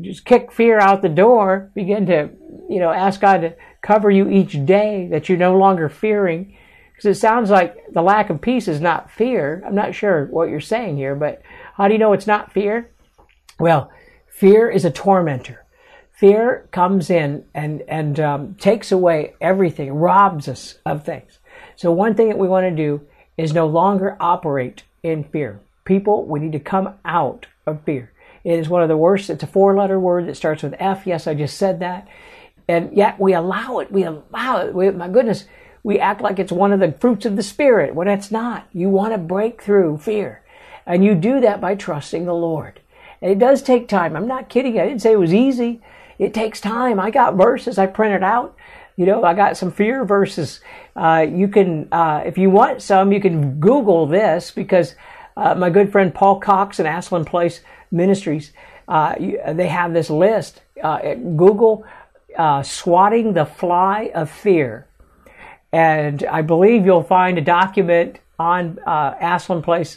just 0.00 0.24
kick 0.24 0.52
fear 0.52 0.78
out 0.78 1.02
the 1.02 1.08
door, 1.08 1.70
begin 1.74 2.06
to, 2.06 2.30
you 2.68 2.80
know, 2.80 2.90
ask 2.90 3.20
God 3.20 3.42
to 3.42 3.54
cover 3.82 4.10
you 4.10 4.28
each 4.28 4.64
day 4.64 5.08
that 5.10 5.28
you're 5.28 5.38
no 5.38 5.56
longer 5.56 5.88
fearing. 5.88 6.56
Because 6.92 7.16
it 7.16 7.20
sounds 7.20 7.48
like 7.50 7.76
the 7.92 8.02
lack 8.02 8.28
of 8.28 8.40
peace 8.40 8.66
is 8.66 8.80
not 8.80 9.10
fear. 9.10 9.62
I'm 9.64 9.74
not 9.74 9.94
sure 9.94 10.26
what 10.26 10.48
you're 10.48 10.60
saying 10.60 10.96
here, 10.96 11.14
but 11.14 11.42
how 11.74 11.86
do 11.86 11.94
you 11.94 11.98
know 11.98 12.12
it's 12.12 12.26
not 12.26 12.52
fear? 12.52 12.90
Well, 13.58 13.90
fear 14.28 14.70
is 14.70 14.84
a 14.84 14.90
tormentor. 14.90 15.64
Fear 16.12 16.68
comes 16.70 17.10
in 17.10 17.44
and, 17.54 17.82
and 17.88 18.18
um, 18.20 18.54
takes 18.54 18.92
away 18.92 19.34
everything, 19.40 19.92
robs 19.92 20.48
us 20.48 20.78
of 20.86 21.04
things. 21.04 21.38
So, 21.76 21.90
one 21.90 22.14
thing 22.14 22.28
that 22.28 22.38
we 22.38 22.48
want 22.48 22.64
to 22.64 22.74
do 22.74 23.06
is 23.36 23.52
no 23.52 23.66
longer 23.66 24.16
operate 24.20 24.84
in 25.02 25.24
fear. 25.24 25.60
People, 25.84 26.24
we 26.24 26.40
need 26.40 26.52
to 26.52 26.60
come 26.60 26.94
out 27.04 27.46
of 27.66 27.82
fear. 27.84 28.12
It 28.44 28.58
is 28.58 28.68
one 28.68 28.82
of 28.82 28.88
the 28.88 28.96
worst. 28.96 29.30
It's 29.30 29.42
a 29.42 29.48
four 29.48 29.76
letter 29.76 29.98
word 29.98 30.28
that 30.28 30.36
starts 30.36 30.62
with 30.62 30.74
F. 30.78 31.06
Yes, 31.06 31.26
I 31.26 31.34
just 31.34 31.56
said 31.56 31.80
that. 31.80 32.06
And 32.68 32.96
yet 32.96 33.18
we 33.18 33.32
allow 33.32 33.78
it. 33.78 33.90
We 33.90 34.04
allow 34.04 34.58
it. 34.58 34.74
We, 34.74 34.90
my 34.90 35.08
goodness, 35.08 35.46
we 35.82 35.98
act 35.98 36.20
like 36.20 36.38
it's 36.38 36.52
one 36.52 36.72
of 36.72 36.80
the 36.80 36.92
fruits 36.92 37.26
of 37.26 37.36
the 37.36 37.42
Spirit 37.42 37.94
when 37.94 38.08
it's 38.08 38.30
not. 38.30 38.68
You 38.72 38.88
want 38.88 39.14
to 39.14 39.18
break 39.18 39.62
through 39.62 39.98
fear. 39.98 40.42
And 40.86 41.04
you 41.04 41.14
do 41.14 41.40
that 41.40 41.60
by 41.60 41.74
trusting 41.74 42.24
the 42.24 42.34
Lord. 42.34 42.80
And 43.20 43.30
it 43.30 43.38
does 43.38 43.62
take 43.62 43.88
time. 43.88 44.16
I'm 44.16 44.28
not 44.28 44.48
kidding. 44.48 44.78
I 44.78 44.86
didn't 44.86 45.02
say 45.02 45.12
it 45.12 45.18
was 45.18 45.34
easy. 45.34 45.80
It 46.18 46.34
takes 46.34 46.60
time. 46.60 46.98
I 46.98 47.10
got 47.10 47.34
verses 47.34 47.78
I 47.78 47.86
printed 47.86 48.22
out. 48.22 48.56
You 48.96 49.06
know, 49.06 49.22
I 49.22 49.34
got 49.34 49.56
some 49.56 49.70
fear 49.70 50.04
verses. 50.04 50.60
Uh, 50.96 51.24
you 51.28 51.46
can, 51.46 51.88
uh, 51.92 52.22
if 52.26 52.36
you 52.36 52.50
want 52.50 52.82
some, 52.82 53.12
you 53.12 53.20
can 53.20 53.60
Google 53.60 54.06
this 54.06 54.50
because 54.50 54.96
uh, 55.36 55.54
my 55.54 55.70
good 55.70 55.92
friend 55.92 56.12
Paul 56.12 56.40
Cox 56.40 56.80
and 56.80 56.88
Aslan 56.88 57.24
Place 57.24 57.60
Ministries, 57.92 58.52
uh, 58.88 59.14
they 59.52 59.68
have 59.68 59.92
this 59.92 60.10
list. 60.10 60.62
Uh, 60.82 61.14
Google 61.14 61.86
uh, 62.36 62.62
swatting 62.64 63.34
the 63.34 63.44
fly 63.46 64.10
of 64.14 64.30
fear. 64.30 64.88
And 65.72 66.24
I 66.24 66.42
believe 66.42 66.84
you'll 66.84 67.02
find 67.04 67.38
a 67.38 67.42
document 67.42 68.18
on 68.38 68.78
Aslan 68.86 69.62
Place 69.62 69.96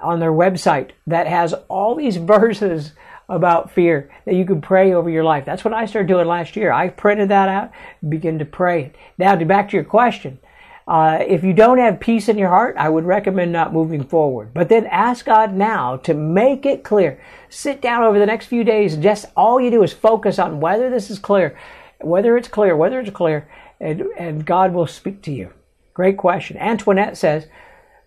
on 0.00 0.20
their 0.20 0.32
website 0.32 0.90
that 1.06 1.26
has 1.26 1.54
all 1.68 1.94
these 1.94 2.16
verses 2.34 2.92
about 3.28 3.70
fear 3.70 4.10
that 4.24 4.34
you 4.34 4.44
can 4.44 4.60
pray 4.60 4.92
over 4.92 5.08
your 5.08 5.22
life. 5.22 5.44
That's 5.44 5.64
what 5.64 5.72
I 5.72 5.86
started 5.86 6.08
doing 6.08 6.26
last 6.26 6.56
year. 6.56 6.72
I 6.72 6.88
printed 6.88 7.28
that 7.28 7.48
out, 7.48 7.70
begin 8.08 8.38
to 8.40 8.44
pray. 8.44 8.92
Now, 9.18 9.36
to 9.36 9.44
back 9.44 9.70
to 9.70 9.76
your 9.76 9.84
question, 9.84 10.40
uh, 10.88 11.18
if 11.24 11.44
you 11.44 11.52
don't 11.52 11.78
have 11.78 12.00
peace 12.00 12.28
in 12.28 12.36
your 12.36 12.48
heart, 12.48 12.74
I 12.76 12.88
would 12.88 13.04
recommend 13.04 13.52
not 13.52 13.72
moving 13.72 14.02
forward. 14.02 14.52
But 14.52 14.68
then 14.68 14.86
ask 14.86 15.24
God 15.24 15.54
now 15.54 15.98
to 15.98 16.14
make 16.14 16.66
it 16.66 16.82
clear. 16.82 17.22
Sit 17.48 17.80
down 17.80 18.02
over 18.02 18.18
the 18.18 18.26
next 18.26 18.46
few 18.46 18.64
days. 18.64 18.96
Just 18.96 19.26
all 19.36 19.60
you 19.60 19.70
do 19.70 19.84
is 19.84 19.92
focus 19.92 20.40
on 20.40 20.58
whether 20.58 20.90
this 20.90 21.08
is 21.08 21.20
clear, 21.20 21.56
whether 22.00 22.36
it's 22.36 22.48
clear, 22.48 22.76
whether 22.76 22.98
it's 22.98 23.10
clear, 23.10 23.48
and, 23.78 24.00
and 24.18 24.44
God 24.44 24.74
will 24.74 24.88
speak 24.88 25.22
to 25.22 25.32
you. 25.32 25.52
Great 25.94 26.16
question. 26.16 26.56
Antoinette 26.56 27.16
says, 27.16 27.46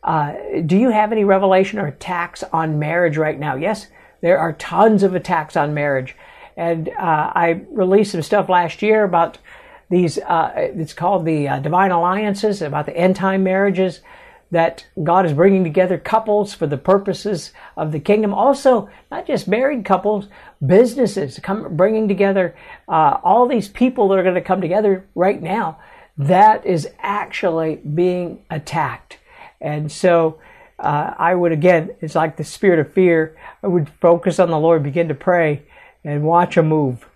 uh, 0.04 0.34
do 0.66 0.78
you 0.78 0.90
have 0.90 1.12
any 1.12 1.24
revelation 1.24 1.80
or 1.80 1.88
attacks 1.88 2.44
on 2.52 2.80
marriage 2.80 3.18
right 3.18 3.40
now? 3.40 3.56
Yes, 3.56 3.88
there 4.22 4.38
are 4.38 4.54
tons 4.54 5.04
of 5.04 5.16
attacks 5.16 5.56
on 5.56 5.74
marriage. 5.74 6.16
And 6.56 6.90
uh, 6.90 7.32
I 7.36 7.62
released 7.72 8.12
some 8.12 8.22
stuff 8.22 8.50
last 8.50 8.82
year 8.82 9.04
about 9.04 9.38
these, 9.90 10.18
uh, 10.18 10.52
it's 10.56 10.94
called 10.94 11.26
the 11.26 11.48
uh, 11.48 11.60
Divine 11.60 11.92
Alliances, 11.92 12.62
about 12.62 12.86
the 12.86 12.98
end 12.98 13.16
time 13.16 13.44
marriages 13.44 14.02
that 14.52 14.86
God 15.04 15.26
is 15.26 15.34
bringing 15.34 15.64
together 15.64 15.98
couples 15.98 16.54
for 16.54 16.68
the 16.68 16.78
purposes 16.78 17.52
of 17.76 17.92
the 17.92 18.00
kingdom. 18.00 18.34
Also, 18.34 18.88
not 19.10 19.26
just 19.26 19.48
married 19.48 19.84
couples, 19.84 20.28
businesses, 20.64 21.40
come, 21.42 21.76
bringing 21.76 22.08
together 22.08 22.56
uh, 22.88 23.18
all 23.24 23.48
these 23.48 23.68
people 23.68 24.08
that 24.08 24.20
are 24.20 24.24
going 24.24 24.36
to 24.36 24.42
come 24.42 24.62
together 24.62 25.06
right 25.16 25.42
now. 25.42 25.80
That 26.18 26.66
is 26.66 26.88
actually 27.00 27.78
being 27.78 28.46
attacked. 28.52 29.18
And 29.64 29.90
so 29.92 30.40
uh, 30.78 31.14
I 31.18 31.34
would, 31.34 31.54
again, 31.54 31.96
it's 32.02 32.16
like 32.16 32.36
the 32.36 32.44
spirit 32.44 32.80
of 32.80 32.94
fear. 32.94 33.38
I 33.64 33.68
would 33.68 33.90
focus 34.02 34.40
on 34.40 34.50
the 34.50 34.60
Lord, 34.60 34.84
begin 34.84 35.08
to 35.08 35.16
pray, 35.16 35.64
and 36.04 36.24
watch 36.24 36.58
a 36.58 36.64
move. 36.64 37.08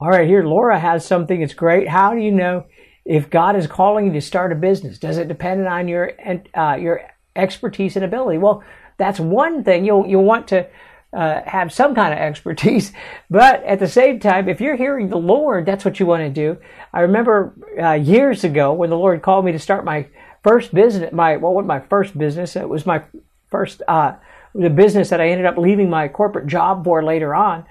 All 0.00 0.08
right, 0.08 0.26
here, 0.26 0.42
Laura 0.42 0.78
has 0.78 1.06
something 1.06 1.40
that's 1.40 1.54
great. 1.54 1.88
How 1.88 2.14
do 2.14 2.20
you 2.20 2.32
know 2.32 2.64
if 3.04 3.30
God 3.30 3.54
is 3.54 3.66
calling 3.66 4.06
you 4.06 4.12
to 4.14 4.20
start 4.20 4.50
a 4.50 4.56
business? 4.56 4.98
Does 4.98 5.18
it 5.18 5.28
depend 5.28 5.66
on 5.68 5.88
your 5.88 6.12
uh, 6.54 6.76
your 6.76 7.02
expertise 7.36 7.96
and 7.96 8.04
ability? 8.04 8.38
Well, 8.38 8.64
that's 8.96 9.20
one 9.20 9.62
thing. 9.62 9.84
You'll 9.84 10.06
you'll 10.06 10.24
want 10.24 10.48
to 10.48 10.66
uh, 11.12 11.42
have 11.44 11.72
some 11.72 11.94
kind 11.94 12.14
of 12.14 12.18
expertise, 12.18 12.92
but 13.30 13.62
at 13.64 13.78
the 13.78 13.88
same 13.88 14.20
time, 14.20 14.48
if 14.48 14.60
you're 14.60 14.76
hearing 14.76 15.10
the 15.10 15.18
Lord, 15.18 15.66
that's 15.66 15.84
what 15.84 16.00
you 16.00 16.06
want 16.06 16.22
to 16.22 16.30
do. 16.30 16.58
I 16.94 17.00
remember 17.00 17.54
uh, 17.80 17.92
years 17.92 18.42
ago 18.42 18.72
when 18.72 18.88
the 18.90 18.96
Lord 18.96 19.20
called 19.20 19.44
me 19.44 19.52
to 19.52 19.58
start 19.58 19.84
my 19.84 20.06
first 20.42 20.74
business, 20.74 21.12
my 21.12 21.36
what 21.36 21.54
was 21.54 21.66
my 21.66 21.80
first 21.80 22.16
business? 22.16 22.56
It 22.56 22.68
was 22.68 22.86
my 22.86 23.02
first 23.50 23.82
uh, 23.88 24.14
the 24.54 24.70
business 24.70 25.10
that 25.10 25.20
I 25.20 25.28
ended 25.28 25.46
up 25.46 25.56
leaving 25.56 25.90
my 25.90 26.08
corporate 26.08 26.46
job 26.46 26.84
for 26.84 27.02
later 27.02 27.34
on. 27.34 27.64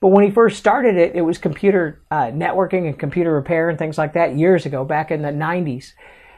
But 0.00 0.08
when 0.08 0.24
he 0.24 0.30
first 0.30 0.58
started 0.58 0.96
it, 0.96 1.14
it 1.14 1.22
was 1.22 1.38
computer 1.38 2.02
uh, 2.10 2.26
networking 2.26 2.86
and 2.86 2.98
computer 2.98 3.32
repair 3.32 3.70
and 3.70 3.78
things 3.78 3.96
like 3.96 4.12
that 4.12 4.36
years 4.36 4.66
ago, 4.66 4.84
back 4.84 5.10
in 5.10 5.22
the 5.22 5.30
90s. 5.30 5.92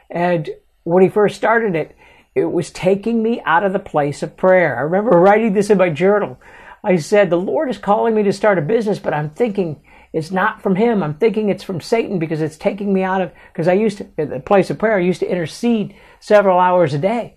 And 0.09 0.49
when 0.83 1.03
he 1.03 1.09
first 1.09 1.35
started 1.35 1.75
it, 1.75 1.95
it 2.35 2.45
was 2.45 2.71
taking 2.71 3.21
me 3.21 3.41
out 3.45 3.65
of 3.65 3.73
the 3.73 3.79
place 3.79 4.23
of 4.23 4.37
prayer. 4.37 4.77
I 4.77 4.81
remember 4.81 5.11
writing 5.19 5.53
this 5.53 5.69
in 5.69 5.77
my 5.77 5.89
journal. 5.89 6.39
I 6.83 6.95
said, 6.95 7.29
The 7.29 7.37
Lord 7.37 7.69
is 7.69 7.77
calling 7.77 8.15
me 8.15 8.23
to 8.23 8.31
start 8.31 8.57
a 8.57 8.61
business, 8.61 8.99
but 8.99 9.13
I'm 9.13 9.31
thinking 9.31 9.81
it's 10.13 10.31
not 10.31 10.61
from 10.61 10.75
Him. 10.75 11.03
I'm 11.03 11.15
thinking 11.15 11.49
it's 11.49 11.63
from 11.63 11.81
Satan 11.81 12.19
because 12.19 12.41
it's 12.41 12.57
taking 12.57 12.93
me 12.93 13.03
out 13.03 13.21
of, 13.21 13.31
because 13.53 13.67
I 13.67 13.73
used 13.73 13.99
to, 13.99 14.07
at 14.17 14.29
the 14.29 14.39
place 14.39 14.69
of 14.69 14.77
prayer, 14.79 14.97
I 14.97 15.01
used 15.01 15.19
to 15.19 15.29
intercede 15.29 15.95
several 16.19 16.59
hours 16.59 16.93
a 16.93 16.97
day. 16.97 17.35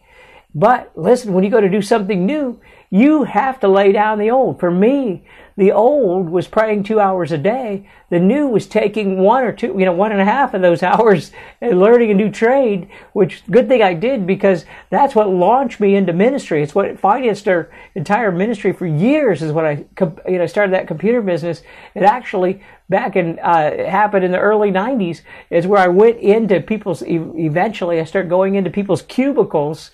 But 0.54 0.92
listen, 0.94 1.32
when 1.32 1.44
you 1.44 1.50
go 1.50 1.60
to 1.60 1.68
do 1.68 1.82
something 1.82 2.26
new, 2.26 2.60
you 2.90 3.24
have 3.24 3.58
to 3.60 3.68
lay 3.68 3.90
down 3.90 4.18
the 4.18 4.30
old. 4.30 4.60
For 4.60 4.70
me, 4.70 5.24
the 5.56 5.72
old 5.72 6.28
was 6.28 6.46
praying 6.46 6.82
two 6.82 7.00
hours 7.00 7.32
a 7.32 7.38
day. 7.38 7.88
The 8.10 8.20
new 8.20 8.48
was 8.48 8.66
taking 8.66 9.18
one 9.18 9.44
or 9.44 9.52
two, 9.52 9.74
you 9.78 9.86
know, 9.86 9.92
one 9.92 10.12
and 10.12 10.20
a 10.20 10.26
half 10.26 10.52
of 10.52 10.60
those 10.60 10.82
hours 10.82 11.32
and 11.62 11.80
learning 11.80 12.10
a 12.10 12.14
new 12.14 12.30
trade, 12.30 12.90
which 13.14 13.42
good 13.50 13.66
thing 13.66 13.82
I 13.82 13.94
did 13.94 14.26
because 14.26 14.66
that's 14.90 15.14
what 15.14 15.30
launched 15.30 15.80
me 15.80 15.94
into 15.94 16.12
ministry. 16.12 16.62
It's 16.62 16.74
what 16.74 16.98
financed 16.98 17.48
our 17.48 17.70
entire 17.94 18.30
ministry 18.30 18.74
for 18.74 18.86
years 18.86 19.40
is 19.40 19.52
when 19.52 19.64
I, 19.64 19.86
you 20.28 20.38
know, 20.38 20.46
started 20.46 20.74
that 20.74 20.86
computer 20.86 21.22
business. 21.22 21.62
It 21.94 22.02
actually 22.02 22.62
back 22.90 23.16
in, 23.16 23.38
uh, 23.38 23.88
happened 23.88 24.24
in 24.24 24.32
the 24.32 24.38
early 24.38 24.70
90s 24.70 25.22
is 25.48 25.66
where 25.66 25.80
I 25.80 25.88
went 25.88 26.18
into 26.18 26.60
people's, 26.60 27.02
eventually 27.06 28.00
I 28.00 28.04
started 28.04 28.28
going 28.28 28.54
into 28.54 28.68
people's 28.70 29.00
cubicles 29.00 29.92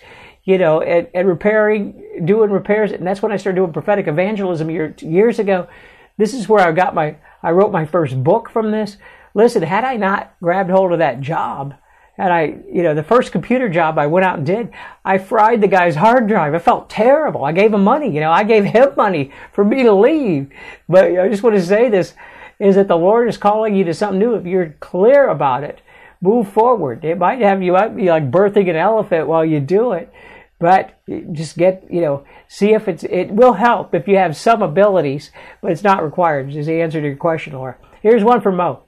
you 0.48 0.56
know, 0.56 0.80
and, 0.80 1.06
and 1.12 1.28
repairing, 1.28 2.22
doing 2.24 2.50
repairs. 2.50 2.90
And 2.90 3.06
that's 3.06 3.20
when 3.20 3.30
I 3.30 3.36
started 3.36 3.56
doing 3.56 3.70
prophetic 3.70 4.08
evangelism 4.08 4.70
year, 4.70 4.94
years 5.00 5.38
ago. 5.38 5.68
This 6.16 6.32
is 6.32 6.48
where 6.48 6.66
I 6.66 6.72
got 6.72 6.94
my, 6.94 7.16
I 7.42 7.50
wrote 7.50 7.70
my 7.70 7.84
first 7.84 8.24
book 8.24 8.48
from 8.48 8.70
this. 8.70 8.96
Listen, 9.34 9.62
had 9.62 9.84
I 9.84 9.96
not 9.98 10.34
grabbed 10.40 10.70
hold 10.70 10.92
of 10.92 11.00
that 11.00 11.20
job, 11.20 11.74
and 12.16 12.32
I, 12.32 12.60
you 12.72 12.82
know, 12.82 12.94
the 12.94 13.02
first 13.02 13.30
computer 13.30 13.68
job 13.68 13.98
I 13.98 14.06
went 14.06 14.24
out 14.24 14.38
and 14.38 14.46
did, 14.46 14.70
I 15.04 15.18
fried 15.18 15.60
the 15.60 15.68
guy's 15.68 15.96
hard 15.96 16.28
drive. 16.28 16.54
I 16.54 16.60
felt 16.60 16.88
terrible. 16.88 17.44
I 17.44 17.52
gave 17.52 17.74
him 17.74 17.84
money, 17.84 18.10
you 18.10 18.20
know, 18.20 18.32
I 18.32 18.42
gave 18.42 18.64
him 18.64 18.94
money 18.96 19.30
for 19.52 19.66
me 19.66 19.82
to 19.82 19.92
leave. 19.92 20.50
But 20.88 21.18
I 21.18 21.28
just 21.28 21.42
want 21.42 21.56
to 21.56 21.62
say 21.62 21.90
this 21.90 22.14
is 22.58 22.76
that 22.76 22.88
the 22.88 22.96
Lord 22.96 23.28
is 23.28 23.36
calling 23.36 23.74
you 23.74 23.84
to 23.84 23.92
something 23.92 24.18
new. 24.18 24.34
If 24.34 24.46
you're 24.46 24.74
clear 24.80 25.28
about 25.28 25.62
it, 25.62 25.82
move 26.22 26.50
forward. 26.50 27.04
It 27.04 27.18
might 27.18 27.42
have 27.42 27.62
you 27.62 27.72
be 27.94 28.08
like 28.08 28.30
birthing 28.30 28.70
an 28.70 28.76
elephant 28.76 29.28
while 29.28 29.44
you 29.44 29.60
do 29.60 29.92
it. 29.92 30.10
But 30.58 31.00
just 31.32 31.56
get, 31.56 31.86
you 31.88 32.00
know, 32.00 32.24
see 32.48 32.72
if 32.72 32.88
it's, 32.88 33.04
it 33.04 33.30
will 33.30 33.52
help 33.52 33.94
if 33.94 34.08
you 34.08 34.16
have 34.16 34.36
some 34.36 34.60
abilities, 34.60 35.30
but 35.60 35.70
it's 35.70 35.84
not 35.84 36.02
required, 36.02 36.52
is 36.54 36.66
the 36.66 36.80
answer 36.80 37.00
to 37.00 37.06
your 37.06 37.16
question, 37.16 37.52
Laura. 37.52 37.76
Here's 38.02 38.24
one 38.24 38.40
from 38.40 38.56
Mo. 38.56 38.82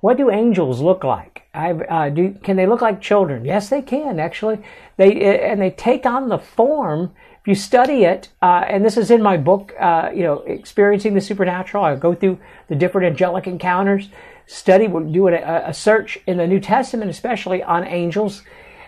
What 0.00 0.18
do 0.18 0.30
angels 0.30 0.82
look 0.82 1.02
like? 1.02 1.44
Uh, 1.54 2.10
do, 2.10 2.36
can 2.42 2.56
they 2.56 2.66
look 2.66 2.82
like 2.82 3.00
children? 3.00 3.44
Yes, 3.44 3.70
they 3.70 3.80
can, 3.80 4.20
actually. 4.20 4.58
They, 4.98 5.40
and 5.40 5.62
they 5.62 5.70
take 5.70 6.04
on 6.04 6.28
the 6.28 6.38
form, 6.38 7.14
if 7.40 7.48
you 7.48 7.54
study 7.54 8.04
it, 8.04 8.28
uh, 8.42 8.64
and 8.68 8.84
this 8.84 8.98
is 8.98 9.10
in 9.10 9.22
my 9.22 9.38
book, 9.38 9.72
uh, 9.80 10.10
you 10.14 10.24
know, 10.24 10.40
Experiencing 10.40 11.14
the 11.14 11.22
Supernatural. 11.22 11.84
I 11.84 11.94
go 11.96 12.14
through 12.14 12.38
the 12.68 12.74
different 12.74 13.06
angelic 13.06 13.46
encounters, 13.46 14.10
study, 14.46 14.88
we're 14.88 15.04
doing 15.04 15.34
a, 15.34 15.64
a 15.68 15.72
search 15.72 16.18
in 16.26 16.36
the 16.36 16.46
New 16.46 16.60
Testament, 16.60 17.10
especially 17.10 17.62
on 17.62 17.84
angels, 17.84 18.42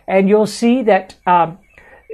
and 0.06 0.28
you'll 0.28 0.46
see 0.46 0.82
that, 0.82 1.14
um, 1.26 1.58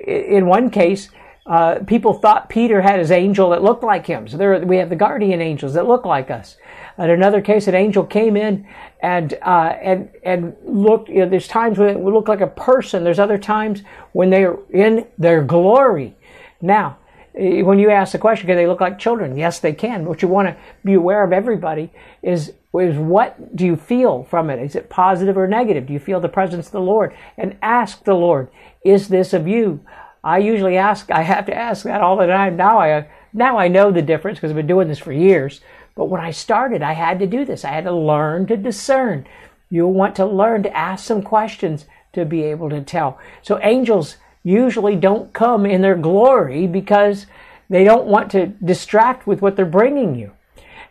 in 0.07 0.47
one 0.47 0.71
case, 0.71 1.09
uh, 1.47 1.81
people 1.87 2.15
thought 2.15 2.49
Peter 2.49 2.81
had 2.81 3.01
his 3.01 3.11
angel 3.11 3.51
that 3.51 3.63
looked 3.63 3.83
like 3.83 4.07
him. 4.07 4.29
So 4.29 4.37
there, 4.37 4.61
we 4.61 4.77
have 4.77 4.91
the 4.91 4.97
guardian 4.97 5.41
angels 5.41 5.75
that 5.75 5.89
look 5.89 6.05
like 6.05 6.31
us. 6.31 6.57
In 6.99 7.11
another 7.11 7.41
case, 7.41 7.67
an 7.67 7.75
angel 7.75 8.05
came 8.05 8.37
in 8.37 8.67
and 9.01 9.35
uh, 9.43 9.75
and 9.83 10.11
and 10.23 10.55
looked. 10.65 11.09
You 11.09 11.21
know, 11.21 11.29
there's 11.29 11.49
times 11.49 11.79
when 11.79 11.89
it 11.89 11.99
would 11.99 12.15
look 12.15 12.29
like 12.29 12.43
a 12.43 12.47
person. 12.47 13.03
There's 13.03 13.19
other 13.19 13.39
times 13.39 13.83
when 14.13 14.31
they 14.31 14.45
are 14.45 14.59
in 14.71 15.07
their 15.19 15.43
glory. 15.43 16.17
Now, 16.61 16.99
Eh, 17.35 17.63
when 17.63 17.79
you 17.79 17.91
ask 17.91 18.13
the 18.13 18.19
question, 18.19 18.47
can 18.47 18.57
they 18.57 18.67
look 18.67 18.81
like 18.81 18.99
children? 18.99 19.37
Yes, 19.37 19.59
they 19.59 19.73
can. 19.73 20.05
What 20.05 20.23
you 20.23 20.29
want 20.29 20.49
to 20.49 20.57
be 20.85 20.95
aware 20.95 21.25
of 21.25 21.33
everybody 21.33 21.91
is 22.23 22.53
is 22.81 22.97
what 22.97 23.55
do 23.55 23.67
you 23.67 23.77
feel 23.77 24.25
from 24.25 24.49
it? 24.49 24.59
Is 24.59 24.75
it 24.75 24.89
positive 24.89 25.37
or 25.37 25.47
negative? 25.47 25.87
Do 25.87 25.93
you 25.93 25.99
feel 25.99 26.21
the 26.21 26.29
presence 26.29 26.67
of 26.67 26.73
the 26.73 26.81
Lord? 26.81 27.15
And 27.37 27.59
ask 27.61 28.03
the 28.05 28.15
Lord, 28.15 28.49
is 28.83 29.09
this 29.09 29.35
of 29.35 29.47
you? 29.47 29.81
I 30.25 30.39
usually 30.39 30.79
ask, 30.79 31.11
I 31.11 31.21
have 31.21 31.45
to 31.47 31.55
ask 31.55 31.85
that 31.85 32.01
all 32.01 32.17
the 32.17 32.27
time. 32.27 32.57
Now 32.57 32.79
I, 32.79 33.09
now 33.35 33.59
I 33.59 33.69
know 33.69 33.91
the 33.91 34.01
difference 34.01 34.39
because 34.39 34.51
I've 34.51 34.57
been 34.57 34.67
doing 34.67 34.89
this 34.89 34.99
for 34.99 35.13
years. 35.13 35.61
But 35.95 36.07
when 36.07 36.23
I 36.23 36.31
started, 36.31 36.83
I 36.83 36.95
had 36.95 37.19
to 37.19 37.27
do 37.27 37.45
this. 37.45 37.65
I 37.65 37.73
had 37.73 37.85
to 37.85 37.93
learn 37.93 38.47
to 38.47 38.57
discern. 38.57 39.27
You'll 39.69 39.93
want 39.93 40.17
to 40.17 40.27
learn 40.27 40.63
to 40.63 40.75
ask 40.77 41.05
some 41.05 41.23
questions 41.23 41.87
to 42.15 42.25
be 42.25 42.43
able 42.45 42.71
to 42.71 42.83
tell. 42.83 43.19
So 43.43 43.59
angels 43.63 44.17
usually 44.43 44.97
don't 44.97 45.33
come 45.33 45.67
in 45.67 45.83
their 45.83 45.97
glory 45.97 46.67
because 46.67 47.27
they 47.69 47.85
don't 47.85 48.07
want 48.07 48.31
to 48.33 48.47
distract 48.47 49.27
with 49.27 49.41
what 49.41 49.57
they're 49.57 49.65
bringing 49.65 50.15
you. 50.15 50.33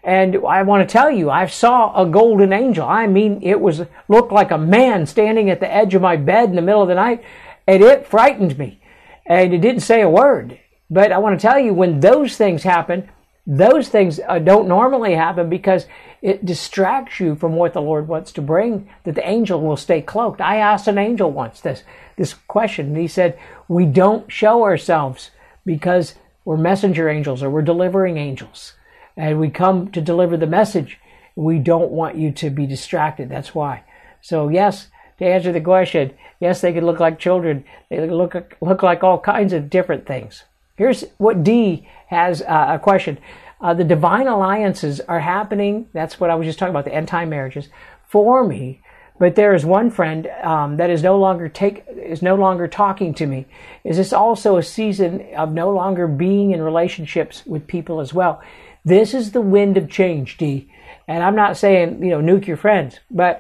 And 0.03 0.37
I 0.47 0.63
want 0.63 0.87
to 0.87 0.91
tell 0.91 1.11
you, 1.11 1.29
I 1.29 1.45
saw 1.45 1.93
a 2.01 2.07
golden 2.07 2.53
angel. 2.53 2.87
I 2.87 3.05
mean, 3.05 3.39
it 3.43 3.59
was 3.59 3.83
looked 4.07 4.31
like 4.31 4.51
a 4.51 4.57
man 4.57 5.05
standing 5.05 5.49
at 5.49 5.59
the 5.59 5.71
edge 5.71 5.93
of 5.93 6.01
my 6.01 6.15
bed 6.15 6.49
in 6.49 6.55
the 6.55 6.61
middle 6.61 6.81
of 6.81 6.87
the 6.87 6.95
night, 6.95 7.23
and 7.67 7.83
it 7.83 8.07
frightened 8.07 8.57
me. 8.57 8.81
And 9.27 9.53
it 9.53 9.59
didn't 9.59 9.81
say 9.81 10.01
a 10.01 10.09
word. 10.09 10.59
But 10.89 11.11
I 11.11 11.19
want 11.19 11.39
to 11.39 11.47
tell 11.47 11.59
you, 11.59 11.73
when 11.73 11.99
those 11.99 12.35
things 12.35 12.63
happen, 12.63 13.09
those 13.47 13.89
things 13.89 14.19
uh, 14.27 14.39
don't 14.39 14.67
normally 14.67 15.15
happen 15.15 15.49
because 15.49 15.87
it 16.21 16.45
distracts 16.45 17.19
you 17.19 17.35
from 17.35 17.55
what 17.55 17.73
the 17.73 17.81
Lord 17.81 18.07
wants 18.07 18.31
to 18.33 18.41
bring, 18.41 18.87
that 19.03 19.15
the 19.15 19.27
angel 19.27 19.61
will 19.61 19.77
stay 19.77 20.01
cloaked. 20.01 20.39
I 20.39 20.57
asked 20.57 20.87
an 20.87 20.99
angel 20.99 21.31
once 21.31 21.61
this, 21.61 21.83
this 22.17 22.35
question, 22.47 22.87
and 22.87 22.97
he 22.97 23.07
said, 23.07 23.39
We 23.67 23.85
don't 23.85 24.31
show 24.31 24.63
ourselves 24.63 25.31
because 25.65 26.15
we're 26.45 26.57
messenger 26.57 27.09
angels 27.09 27.41
or 27.41 27.49
we're 27.49 27.63
delivering 27.63 28.17
angels. 28.17 28.73
And 29.17 29.39
we 29.39 29.49
come 29.49 29.91
to 29.91 30.01
deliver 30.01 30.37
the 30.37 30.47
message. 30.47 30.99
We 31.35 31.59
don't 31.59 31.91
want 31.91 32.17
you 32.17 32.31
to 32.31 32.49
be 32.49 32.65
distracted. 32.65 33.29
That's 33.29 33.55
why. 33.55 33.83
So, 34.21 34.49
yes, 34.49 34.87
to 35.17 35.25
answer 35.25 35.51
the 35.51 35.61
question, 35.61 36.13
yes, 36.39 36.61
they 36.61 36.73
could 36.73 36.83
look 36.83 36.99
like 36.99 37.19
children. 37.19 37.63
They 37.89 38.07
look 38.07 38.55
look 38.61 38.83
like 38.83 39.03
all 39.03 39.19
kinds 39.19 39.53
of 39.53 39.69
different 39.69 40.05
things. 40.05 40.43
Here's 40.81 41.03
what 41.19 41.43
D 41.43 41.87
has 42.07 42.41
uh, 42.41 42.69
a 42.69 42.79
question. 42.79 43.19
Uh, 43.61 43.75
the 43.75 43.83
divine 43.83 44.25
alliances 44.25 44.99
are 45.01 45.19
happening. 45.19 45.85
That's 45.93 46.19
what 46.19 46.31
I 46.31 46.33
was 46.33 46.47
just 46.47 46.57
talking 46.57 46.71
about, 46.71 46.85
the 46.85 46.95
end 46.95 47.07
time 47.07 47.29
marriages 47.29 47.69
for 48.07 48.43
me. 48.43 48.81
But 49.19 49.35
there 49.35 49.53
is 49.53 49.63
one 49.63 49.91
friend 49.91 50.27
um, 50.41 50.77
that 50.77 50.89
is 50.89 51.03
no 51.03 51.19
longer 51.19 51.49
take 51.49 51.83
is 51.87 52.23
no 52.23 52.33
longer 52.33 52.67
talking 52.67 53.13
to 53.13 53.27
me. 53.27 53.45
Is 53.83 53.97
this 53.97 54.11
also 54.11 54.57
a 54.57 54.63
season 54.63 55.23
of 55.35 55.51
no 55.51 55.69
longer 55.69 56.07
being 56.07 56.49
in 56.49 56.63
relationships 56.63 57.45
with 57.45 57.67
people 57.67 57.99
as 57.99 58.11
well? 58.11 58.41
This 58.83 59.13
is 59.13 59.33
the 59.33 59.39
wind 59.39 59.77
of 59.77 59.87
change, 59.87 60.37
D. 60.37 60.73
And 61.07 61.23
I'm 61.23 61.35
not 61.35 61.57
saying 61.57 62.03
you 62.03 62.09
know 62.09 62.21
nuke 62.21 62.47
your 62.47 62.57
friends, 62.57 62.99
but 63.11 63.39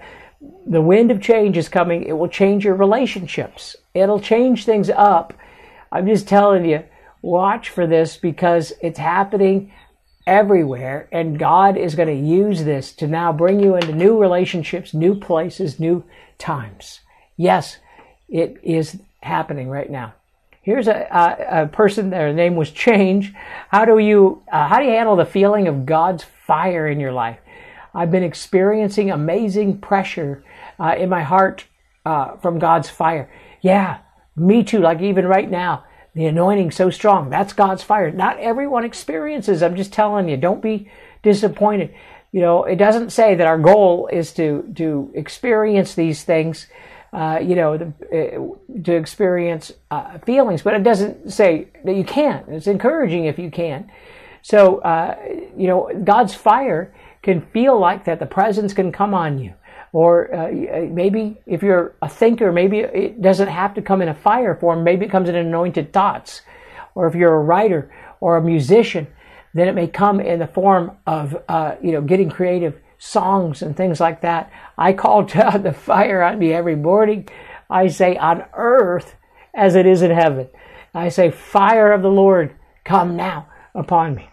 the 0.67 0.83
wind 0.83 1.09
of 1.09 1.19
change 1.19 1.57
is 1.57 1.69
coming. 1.69 2.03
It 2.03 2.13
will 2.13 2.29
change 2.29 2.63
your 2.63 2.75
relationships. 2.75 3.75
It'll 3.95 4.19
change 4.19 4.63
things 4.63 4.91
up. 4.91 5.33
I'm 5.91 6.05
just 6.05 6.27
telling 6.27 6.65
you, 6.65 6.83
watch 7.21 7.69
for 7.69 7.87
this 7.87 8.17
because 8.17 8.73
it's 8.81 8.99
happening 8.99 9.71
everywhere 10.27 11.07
and 11.11 11.39
God 11.39 11.77
is 11.77 11.95
going 11.95 12.07
to 12.07 12.27
use 12.27 12.63
this 12.63 12.93
to 12.93 13.07
now 13.07 13.33
bring 13.33 13.59
you 13.59 13.75
into 13.75 13.93
new 13.93 14.19
relationships, 14.19 14.93
new 14.93 15.15
places, 15.15 15.79
new 15.79 16.03
times. 16.37 17.01
Yes, 17.37 17.77
it 18.29 18.59
is 18.63 18.99
happening 19.21 19.69
right 19.69 19.89
now. 19.89 20.13
Here's 20.63 20.87
a, 20.87 21.07
a, 21.11 21.63
a 21.63 21.67
person, 21.67 22.11
their 22.11 22.33
name 22.33 22.55
was 22.55 22.69
Change. 22.69 23.33
How 23.69 23.83
do 23.85 23.97
you, 23.97 24.43
uh, 24.51 24.67
how 24.67 24.79
do 24.79 24.85
you 24.85 24.91
handle 24.91 25.15
the 25.15 25.25
feeling 25.25 25.67
of 25.67 25.85
God's 25.87 26.23
fire 26.23 26.87
in 26.87 26.99
your 26.99 27.11
life? 27.11 27.39
I've 27.93 28.11
been 28.11 28.23
experiencing 28.23 29.09
amazing 29.09 29.79
pressure 29.79 30.43
uh, 30.79 30.95
in 30.97 31.09
my 31.09 31.23
heart 31.23 31.65
uh, 32.05 32.37
from 32.37 32.59
God's 32.59 32.89
fire. 32.89 33.29
Yeah, 33.61 33.99
me 34.35 34.63
too. 34.63 34.79
Like 34.79 35.01
even 35.01 35.25
right 35.25 35.49
now, 35.49 35.83
the 36.13 36.25
anointing 36.25 36.71
so 36.71 36.89
strong. 36.89 37.29
That's 37.29 37.53
God's 37.53 37.83
fire. 37.83 38.11
Not 38.11 38.39
everyone 38.39 38.83
experiences. 38.83 39.63
I'm 39.63 39.75
just 39.75 39.93
telling 39.93 40.27
you. 40.27 40.37
Don't 40.37 40.61
be 40.61 40.89
disappointed. 41.23 41.93
You 42.31 42.41
know, 42.41 42.63
it 42.63 42.75
doesn't 42.75 43.11
say 43.11 43.35
that 43.35 43.47
our 43.47 43.57
goal 43.57 44.09
is 44.11 44.33
to 44.33 44.71
to 44.75 45.11
experience 45.13 45.95
these 45.95 46.23
things. 46.23 46.67
Uh, 47.13 47.39
you 47.41 47.55
know, 47.55 47.77
the, 47.77 47.93
uh, 48.09 48.81
to 48.83 48.95
experience 48.95 49.73
uh, 49.91 50.17
feelings, 50.19 50.61
but 50.61 50.73
it 50.73 50.81
doesn't 50.81 51.29
say 51.29 51.67
that 51.83 51.93
you 51.93 52.05
can't. 52.05 52.47
It's 52.47 52.67
encouraging 52.67 53.25
if 53.25 53.37
you 53.37 53.51
can. 53.51 53.91
So, 54.41 54.77
uh, 54.77 55.17
you 55.57 55.67
know, 55.67 55.91
God's 56.05 56.33
fire 56.33 56.93
can 57.21 57.41
feel 57.47 57.77
like 57.77 58.05
that 58.05 58.19
the 58.19 58.25
presence 58.25 58.73
can 58.73 58.93
come 58.93 59.13
on 59.13 59.39
you. 59.39 59.53
Or 59.93 60.33
uh, 60.33 60.47
uh, 60.47 60.87
maybe 60.89 61.37
if 61.45 61.61
you're 61.61 61.95
a 62.01 62.07
thinker, 62.07 62.51
maybe 62.51 62.79
it 62.79 63.21
doesn't 63.21 63.49
have 63.49 63.73
to 63.73 63.81
come 63.81 64.01
in 64.01 64.09
a 64.09 64.13
fire 64.13 64.55
form. 64.55 64.83
Maybe 64.83 65.05
it 65.05 65.11
comes 65.11 65.27
in 65.27 65.35
anointed 65.35 65.91
thoughts. 65.91 66.41
Or 66.95 67.07
if 67.07 67.15
you're 67.15 67.35
a 67.35 67.43
writer 67.43 67.91
or 68.19 68.37
a 68.37 68.41
musician, 68.41 69.07
then 69.53 69.67
it 69.67 69.75
may 69.75 69.87
come 69.87 70.19
in 70.19 70.39
the 70.39 70.47
form 70.47 70.97
of, 71.05 71.35
uh, 71.49 71.75
you 71.81 71.91
know, 71.91 72.01
getting 72.01 72.29
creative 72.29 72.79
songs 72.97 73.61
and 73.61 73.75
things 73.75 73.99
like 73.99 74.21
that. 74.21 74.51
I 74.77 74.93
call 74.93 75.23
down 75.25 75.63
the 75.63 75.73
fire 75.73 76.21
on 76.23 76.39
me 76.39 76.53
every 76.53 76.75
morning. 76.75 77.27
I 77.69 77.87
say, 77.87 78.15
on 78.17 78.45
earth 78.53 79.15
as 79.53 79.75
it 79.75 79.85
is 79.85 80.01
in 80.01 80.11
heaven. 80.11 80.47
I 80.93 81.09
say, 81.09 81.31
fire 81.31 81.91
of 81.91 82.01
the 82.01 82.09
Lord, 82.09 82.55
come 82.83 83.15
now 83.15 83.47
upon 83.73 84.15
me. 84.15 84.29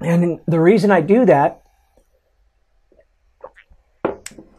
And 0.00 0.40
the 0.46 0.60
reason 0.60 0.90
I 0.90 1.00
do 1.00 1.24
that, 1.26 1.62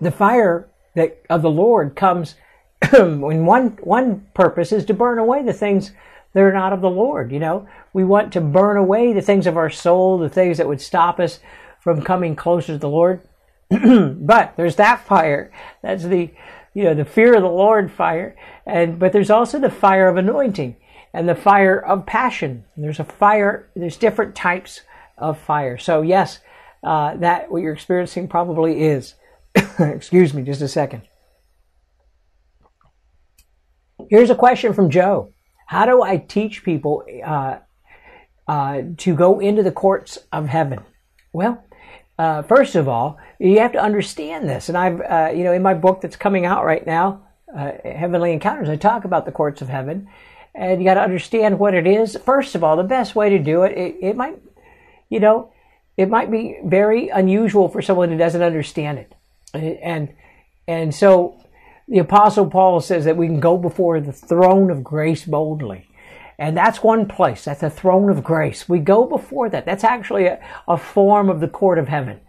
the 0.01 0.11
fire 0.11 0.67
that 0.95 1.21
of 1.29 1.41
the 1.41 1.49
Lord 1.49 1.95
comes 1.95 2.35
when 2.91 3.45
one 3.45 3.77
one 3.81 4.27
purpose 4.33 4.71
is 4.71 4.85
to 4.85 4.93
burn 4.93 5.19
away 5.19 5.43
the 5.43 5.53
things 5.53 5.91
that 6.33 6.43
are 6.43 6.53
not 6.53 6.73
of 6.73 6.81
the 6.81 6.89
Lord. 6.89 7.31
You 7.31 7.39
know, 7.39 7.67
we 7.93 8.03
want 8.03 8.33
to 8.33 8.41
burn 8.41 8.77
away 8.77 9.13
the 9.13 9.21
things 9.21 9.47
of 9.47 9.57
our 9.57 9.69
soul, 9.69 10.17
the 10.17 10.29
things 10.29 10.57
that 10.57 10.67
would 10.67 10.81
stop 10.81 11.19
us 11.19 11.39
from 11.79 12.01
coming 12.01 12.35
closer 12.35 12.73
to 12.73 12.77
the 12.77 12.89
Lord. 12.89 13.21
but 13.69 14.53
there's 14.57 14.75
that 14.75 15.05
fire. 15.05 15.51
That's 15.81 16.03
the 16.03 16.31
you 16.73 16.83
know 16.83 16.93
the 16.93 17.05
fear 17.05 17.35
of 17.35 17.41
the 17.41 17.49
Lord 17.49 17.91
fire, 17.91 18.35
and 18.65 18.99
but 18.99 19.13
there's 19.13 19.29
also 19.29 19.59
the 19.59 19.69
fire 19.69 20.07
of 20.07 20.17
anointing 20.17 20.75
and 21.13 21.29
the 21.29 21.35
fire 21.35 21.79
of 21.79 22.05
passion. 22.05 22.65
There's 22.75 22.99
a 22.99 23.05
fire. 23.05 23.69
There's 23.75 23.97
different 23.97 24.35
types 24.35 24.81
of 25.17 25.39
fire. 25.39 25.77
So 25.77 26.01
yes, 26.01 26.39
uh, 26.83 27.15
that 27.17 27.49
what 27.49 27.61
you're 27.61 27.73
experiencing 27.73 28.27
probably 28.27 28.81
is. 28.83 29.15
Excuse 29.79 30.33
me, 30.33 30.43
just 30.43 30.61
a 30.61 30.67
second. 30.67 31.03
Here's 34.09 34.29
a 34.29 34.35
question 34.35 34.73
from 34.73 34.89
Joe. 34.89 35.33
How 35.67 35.85
do 35.85 36.03
I 36.03 36.17
teach 36.17 36.63
people 36.63 37.03
uh, 37.25 37.57
uh, 38.47 38.81
to 38.97 39.15
go 39.15 39.39
into 39.39 39.63
the 39.63 39.71
courts 39.71 40.19
of 40.31 40.47
heaven? 40.47 40.83
Well, 41.33 41.63
uh, 42.17 42.43
first 42.43 42.75
of 42.75 42.87
all, 42.87 43.17
you 43.39 43.59
have 43.59 43.73
to 43.73 43.81
understand 43.81 44.47
this. 44.47 44.69
And 44.69 44.77
I've, 44.77 45.01
uh, 45.01 45.31
you 45.35 45.43
know, 45.43 45.53
in 45.53 45.63
my 45.63 45.73
book 45.73 46.01
that's 46.01 46.15
coming 46.15 46.45
out 46.45 46.65
right 46.65 46.85
now, 46.85 47.27
uh, 47.55 47.71
Heavenly 47.83 48.31
Encounters, 48.31 48.69
I 48.69 48.75
talk 48.75 49.05
about 49.05 49.25
the 49.25 49.31
courts 49.31 49.61
of 49.61 49.69
heaven. 49.69 50.07
And 50.53 50.79
you 50.79 50.85
got 50.85 50.93
to 50.93 51.01
understand 51.01 51.59
what 51.59 51.73
it 51.73 51.87
is. 51.87 52.15
First 52.15 52.55
of 52.55 52.63
all, 52.63 52.77
the 52.77 52.83
best 52.83 53.15
way 53.15 53.29
to 53.29 53.39
do 53.39 53.63
it, 53.63 53.77
it, 53.77 53.95
it 54.01 54.15
might, 54.15 54.39
you 55.09 55.19
know, 55.19 55.51
it 55.97 56.09
might 56.09 56.31
be 56.31 56.57
very 56.63 57.09
unusual 57.09 57.67
for 57.67 57.81
someone 57.81 58.09
who 58.09 58.17
doesn't 58.17 58.41
understand 58.41 58.99
it. 58.99 59.14
And, 59.55 60.13
and 60.67 60.93
so 60.93 61.41
the 61.87 61.99
apostle 61.99 62.47
Paul 62.47 62.81
says 62.81 63.05
that 63.05 63.17
we 63.17 63.27
can 63.27 63.39
go 63.39 63.57
before 63.57 63.99
the 63.99 64.13
throne 64.13 64.69
of 64.69 64.83
grace 64.83 65.25
boldly. 65.25 65.87
And 66.37 66.57
that's 66.57 66.83
one 66.83 67.07
place. 67.07 67.45
That's 67.45 67.63
a 67.63 67.69
throne 67.69 68.09
of 68.09 68.23
grace. 68.23 68.67
We 68.67 68.79
go 68.79 69.05
before 69.05 69.49
that. 69.49 69.65
That's 69.65 69.83
actually 69.83 70.25
a, 70.25 70.43
a 70.67 70.77
form 70.77 71.29
of 71.29 71.39
the 71.39 71.47
court 71.47 71.79
of 71.79 71.87
heaven. 71.87 72.19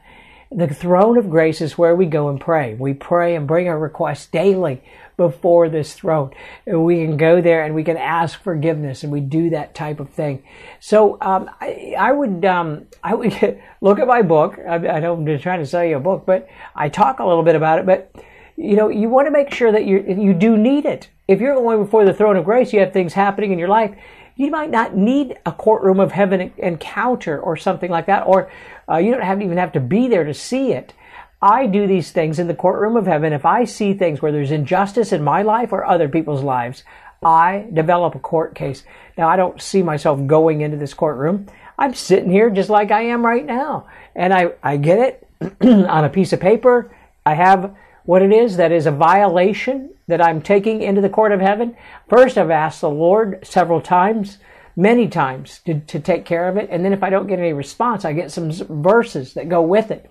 The 0.53 0.69
throne 0.69 1.19
of 1.19 1.29
grace 1.29 1.61
is 1.61 1.77
where 1.77 1.97
we 1.97 2.07
go 2.07 2.29
and 2.29 2.41
pray. 2.41 2.75
We 2.75 2.95
pray 2.95 3.35
and 3.35 3.49
bring 3.49 3.69
our 3.69 3.79
requests 3.79 4.27
daily 4.27 4.83
before 5.17 5.69
this 5.69 5.95
throne. 5.95 6.31
And 6.67 6.85
we 6.85 7.05
can 7.05 7.17
go 7.17 7.41
there 7.41 7.65
and 7.65 7.75
we 7.75 7.83
can 7.83 7.97
ask 7.97 8.41
forgiveness 8.41 9.03
and 9.03 9.11
we 9.11 9.21
do 9.21 9.51
that 9.51 9.75
type 9.75 9.99
of 9.99 10.11
thing. 10.11 10.45
So 10.79 11.19
um, 11.21 11.51
I, 11.61 11.95
I, 11.99 12.13
would 12.13 12.45
um, 12.45 12.87
I 13.03 13.15
would 13.15 13.33
look 13.81 13.99
at 13.99 14.07
my 14.07 14.23
book. 14.23 14.59
I, 14.59 14.75
I 14.75 15.01
know 15.01 15.15
I'm 15.15 15.27
just 15.27 15.43
trying 15.43 15.61
to 15.61 15.67
sell 15.67 15.85
you 15.85 15.97
a 15.97 16.01
book, 16.01 16.25
but 16.27 16.49
I 16.75 16.89
talk 16.89 17.19
a 17.19 17.27
little 17.27 17.43
bit 17.43 17.57
about 17.57 17.79
it. 17.79 17.87
But 17.87 18.15
you 18.57 18.77
know, 18.77 18.89
you 18.89 19.09
want 19.09 19.27
to 19.27 19.31
make 19.31 19.53
sure 19.53 19.71
that 19.73 19.85
you 19.85 20.03
you 20.07 20.33
do 20.33 20.57
need 20.57 20.87
it. 20.87 21.11
If 21.29 21.41
you're 21.41 21.55
going 21.55 21.83
before 21.83 22.05
the 22.05 22.15
throne 22.15 22.37
of 22.37 22.45
grace, 22.45 22.73
you 22.73 22.81
have 22.81 22.93
things 22.93 23.13
happening 23.13 23.53
in 23.53 23.59
your 23.59 23.69
life. 23.69 23.95
You 24.37 24.51
might 24.51 24.71
not 24.71 24.95
need 24.95 25.39
a 25.47 25.53
courtroom 25.53 25.99
of 25.99 26.13
heaven 26.13 26.53
encounter 26.59 27.41
or 27.41 27.57
something 27.57 27.91
like 27.91 28.07
that, 28.07 28.27
or 28.27 28.51
uh, 28.89 28.97
you 28.99 29.13
don't 29.13 29.23
have 29.23 29.43
even 29.43 29.59
have 29.59 29.73
to 29.73 29.81
be 29.81 30.09
there 30.09 30.25
to 30.25 30.35
see 30.35 30.73
it. 30.73 30.93
I 31.43 31.67
do 31.67 31.87
these 31.87 32.13
things 32.13 32.39
in 32.39 32.47
the 32.47 32.55
courtroom 32.55 32.97
of 32.97 33.07
heaven. 33.07 33.33
If 33.33 33.45
I 33.45 33.65
see 33.65 33.95
things 33.95 34.23
where 34.23 34.33
there's 34.33 34.51
injustice 34.51 35.13
in 35.13 35.23
my 35.23 35.43
life 35.43 35.73
or 35.73 35.85
other 35.85 36.09
people's 36.09 36.43
lives, 36.43 36.83
I 37.23 37.67
develop 37.73 38.15
a 38.15 38.21
court 38.21 38.55
case. 38.55 38.85
Now, 39.19 39.29
I 39.29 39.37
don't 39.37 39.61
see 39.61 39.83
myself 39.83 40.27
going 40.27 40.61
into 40.61 40.77
this 40.77 40.95
courtroom. 40.95 41.47
I'm 41.79 41.95
sitting 41.95 42.31
here 42.31 42.51
just 42.51 42.71
like 42.71 42.91
I 42.91 43.03
am 43.03 43.25
right 43.25 43.45
now. 43.45 43.87
And 44.15 44.33
I, 44.33 44.53
I 44.63 44.77
get 44.77 44.99
it 44.99 45.61
on 45.61 46.05
a 46.05 46.11
piece 46.11 46.33
of 46.33 46.41
paper. 46.41 46.95
I 47.25 47.35
have 47.35 47.77
what 48.05 48.23
it 48.23 48.33
is 48.33 48.57
that 48.57 48.73
is 48.73 48.87
a 48.87 48.93
violation 48.93 49.91
that 50.09 50.23
I'm 50.23 50.41
taking 50.41 50.83
into 50.83 51.01
the 51.01 51.09
court 51.09 51.33
of 51.33 51.41
heaven. 51.41 51.77
First, 52.09 52.39
I've 52.39 52.51
asked 52.51 52.81
the 52.81 52.91
Lord 52.91 53.41
several 53.45 53.81
times, 53.81 54.39
many 54.77 55.09
times, 55.09 55.61
to, 55.65 55.81
to 55.81 55.99
take 55.99 56.25
care 56.25 56.49
of 56.49 56.57
it. 56.57 56.69
And 56.71 56.85
then 56.85 56.93
if 56.93 57.03
I 57.03 57.11
don't 57.11 57.27
get 57.27 57.39
any 57.39 57.55
response, 57.55 58.05
I 58.05 58.13
get 58.13 58.31
some 58.31 58.53
verses 58.53 59.35
that 59.35 59.49
go 59.49 59.63
with 59.63 59.91
it. 59.91 60.11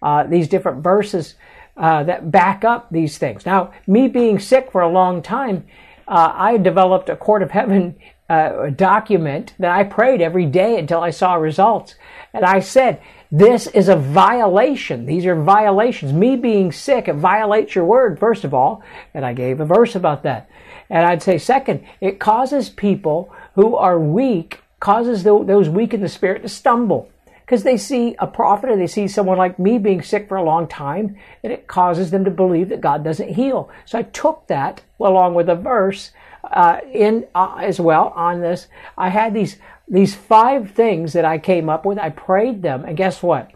Uh, 0.00 0.24
these 0.24 0.48
different 0.48 0.82
verses 0.82 1.34
uh, 1.76 2.02
that 2.04 2.30
back 2.30 2.64
up 2.64 2.90
these 2.90 3.18
things. 3.18 3.46
Now, 3.46 3.72
me 3.86 4.08
being 4.08 4.38
sick 4.38 4.72
for 4.72 4.80
a 4.80 4.88
long 4.88 5.22
time, 5.22 5.66
uh, 6.08 6.32
I 6.34 6.56
developed 6.56 7.08
a 7.08 7.16
court 7.16 7.42
of 7.42 7.50
heaven 7.50 7.96
uh, 8.28 8.70
document 8.70 9.54
that 9.58 9.70
I 9.70 9.84
prayed 9.84 10.20
every 10.20 10.46
day 10.46 10.78
until 10.78 11.00
I 11.00 11.10
saw 11.10 11.34
results. 11.34 11.94
And 12.32 12.44
I 12.44 12.60
said, 12.60 13.00
this 13.34 13.66
is 13.68 13.88
a 13.88 13.96
violation. 13.96 15.06
These 15.06 15.24
are 15.24 15.34
violations. 15.34 16.12
Me 16.12 16.36
being 16.36 16.70
sick, 16.70 17.08
it 17.08 17.14
violates 17.14 17.74
your 17.74 17.86
word, 17.86 18.18
first 18.18 18.44
of 18.44 18.52
all. 18.52 18.82
And 19.14 19.24
I 19.24 19.32
gave 19.32 19.58
a 19.58 19.64
verse 19.64 19.94
about 19.94 20.22
that. 20.24 20.50
And 20.90 21.06
I'd 21.06 21.22
say, 21.22 21.38
second, 21.38 21.82
it 22.02 22.20
causes 22.20 22.68
people 22.68 23.34
who 23.54 23.74
are 23.74 23.98
weak, 23.98 24.60
causes 24.80 25.24
those 25.24 25.70
weak 25.70 25.94
in 25.94 26.02
the 26.02 26.10
spirit 26.10 26.42
to 26.42 26.48
stumble. 26.50 27.08
Because 27.40 27.62
they 27.62 27.78
see 27.78 28.14
a 28.18 28.26
prophet 28.26 28.68
or 28.68 28.76
they 28.76 28.86
see 28.86 29.08
someone 29.08 29.38
like 29.38 29.58
me 29.58 29.78
being 29.78 30.02
sick 30.02 30.28
for 30.28 30.36
a 30.36 30.44
long 30.44 30.68
time, 30.68 31.16
and 31.42 31.52
it 31.52 31.66
causes 31.66 32.10
them 32.10 32.26
to 32.26 32.30
believe 32.30 32.68
that 32.68 32.82
God 32.82 33.02
doesn't 33.02 33.34
heal. 33.34 33.70
So 33.86 33.98
I 33.98 34.02
took 34.02 34.46
that 34.48 34.82
along 35.00 35.32
with 35.34 35.48
a 35.48 35.56
verse 35.56 36.10
uh, 36.44 36.80
in 36.92 37.26
uh, 37.34 37.56
as 37.60 37.80
well 37.80 38.12
on 38.14 38.40
this. 38.40 38.68
I 38.98 39.08
had 39.08 39.32
these 39.32 39.56
these 39.88 40.14
five 40.14 40.70
things 40.70 41.12
that 41.12 41.24
I 41.24 41.38
came 41.38 41.68
up 41.68 41.84
with, 41.84 41.98
I 41.98 42.10
prayed 42.10 42.62
them, 42.62 42.84
and 42.84 42.96
guess 42.96 43.22
what? 43.22 43.50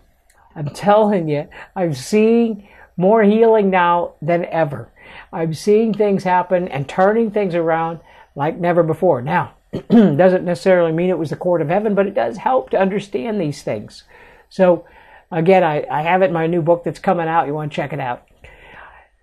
I'm 0.55 0.69
telling 0.71 1.29
you, 1.29 1.49
I'm 1.75 1.95
seeing 1.95 2.69
more 2.97 3.23
healing 3.23 3.71
now 3.71 4.15
than 4.23 4.45
ever. 4.47 4.91
I'm 5.33 5.55
seeing 5.55 5.93
things 5.93 6.25
happen 6.25 6.69
and 6.69 6.89
turning 6.89 7.31
things 7.31 7.55
around 7.55 8.01
like 8.35 8.59
never 8.59 8.83
before. 8.83 9.23
Now, 9.23 9.55
doesn't 9.91 10.45
necessarily 10.45 10.93
mean 10.93 11.11
it 11.11 11.19
was 11.19 11.31
the 11.31 11.37
court 11.37 11.63
of 11.63 11.69
heaven, 11.69 11.95
but 11.95 12.07
it 12.07 12.15
does 12.15 12.39
help 12.39 12.71
to 12.71 12.79
understand 12.79 13.41
these 13.41 13.63
things. 13.63 14.05
So, 14.49 14.87
again, 15.31 15.63
I, 15.63 15.85
I 15.91 16.03
have 16.03 16.23
it 16.23 16.27
in 16.27 16.33
my 16.33 16.47
new 16.47 16.63
book 16.63 16.85
that's 16.85 16.99
coming 16.99 17.29
out. 17.29 17.47
You 17.47 17.55
want 17.55 17.73
to 17.73 17.77
check 17.77 17.93
it 17.93 18.01
out. 18.01 18.27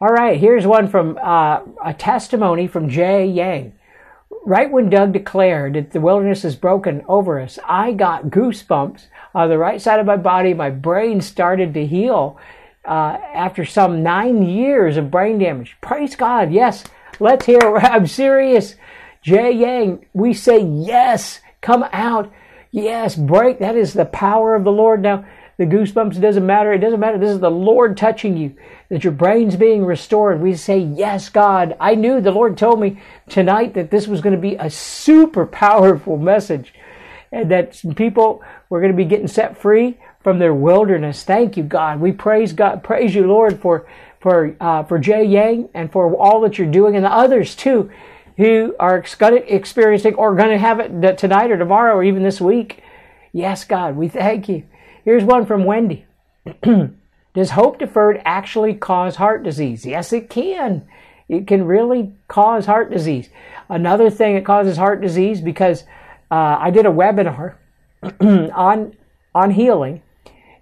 All 0.02 0.10
right, 0.10 0.38
here's 0.38 0.68
one 0.68 0.90
from 0.90 1.18
uh, 1.22 1.62
a 1.84 1.94
testimony 1.94 2.68
from 2.68 2.90
Jay 2.90 3.26
Yang. 3.26 3.74
Right 4.46 4.72
when 4.72 4.90
Doug 4.90 5.14
declared 5.14 5.74
that 5.76 5.92
the 5.92 6.02
wilderness 6.02 6.44
is 6.44 6.56
broken 6.56 7.04
over 7.08 7.40
us, 7.40 7.60
I 7.66 7.94
got 7.94 8.26
goosebumps 8.26 9.06
on 9.34 9.50
the 9.50 9.58
right 9.58 9.82
side 9.82 10.00
of 10.00 10.06
my 10.06 10.18
body. 10.18 10.54
My 10.54 10.70
brain 10.70 11.22
started 11.22 11.74
to 11.74 11.86
heal 11.86 12.38
uh, 12.86 13.18
after 13.34 13.66
some 13.66 14.04
nine 14.04 14.44
years 14.44 14.98
of 14.98 15.12
brain 15.12 15.40
damage. 15.40 15.78
Praise 15.82 16.16
God. 16.16 16.52
Yes, 16.52 16.84
let's 17.20 17.46
hear. 17.46 17.60
I'm 17.78 18.08
serious. 18.08 18.76
Jay 19.22 19.52
Yang, 19.54 20.06
we 20.14 20.34
say 20.34 20.60
yes. 20.60 21.40
Come 21.62 21.86
out. 21.94 22.32
Yes, 22.72 23.16
break. 23.16 23.60
That 23.60 23.76
is 23.76 23.94
the 23.94 24.06
power 24.06 24.56
of 24.56 24.64
the 24.66 24.72
Lord. 24.72 25.02
Now, 25.02 25.26
the 25.64 25.76
goosebumps, 25.76 26.18
it 26.18 26.22
doesn't 26.22 26.46
matter. 26.46 26.74
It 26.74 26.80
doesn't 26.80 27.00
matter. 27.00 27.18
This 27.18 27.32
is 27.32 27.40
the 27.40 27.52
Lord 27.52 27.98
touching 27.98 28.38
you, 28.38 28.56
that 28.90 29.04
your 29.04 29.14
brain's 29.14 29.56
being 29.56 29.86
restored. 29.86 30.42
We 30.42 30.56
say, 30.56 30.80
Yes, 30.80 31.30
God. 31.30 31.76
I 31.80 31.96
knew 31.96 32.22
the 32.22 32.32
Lord 32.32 32.58
told 32.58 32.80
me 32.80 33.02
tonight 33.30 33.74
that 33.74 33.92
this 33.92 34.08
was 34.08 34.22
going 34.22 34.36
to 34.36 34.42
be 34.42 34.56
a 34.56 34.70
super 34.70 35.46
powerful 35.46 36.18
message 36.18 36.74
and 37.32 37.50
that 37.52 37.82
people 37.96 38.44
were 38.70 38.80
going 38.80 38.92
to 38.92 38.98
be 38.98 39.06
getting 39.06 39.28
set 39.28 39.58
free 39.58 39.98
from 40.22 40.40
their 40.40 40.54
wilderness. 40.54 41.24
Thank 41.24 41.58
you, 41.58 41.64
God. 41.64 42.00
We 42.00 42.12
praise 42.12 42.54
God. 42.54 42.84
Praise 42.84 43.16
you, 43.16 43.28
Lord, 43.28 43.60
for, 43.60 43.88
for, 44.20 44.56
uh, 44.60 44.84
for 44.84 45.00
Jay 45.00 45.26
Yang 45.26 45.70
and 45.74 45.92
for 45.92 46.16
all 46.16 46.42
that 46.42 46.58
you're 46.58 46.68
doing 46.68 46.96
and 46.96 47.04
the 47.04 47.12
others 47.12 47.56
too 47.56 47.92
who 48.38 48.76
are 48.80 48.98
experiencing 48.98 50.16
or 50.16 50.36
going 50.36 50.50
to 50.50 50.58
have 50.58 50.80
it 50.80 51.18
tonight 51.18 51.52
or 51.52 51.58
tomorrow 51.58 51.96
or 51.96 52.04
even 52.04 52.24
this 52.24 52.42
week. 52.42 52.82
Yes, 53.32 53.64
God, 53.64 53.96
we 53.96 54.08
thank 54.08 54.50
you. 54.50 54.64
Here's 55.04 55.24
one 55.24 55.46
from 55.46 55.66
Wendy. 55.66 56.06
Does 57.34 57.52
hope 57.52 57.80
deferred 57.80 58.22
actually 58.26 58.74
cause 58.76 59.16
heart 59.16 59.44
disease? 59.44 59.86
Yes, 59.86 60.14
it 60.14 60.30
can. 60.30 60.88
It 61.28 61.48
can 61.48 61.66
really 61.66 62.14
cause 62.28 62.66
heart 62.66 62.92
disease. 62.92 63.30
Another 63.70 64.10
thing 64.10 64.36
that 64.36 64.46
causes 64.46 64.78
heart 64.78 65.02
disease 65.02 65.42
because 65.42 65.84
uh, 66.30 66.58
I 66.60 66.70
did 66.70 66.86
a 66.86 66.90
webinar 66.90 67.56
on 68.54 68.96
on 69.34 69.52
healing, 69.52 70.04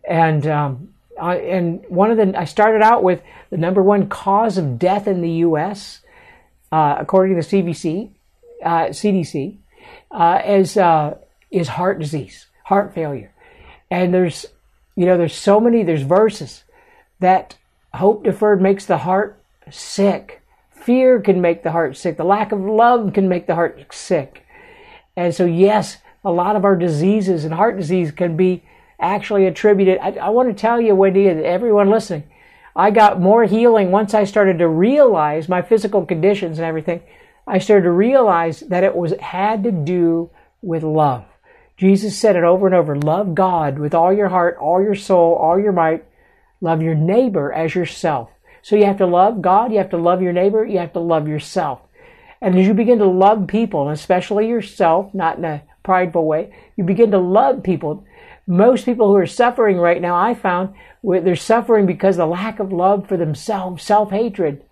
and 0.08 0.48
um, 0.48 0.94
I, 1.20 1.36
and 1.38 1.84
one 1.89 2.10
of 2.10 2.18
the 2.18 2.39
I 2.39 2.46
started 2.46 2.82
out 2.82 3.04
with 3.04 3.22
the 3.50 3.58
number 3.58 3.84
one 3.84 4.08
cause 4.08 4.58
of 4.58 4.80
death 4.80 5.08
in 5.08 5.22
the 5.22 5.32
U.S. 5.46 6.02
Uh, 6.72 6.96
according 7.00 7.36
to 7.36 7.48
the 7.48 7.64
CVC, 7.64 8.12
uh, 8.64 8.86
CDC, 8.86 9.58
uh, 10.12 10.42
is 10.46 10.78
uh, 10.78 11.18
is 11.50 11.68
heart 11.68 12.00
disease 12.00 12.48
heart 12.72 12.94
failure. 12.94 13.31
And 13.92 14.14
there's, 14.14 14.46
you 14.96 15.06
know, 15.06 15.18
there's 15.18 15.36
so 15.36 15.60
many, 15.60 15.84
there's 15.84 16.02
verses 16.02 16.64
that 17.20 17.58
hope 17.94 18.24
deferred 18.24 18.62
makes 18.62 18.86
the 18.86 19.00
heart 19.00 19.39
sick. 19.70 20.42
Fear 20.72 21.20
can 21.20 21.42
make 21.42 21.62
the 21.62 21.72
heart 21.72 21.98
sick. 21.98 22.18
The 22.18 22.24
lack 22.24 22.52
of 22.52 22.62
love 22.62 23.14
can 23.14 23.30
make 23.30 23.46
the 23.46 23.56
heart 23.56 23.86
sick. 23.92 24.44
And 25.16 25.36
so, 25.36 25.46
yes, 25.46 25.98
a 26.24 26.32
lot 26.32 26.56
of 26.56 26.64
our 26.64 26.76
diseases 26.76 27.44
and 27.46 27.54
heart 27.54 27.78
disease 27.78 28.12
can 28.12 28.38
be 28.38 28.64
actually 29.00 29.46
attributed. 29.46 30.00
I, 30.00 30.12
I 30.12 30.30
want 30.30 30.50
to 30.50 30.60
tell 30.60 30.80
you, 30.80 30.96
Wendy, 30.96 31.28
and 31.28 31.44
everyone 31.44 31.89
listening, 31.89 32.24
I 32.76 32.92
got 32.92 33.20
more 33.20 33.44
healing 33.44 33.92
once 33.92 34.14
I 34.14 34.24
started 34.24 34.60
to 34.60 34.68
realize 34.68 35.50
my 35.50 35.62
physical 35.62 36.06
conditions 36.06 36.58
and 36.58 36.66
everything. 36.66 37.02
I 37.46 37.58
started 37.58 37.84
to 37.84 37.92
realize 37.92 38.62
that 38.62 38.84
it 38.86 38.96
was 38.96 39.14
had 39.20 39.64
to 39.64 39.72
do 39.72 40.30
with 40.62 40.84
love. 40.84 41.26
Jesus 41.82 42.16
said 42.16 42.36
it 42.36 42.44
over 42.44 42.68
and 42.68 42.76
over 42.76 42.96
love 42.96 43.34
God 43.34 43.80
with 43.80 43.96
all 43.96 44.14
your 44.14 44.30
heart, 44.30 44.56
all 44.62 44.84
your 44.84 44.94
soul, 44.94 45.34
all 45.34 45.60
your 45.60 45.72
might. 45.72 46.06
Love 46.62 46.84
your 46.84 46.94
neighbor 46.94 47.52
as 47.52 47.74
yourself. 47.74 48.30
So 48.62 48.76
you 48.76 48.86
have 48.86 49.00
to 49.00 49.08
love 49.08 49.42
God, 49.42 49.72
you 49.72 49.80
have 49.80 49.90
to 49.90 49.98
love 49.98 50.22
your 50.22 50.32
neighbor, 50.32 50.64
you 50.64 50.78
have 50.78 50.94
to 50.94 51.00
love 51.00 51.28
yourself. 51.28 51.82
And 52.40 52.56
as 52.56 52.68
you 52.68 52.76
begin 52.76 53.00
to 53.00 53.08
love 53.08 53.48
people, 53.48 53.90
especially 53.90 54.48
yourself, 54.48 55.12
not 55.16 55.40
in 55.40 55.46
a 55.46 55.64
prideful 55.82 56.28
way, 56.28 56.54
you 56.76 56.84
begin 56.84 57.10
to 57.12 57.18
love 57.18 57.64
people. 57.64 58.06
Most 58.46 58.86
people 58.86 59.08
who 59.08 59.16
are 59.16 59.26
suffering 59.26 59.78
right 59.78 60.04
now, 60.04 60.16
I 60.16 60.36
found, 60.36 60.76
they're 61.04 61.36
suffering 61.36 61.88
because 61.88 62.20
of 62.20 62.28
the 62.28 62.32
lack 62.32 62.60
of 62.60 62.72
love 62.72 63.08
for 63.08 63.18
themselves, 63.18 63.82
self 63.82 64.12
hatred, 64.12 64.64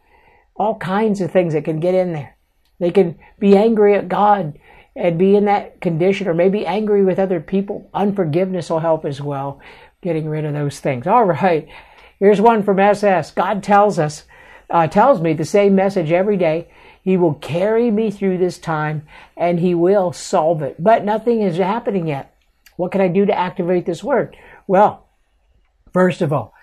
all 0.55 0.77
kinds 0.77 1.21
of 1.21 1.31
things 1.31 1.53
that 1.53 1.65
can 1.65 1.79
get 1.79 1.95
in 1.95 2.13
there. 2.13 2.37
They 2.79 2.91
can 2.91 3.17
be 3.39 3.57
angry 3.57 3.95
at 3.95 4.09
God 4.09 4.59
and 4.95 5.17
be 5.17 5.35
in 5.35 5.45
that 5.45 5.81
condition, 5.81 6.27
or 6.27 6.33
maybe 6.33 6.65
angry 6.65 7.03
with 7.03 7.19
other 7.19 7.39
people. 7.39 7.89
Unforgiveness 7.93 8.69
will 8.69 8.79
help 8.79 9.05
as 9.05 9.21
well, 9.21 9.59
getting 10.01 10.27
rid 10.27 10.45
of 10.45 10.53
those 10.53 10.79
things. 10.79 11.07
All 11.07 11.25
right, 11.25 11.67
here's 12.19 12.41
one 12.41 12.63
from 12.63 12.79
SS. 12.79 13.31
God 13.31 13.63
tells 13.63 13.99
us, 13.99 14.25
uh, 14.69 14.87
tells 14.87 15.21
me 15.21 15.33
the 15.33 15.45
same 15.45 15.75
message 15.75 16.11
every 16.11 16.37
day. 16.37 16.69
He 17.01 17.17
will 17.17 17.35
carry 17.35 17.89
me 17.89 18.11
through 18.11 18.37
this 18.37 18.57
time 18.59 19.07
and 19.37 19.59
he 19.59 19.73
will 19.73 20.11
solve 20.11 20.61
it. 20.61 20.75
But 20.77 21.05
nothing 21.05 21.41
is 21.41 21.57
happening 21.57 22.07
yet. 22.07 22.35
What 22.75 22.91
can 22.91 23.01
I 23.01 23.07
do 23.07 23.25
to 23.25 23.37
activate 23.37 23.85
this 23.85 24.03
word? 24.03 24.35
Well, 24.67 25.05
first 25.91 26.21
of 26.21 26.31
all, 26.31 26.53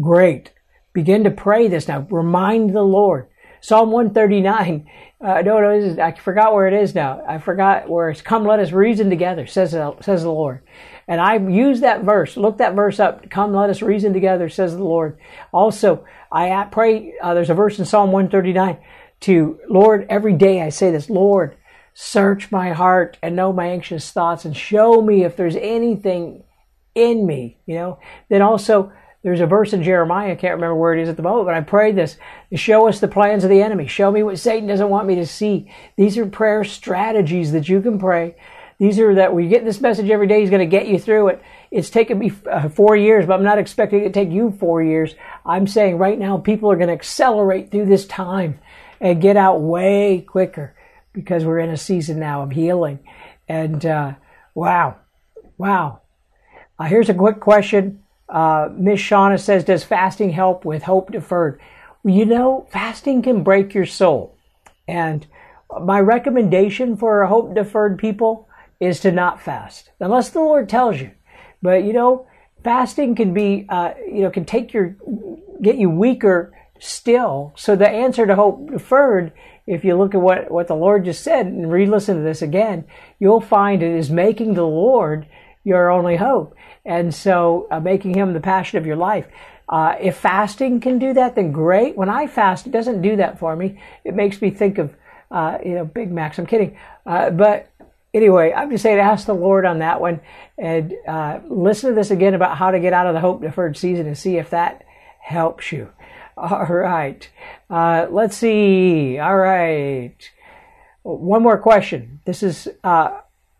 great. 0.00 0.52
Begin 0.92 1.24
to 1.24 1.30
pray 1.30 1.68
this 1.68 1.88
now. 1.88 2.06
Remind 2.10 2.74
the 2.74 2.82
Lord. 2.82 3.28
Psalm 3.60 3.90
139 3.90 4.90
uh, 5.24 5.42
no, 5.42 5.60
no, 5.60 6.02
I 6.02 6.12
forgot 6.12 6.54
where 6.54 6.66
it 6.66 6.72
is 6.72 6.94
now. 6.94 7.22
I 7.28 7.38
forgot 7.38 7.88
where 7.90 8.08
it's 8.08 8.22
come. 8.22 8.46
Let 8.46 8.58
us 8.58 8.72
reason 8.72 9.10
together, 9.10 9.46
says 9.46 9.72
says 10.00 10.22
the 10.22 10.30
Lord. 10.30 10.62
And 11.06 11.20
I 11.20 11.36
use 11.36 11.80
that 11.80 12.04
verse. 12.04 12.36
Look 12.36 12.58
that 12.58 12.74
verse 12.74 13.00
up. 13.00 13.28
Come, 13.30 13.52
let 13.52 13.68
us 13.68 13.82
reason 13.82 14.12
together, 14.12 14.48
says 14.48 14.76
the 14.76 14.84
Lord. 14.84 15.18
Also, 15.52 16.04
I 16.32 16.66
pray. 16.70 17.14
Uh, 17.20 17.34
there's 17.34 17.50
a 17.50 17.54
verse 17.54 17.78
in 17.78 17.84
Psalm 17.84 18.12
139 18.12 18.78
to 19.20 19.58
Lord. 19.68 20.06
Every 20.08 20.32
day 20.32 20.62
I 20.62 20.70
say 20.70 20.90
this, 20.90 21.10
Lord, 21.10 21.56
search 21.92 22.50
my 22.50 22.70
heart 22.70 23.18
and 23.22 23.36
know 23.36 23.52
my 23.52 23.66
anxious 23.66 24.10
thoughts, 24.10 24.44
and 24.46 24.56
show 24.56 25.02
me 25.02 25.24
if 25.24 25.36
there's 25.36 25.56
anything 25.56 26.44
in 26.94 27.26
me. 27.26 27.58
You 27.66 27.74
know. 27.74 27.98
Then 28.30 28.40
also 28.40 28.92
there's 29.22 29.40
a 29.40 29.46
verse 29.46 29.72
in 29.72 29.82
Jeremiah, 29.82 30.32
I 30.32 30.34
can't 30.34 30.54
remember 30.54 30.76
where 30.76 30.94
it 30.94 31.02
is 31.02 31.08
at 31.08 31.16
the 31.16 31.22
moment, 31.22 31.46
but 31.46 31.54
I 31.54 31.60
prayed 31.60 31.96
this 31.96 32.16
show 32.54 32.88
us 32.88 33.00
the 33.00 33.08
plans 33.08 33.44
of 33.44 33.50
the 33.50 33.62
enemy. 33.62 33.86
Show 33.86 34.10
me 34.10 34.22
what 34.22 34.38
Satan 34.38 34.66
doesn't 34.66 34.88
want 34.88 35.06
me 35.06 35.16
to 35.16 35.26
see. 35.26 35.70
These 35.96 36.16
are 36.16 36.26
prayer 36.26 36.64
strategies 36.64 37.52
that 37.52 37.68
you 37.68 37.82
can 37.82 37.98
pray. 37.98 38.34
These 38.78 38.98
are 38.98 39.14
that 39.16 39.34
we 39.34 39.46
get 39.48 39.62
this 39.62 39.82
message 39.82 40.08
every 40.08 40.26
day. 40.26 40.40
He's 40.40 40.48
going 40.48 40.60
to 40.60 40.66
get 40.66 40.88
you 40.88 40.98
through 40.98 41.28
it. 41.28 41.42
It's 41.70 41.90
taken 41.90 42.18
me 42.18 42.32
uh, 42.50 42.70
four 42.70 42.96
years, 42.96 43.26
but 43.26 43.34
I'm 43.34 43.44
not 43.44 43.58
expecting 43.58 44.00
it 44.00 44.04
to 44.04 44.10
take 44.10 44.30
you 44.30 44.52
four 44.52 44.82
years. 44.82 45.14
I'm 45.44 45.66
saying 45.66 45.98
right 45.98 46.18
now 46.18 46.38
people 46.38 46.72
are 46.72 46.76
going 46.76 46.88
to 46.88 46.94
accelerate 46.94 47.70
through 47.70 47.86
this 47.86 48.06
time 48.06 48.58
and 48.98 49.20
get 49.20 49.36
out 49.36 49.60
way 49.60 50.22
quicker 50.26 50.74
because 51.12 51.44
we're 51.44 51.58
in 51.58 51.68
a 51.68 51.76
season 51.76 52.18
now 52.18 52.40
of 52.40 52.52
healing. 52.52 53.00
And 53.46 53.84
uh, 53.84 54.14
wow, 54.54 54.96
wow. 55.58 56.00
Uh, 56.78 56.84
here's 56.84 57.10
a 57.10 57.14
quick 57.14 57.38
question 57.38 58.02
uh, 58.30 58.68
Miss 58.72 59.00
Shauna 59.00 59.40
says, 59.40 59.64
Does 59.64 59.84
fasting 59.84 60.30
help 60.30 60.64
with 60.64 60.84
hope 60.84 61.12
deferred? 61.12 61.60
You 62.04 62.24
know, 62.24 62.66
fasting 62.70 63.22
can 63.22 63.42
break 63.42 63.74
your 63.74 63.86
soul. 63.86 64.36
And 64.88 65.26
my 65.82 66.00
recommendation 66.00 66.96
for 66.96 67.24
hope 67.26 67.54
deferred 67.54 67.98
people 67.98 68.48
is 68.78 69.00
to 69.00 69.12
not 69.12 69.40
fast, 69.40 69.90
unless 70.00 70.30
the 70.30 70.40
Lord 70.40 70.68
tells 70.68 71.00
you. 71.00 71.10
But 71.62 71.84
you 71.84 71.92
know, 71.92 72.26
fasting 72.64 73.14
can 73.14 73.34
be, 73.34 73.66
uh, 73.68 73.92
you 74.06 74.22
know, 74.22 74.30
can 74.30 74.44
take 74.44 74.72
your, 74.72 74.96
get 75.60 75.76
you 75.76 75.90
weaker 75.90 76.52
still. 76.78 77.52
So 77.56 77.76
the 77.76 77.88
answer 77.88 78.26
to 78.26 78.34
hope 78.34 78.70
deferred, 78.70 79.32
if 79.66 79.84
you 79.84 79.96
look 79.96 80.14
at 80.14 80.20
what, 80.20 80.50
what 80.50 80.66
the 80.66 80.74
Lord 80.74 81.04
just 81.04 81.22
said 81.22 81.46
and 81.46 81.70
re-listen 81.70 82.16
to 82.16 82.22
this 82.22 82.42
again, 82.42 82.86
you'll 83.18 83.40
find 83.40 83.82
it 83.82 83.94
is 83.94 84.10
making 84.10 84.54
the 84.54 84.66
Lord 84.66 85.26
your 85.64 85.90
only 85.90 86.16
hope. 86.16 86.54
And 86.84 87.14
so 87.14 87.66
uh, 87.70 87.80
making 87.80 88.14
him 88.14 88.32
the 88.32 88.40
passion 88.40 88.78
of 88.78 88.86
your 88.86 88.96
life. 88.96 89.26
Uh, 89.68 89.94
if 90.00 90.16
fasting 90.16 90.80
can 90.80 90.98
do 90.98 91.14
that, 91.14 91.36
then 91.36 91.52
great. 91.52 91.96
When 91.96 92.08
I 92.08 92.26
fast, 92.26 92.66
it 92.66 92.72
doesn't 92.72 93.02
do 93.02 93.16
that 93.16 93.38
for 93.38 93.54
me. 93.54 93.80
It 94.04 94.14
makes 94.14 94.42
me 94.42 94.50
think 94.50 94.78
of, 94.78 94.94
uh, 95.30 95.58
you 95.64 95.74
know, 95.74 95.84
Big 95.84 96.10
Macs. 96.10 96.38
I'm 96.38 96.46
kidding. 96.46 96.76
Uh, 97.06 97.30
but 97.30 97.70
anyway, 98.12 98.52
I'm 98.52 98.70
just 98.70 98.82
saying, 98.82 98.98
ask 98.98 99.26
the 99.26 99.34
Lord 99.34 99.64
on 99.64 99.78
that 99.78 100.00
one 100.00 100.20
and 100.58 100.94
uh, 101.06 101.38
listen 101.48 101.90
to 101.90 101.94
this 101.94 102.10
again 102.10 102.34
about 102.34 102.56
how 102.56 102.72
to 102.72 102.80
get 102.80 102.92
out 102.92 103.06
of 103.06 103.14
the 103.14 103.20
hope 103.20 103.42
deferred 103.42 103.76
season 103.76 104.06
and 104.06 104.18
see 104.18 104.38
if 104.38 104.50
that 104.50 104.84
helps 105.20 105.70
you. 105.70 105.90
All 106.36 106.64
right. 106.66 107.28
Uh, 107.68 108.06
let's 108.10 108.36
see. 108.36 109.18
All 109.18 109.36
right. 109.36 110.16
One 111.02 111.42
more 111.42 111.58
question. 111.58 112.20
This 112.24 112.42
is 112.42 112.66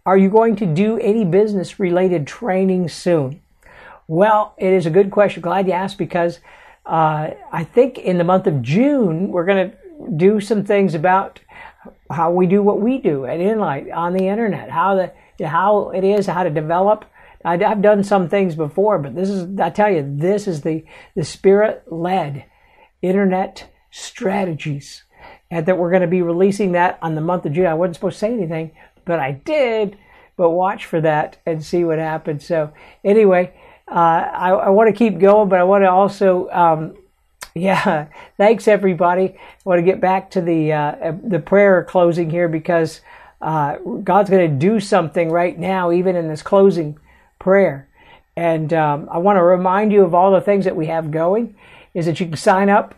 are 0.07 0.17
you 0.17 0.31
going 0.31 0.57
to 0.57 0.67
do 0.67 0.99
any 0.99 1.25
business 1.25 1.79
related 1.79 2.27
training 2.27 2.89
soon? 2.89 3.41
Well, 4.09 4.55
it 4.59 4.73
is 4.73 4.87
a 4.87 4.91
good 4.91 5.11
question. 5.11 5.43
Glad 5.43 5.67
you 5.67 5.73
asked 5.73 5.99
because 5.99 6.41
uh, 6.87 7.31
I 7.53 7.65
think 7.65 7.99
in 7.99 8.19
the 8.19 8.25
month 8.25 8.47
of 8.47 8.63
June, 8.63 9.29
we're 9.29 9.45
going 9.45 9.71
to 9.71 10.11
do 10.17 10.41
some 10.41 10.65
things 10.65 10.95
about 10.95 11.41
how 12.11 12.31
we 12.31 12.47
do 12.47 12.63
what 12.63 12.81
we 12.81 12.99
do 12.99 13.27
at 13.27 13.39
Inlight 13.39 13.91
on 13.93 14.13
the 14.15 14.27
internet, 14.27 14.71
how 14.71 14.95
the 14.97 15.13
how 15.47 15.91
it 15.91 16.05
is, 16.05 16.27
how 16.27 16.43
to 16.43 16.51
develop. 16.51 17.05
I've 17.45 17.81
done 17.81 18.05
some 18.05 18.29
things 18.29 18.55
before, 18.55 18.99
but 18.99 19.15
this 19.15 19.31
is, 19.31 19.59
I 19.59 19.71
tell 19.71 19.91
you, 19.91 20.05
this 20.07 20.47
is 20.47 20.61
the, 20.61 20.85
the 21.17 21.25
spirit 21.25 21.85
led 21.91 22.45
internet 23.01 23.73
strategies. 23.91 25.05
And 25.51 25.67
that 25.67 25.79
we're 25.79 25.91
going 25.91 26.03
to 26.03 26.09
be 26.09 26.23
releasing 26.23 26.73
that 26.73 26.99
on 27.03 27.15
the 27.15 27.21
month 27.21 27.47
of 27.47 27.53
June. 27.53 27.67
I 27.67 27.75
wasn't 27.75 27.97
supposed 27.97 28.17
to 28.17 28.21
say 28.21 28.33
anything, 28.33 28.73
but 29.05 29.19
I 29.19 29.33
did. 29.33 29.97
But 30.37 30.51
watch 30.51 30.87
for 30.87 31.01
that 31.03 31.37
and 31.45 31.63
see 31.63 31.85
what 31.85 31.99
happens. 31.99 32.47
So 32.47 32.73
anyway, 33.05 33.53
uh, 33.87 33.95
I, 33.95 34.51
I 34.51 34.69
want 34.71 34.89
to 34.89 34.97
keep 34.97 35.19
going, 35.19 35.49
but 35.49 35.59
I 35.59 35.65
want 35.65 35.85
to 35.85 35.91
also, 35.91 36.49
um, 36.51 36.97
yeah, 37.55 38.07
thanks 38.37 38.69
everybody. 38.69 39.25
I 39.25 39.39
want 39.65 39.81
to 39.81 39.85
get 39.85 40.01
back 40.01 40.31
to 40.33 40.41
the 40.41 40.73
uh, 40.73 41.13
the 41.23 41.41
prayer 41.41 41.85
closing 41.85 42.31
here 42.31 42.49
because 42.49 43.01
uh, 43.43 43.77
God's 44.05 44.31
going 44.31 44.51
to 44.51 44.57
do 44.57 44.81
something 44.81 45.31
right 45.31 45.59
now, 45.59 45.91
even 45.93 46.15
in 46.17 46.29
this 46.29 46.43
closing 46.43 46.99
prayer. 47.39 47.89
And 48.37 48.73
um, 48.73 49.09
I 49.11 49.19
want 49.19 49.37
to 49.37 49.43
remind 49.43 49.93
you 49.93 50.05
of 50.05 50.15
all 50.15 50.31
the 50.33 50.41
things 50.41 50.65
that 50.65 50.77
we 50.77 50.87
have 50.87 51.11
going. 51.11 51.57
Is 51.93 52.07
that 52.07 52.21
you 52.21 52.27
can 52.27 52.37
sign 52.37 52.71
up 52.71 52.95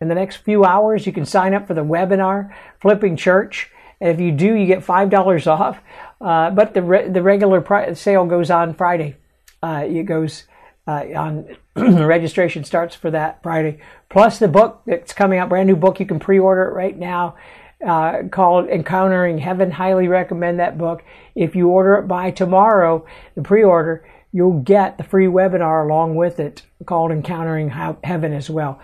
in 0.00 0.08
the 0.08 0.14
next 0.14 0.36
few 0.36 0.64
hours. 0.64 1.06
You 1.06 1.12
can 1.12 1.24
sign 1.24 1.54
up 1.54 1.66
for 1.66 1.72
the 1.72 1.84
webinar, 1.84 2.54
Flipping 2.78 3.16
Church. 3.16 3.70
If 4.04 4.20
you 4.20 4.32
do, 4.32 4.54
you 4.54 4.66
get 4.66 4.84
$5 4.84 5.46
off. 5.46 5.78
Uh, 6.20 6.50
but 6.50 6.74
the, 6.74 6.82
re- 6.82 7.08
the 7.08 7.22
regular 7.22 7.62
pri- 7.62 7.94
sale 7.94 8.26
goes 8.26 8.50
on 8.50 8.74
Friday. 8.74 9.16
Uh, 9.62 9.84
it 9.86 10.02
goes 10.02 10.44
uh, 10.86 11.04
on, 11.16 11.56
the 11.74 12.04
registration 12.04 12.64
starts 12.64 12.94
for 12.94 13.10
that 13.10 13.42
Friday. 13.42 13.80
Plus 14.10 14.38
the 14.38 14.46
book 14.46 14.82
that's 14.86 15.14
coming 15.14 15.38
out, 15.38 15.48
brand 15.48 15.66
new 15.66 15.76
book. 15.76 16.00
You 16.00 16.06
can 16.06 16.18
pre 16.18 16.38
order 16.38 16.64
it 16.64 16.74
right 16.74 16.96
now. 16.96 17.36
Uh, 17.84 18.28
called 18.30 18.68
Encountering 18.68 19.38
Heaven. 19.38 19.70
Highly 19.70 20.08
recommend 20.08 20.58
that 20.58 20.78
book. 20.78 21.02
If 21.34 21.56
you 21.56 21.68
order 21.68 21.96
it 21.96 22.06
by 22.06 22.30
tomorrow, 22.30 23.04
the 23.34 23.42
pre-order, 23.42 24.08
you'll 24.32 24.60
get 24.60 24.96
the 24.96 25.04
free 25.04 25.26
webinar 25.26 25.84
along 25.84 26.14
with 26.14 26.40
it 26.40 26.62
called 26.86 27.10
Encountering 27.10 27.68
Heaven 28.02 28.32
as 28.32 28.48
well. 28.48 28.80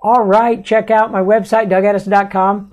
All 0.00 0.24
right, 0.24 0.64
check 0.64 0.90
out 0.90 1.12
my 1.12 1.20
website, 1.20 1.68
dougaddison.com 1.68 2.72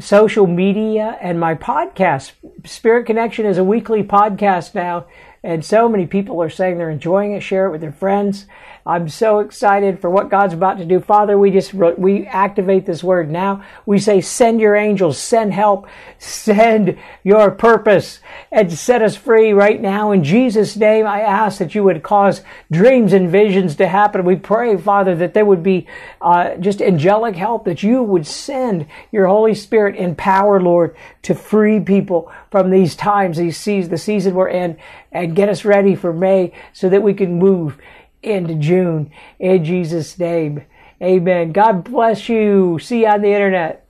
social 0.00 0.46
media 0.46 1.18
and 1.20 1.40
my 1.40 1.54
podcast. 1.54 2.32
Spirit 2.64 3.06
Connection 3.06 3.46
is 3.46 3.58
a 3.58 3.64
weekly 3.64 4.02
podcast 4.02 4.74
now, 4.74 5.06
and 5.42 5.64
so 5.64 5.88
many 5.88 6.06
people 6.06 6.42
are 6.42 6.50
saying 6.50 6.78
they're 6.78 6.90
enjoying 6.90 7.32
it. 7.32 7.42
Share 7.42 7.66
it 7.66 7.70
with 7.70 7.80
their 7.80 7.92
friends. 7.92 8.46
I'm 8.88 9.10
so 9.10 9.40
excited 9.40 10.00
for 10.00 10.08
what 10.08 10.30
God's 10.30 10.54
about 10.54 10.78
to 10.78 10.86
do. 10.86 10.98
Father, 10.98 11.38
we 11.38 11.50
just, 11.50 11.74
we 11.74 12.24
activate 12.24 12.86
this 12.86 13.04
word 13.04 13.30
now. 13.30 13.62
We 13.84 13.98
say, 13.98 14.22
send 14.22 14.62
your 14.62 14.74
angels, 14.74 15.18
send 15.18 15.52
help, 15.52 15.86
send 16.18 16.98
your 17.22 17.50
purpose, 17.50 18.20
and 18.50 18.72
set 18.72 19.02
us 19.02 19.14
free 19.14 19.52
right 19.52 19.78
now. 19.78 20.12
In 20.12 20.24
Jesus' 20.24 20.74
name, 20.74 21.06
I 21.06 21.20
ask 21.20 21.58
that 21.58 21.74
you 21.74 21.84
would 21.84 22.02
cause 22.02 22.40
dreams 22.72 23.12
and 23.12 23.28
visions 23.28 23.76
to 23.76 23.86
happen. 23.86 24.24
We 24.24 24.36
pray, 24.36 24.74
Father, 24.78 25.14
that 25.16 25.34
there 25.34 25.44
would 25.44 25.62
be 25.62 25.86
uh, 26.22 26.54
just 26.54 26.80
angelic 26.80 27.36
help, 27.36 27.66
that 27.66 27.82
you 27.82 28.02
would 28.02 28.26
send 28.26 28.86
your 29.12 29.26
Holy 29.26 29.54
Spirit 29.54 29.96
in 29.96 30.14
power, 30.14 30.62
Lord, 30.62 30.96
to 31.24 31.34
free 31.34 31.78
people 31.78 32.32
from 32.50 32.70
these 32.70 32.96
times, 32.96 33.36
these 33.36 33.58
seasons, 33.58 33.90
the 33.90 33.98
season 33.98 34.34
we're 34.34 34.48
in, 34.48 34.78
and 35.12 35.36
get 35.36 35.50
us 35.50 35.66
ready 35.66 35.94
for 35.94 36.10
May 36.10 36.54
so 36.72 36.88
that 36.88 37.02
we 37.02 37.12
can 37.12 37.38
move 37.38 37.76
into 38.22 38.54
June. 38.54 39.10
In 39.38 39.64
Jesus' 39.64 40.18
name, 40.18 40.64
amen. 41.02 41.52
God 41.52 41.84
bless 41.84 42.28
you. 42.28 42.78
See 42.78 43.00
you 43.00 43.08
on 43.08 43.22
the 43.22 43.32
internet. 43.32 43.87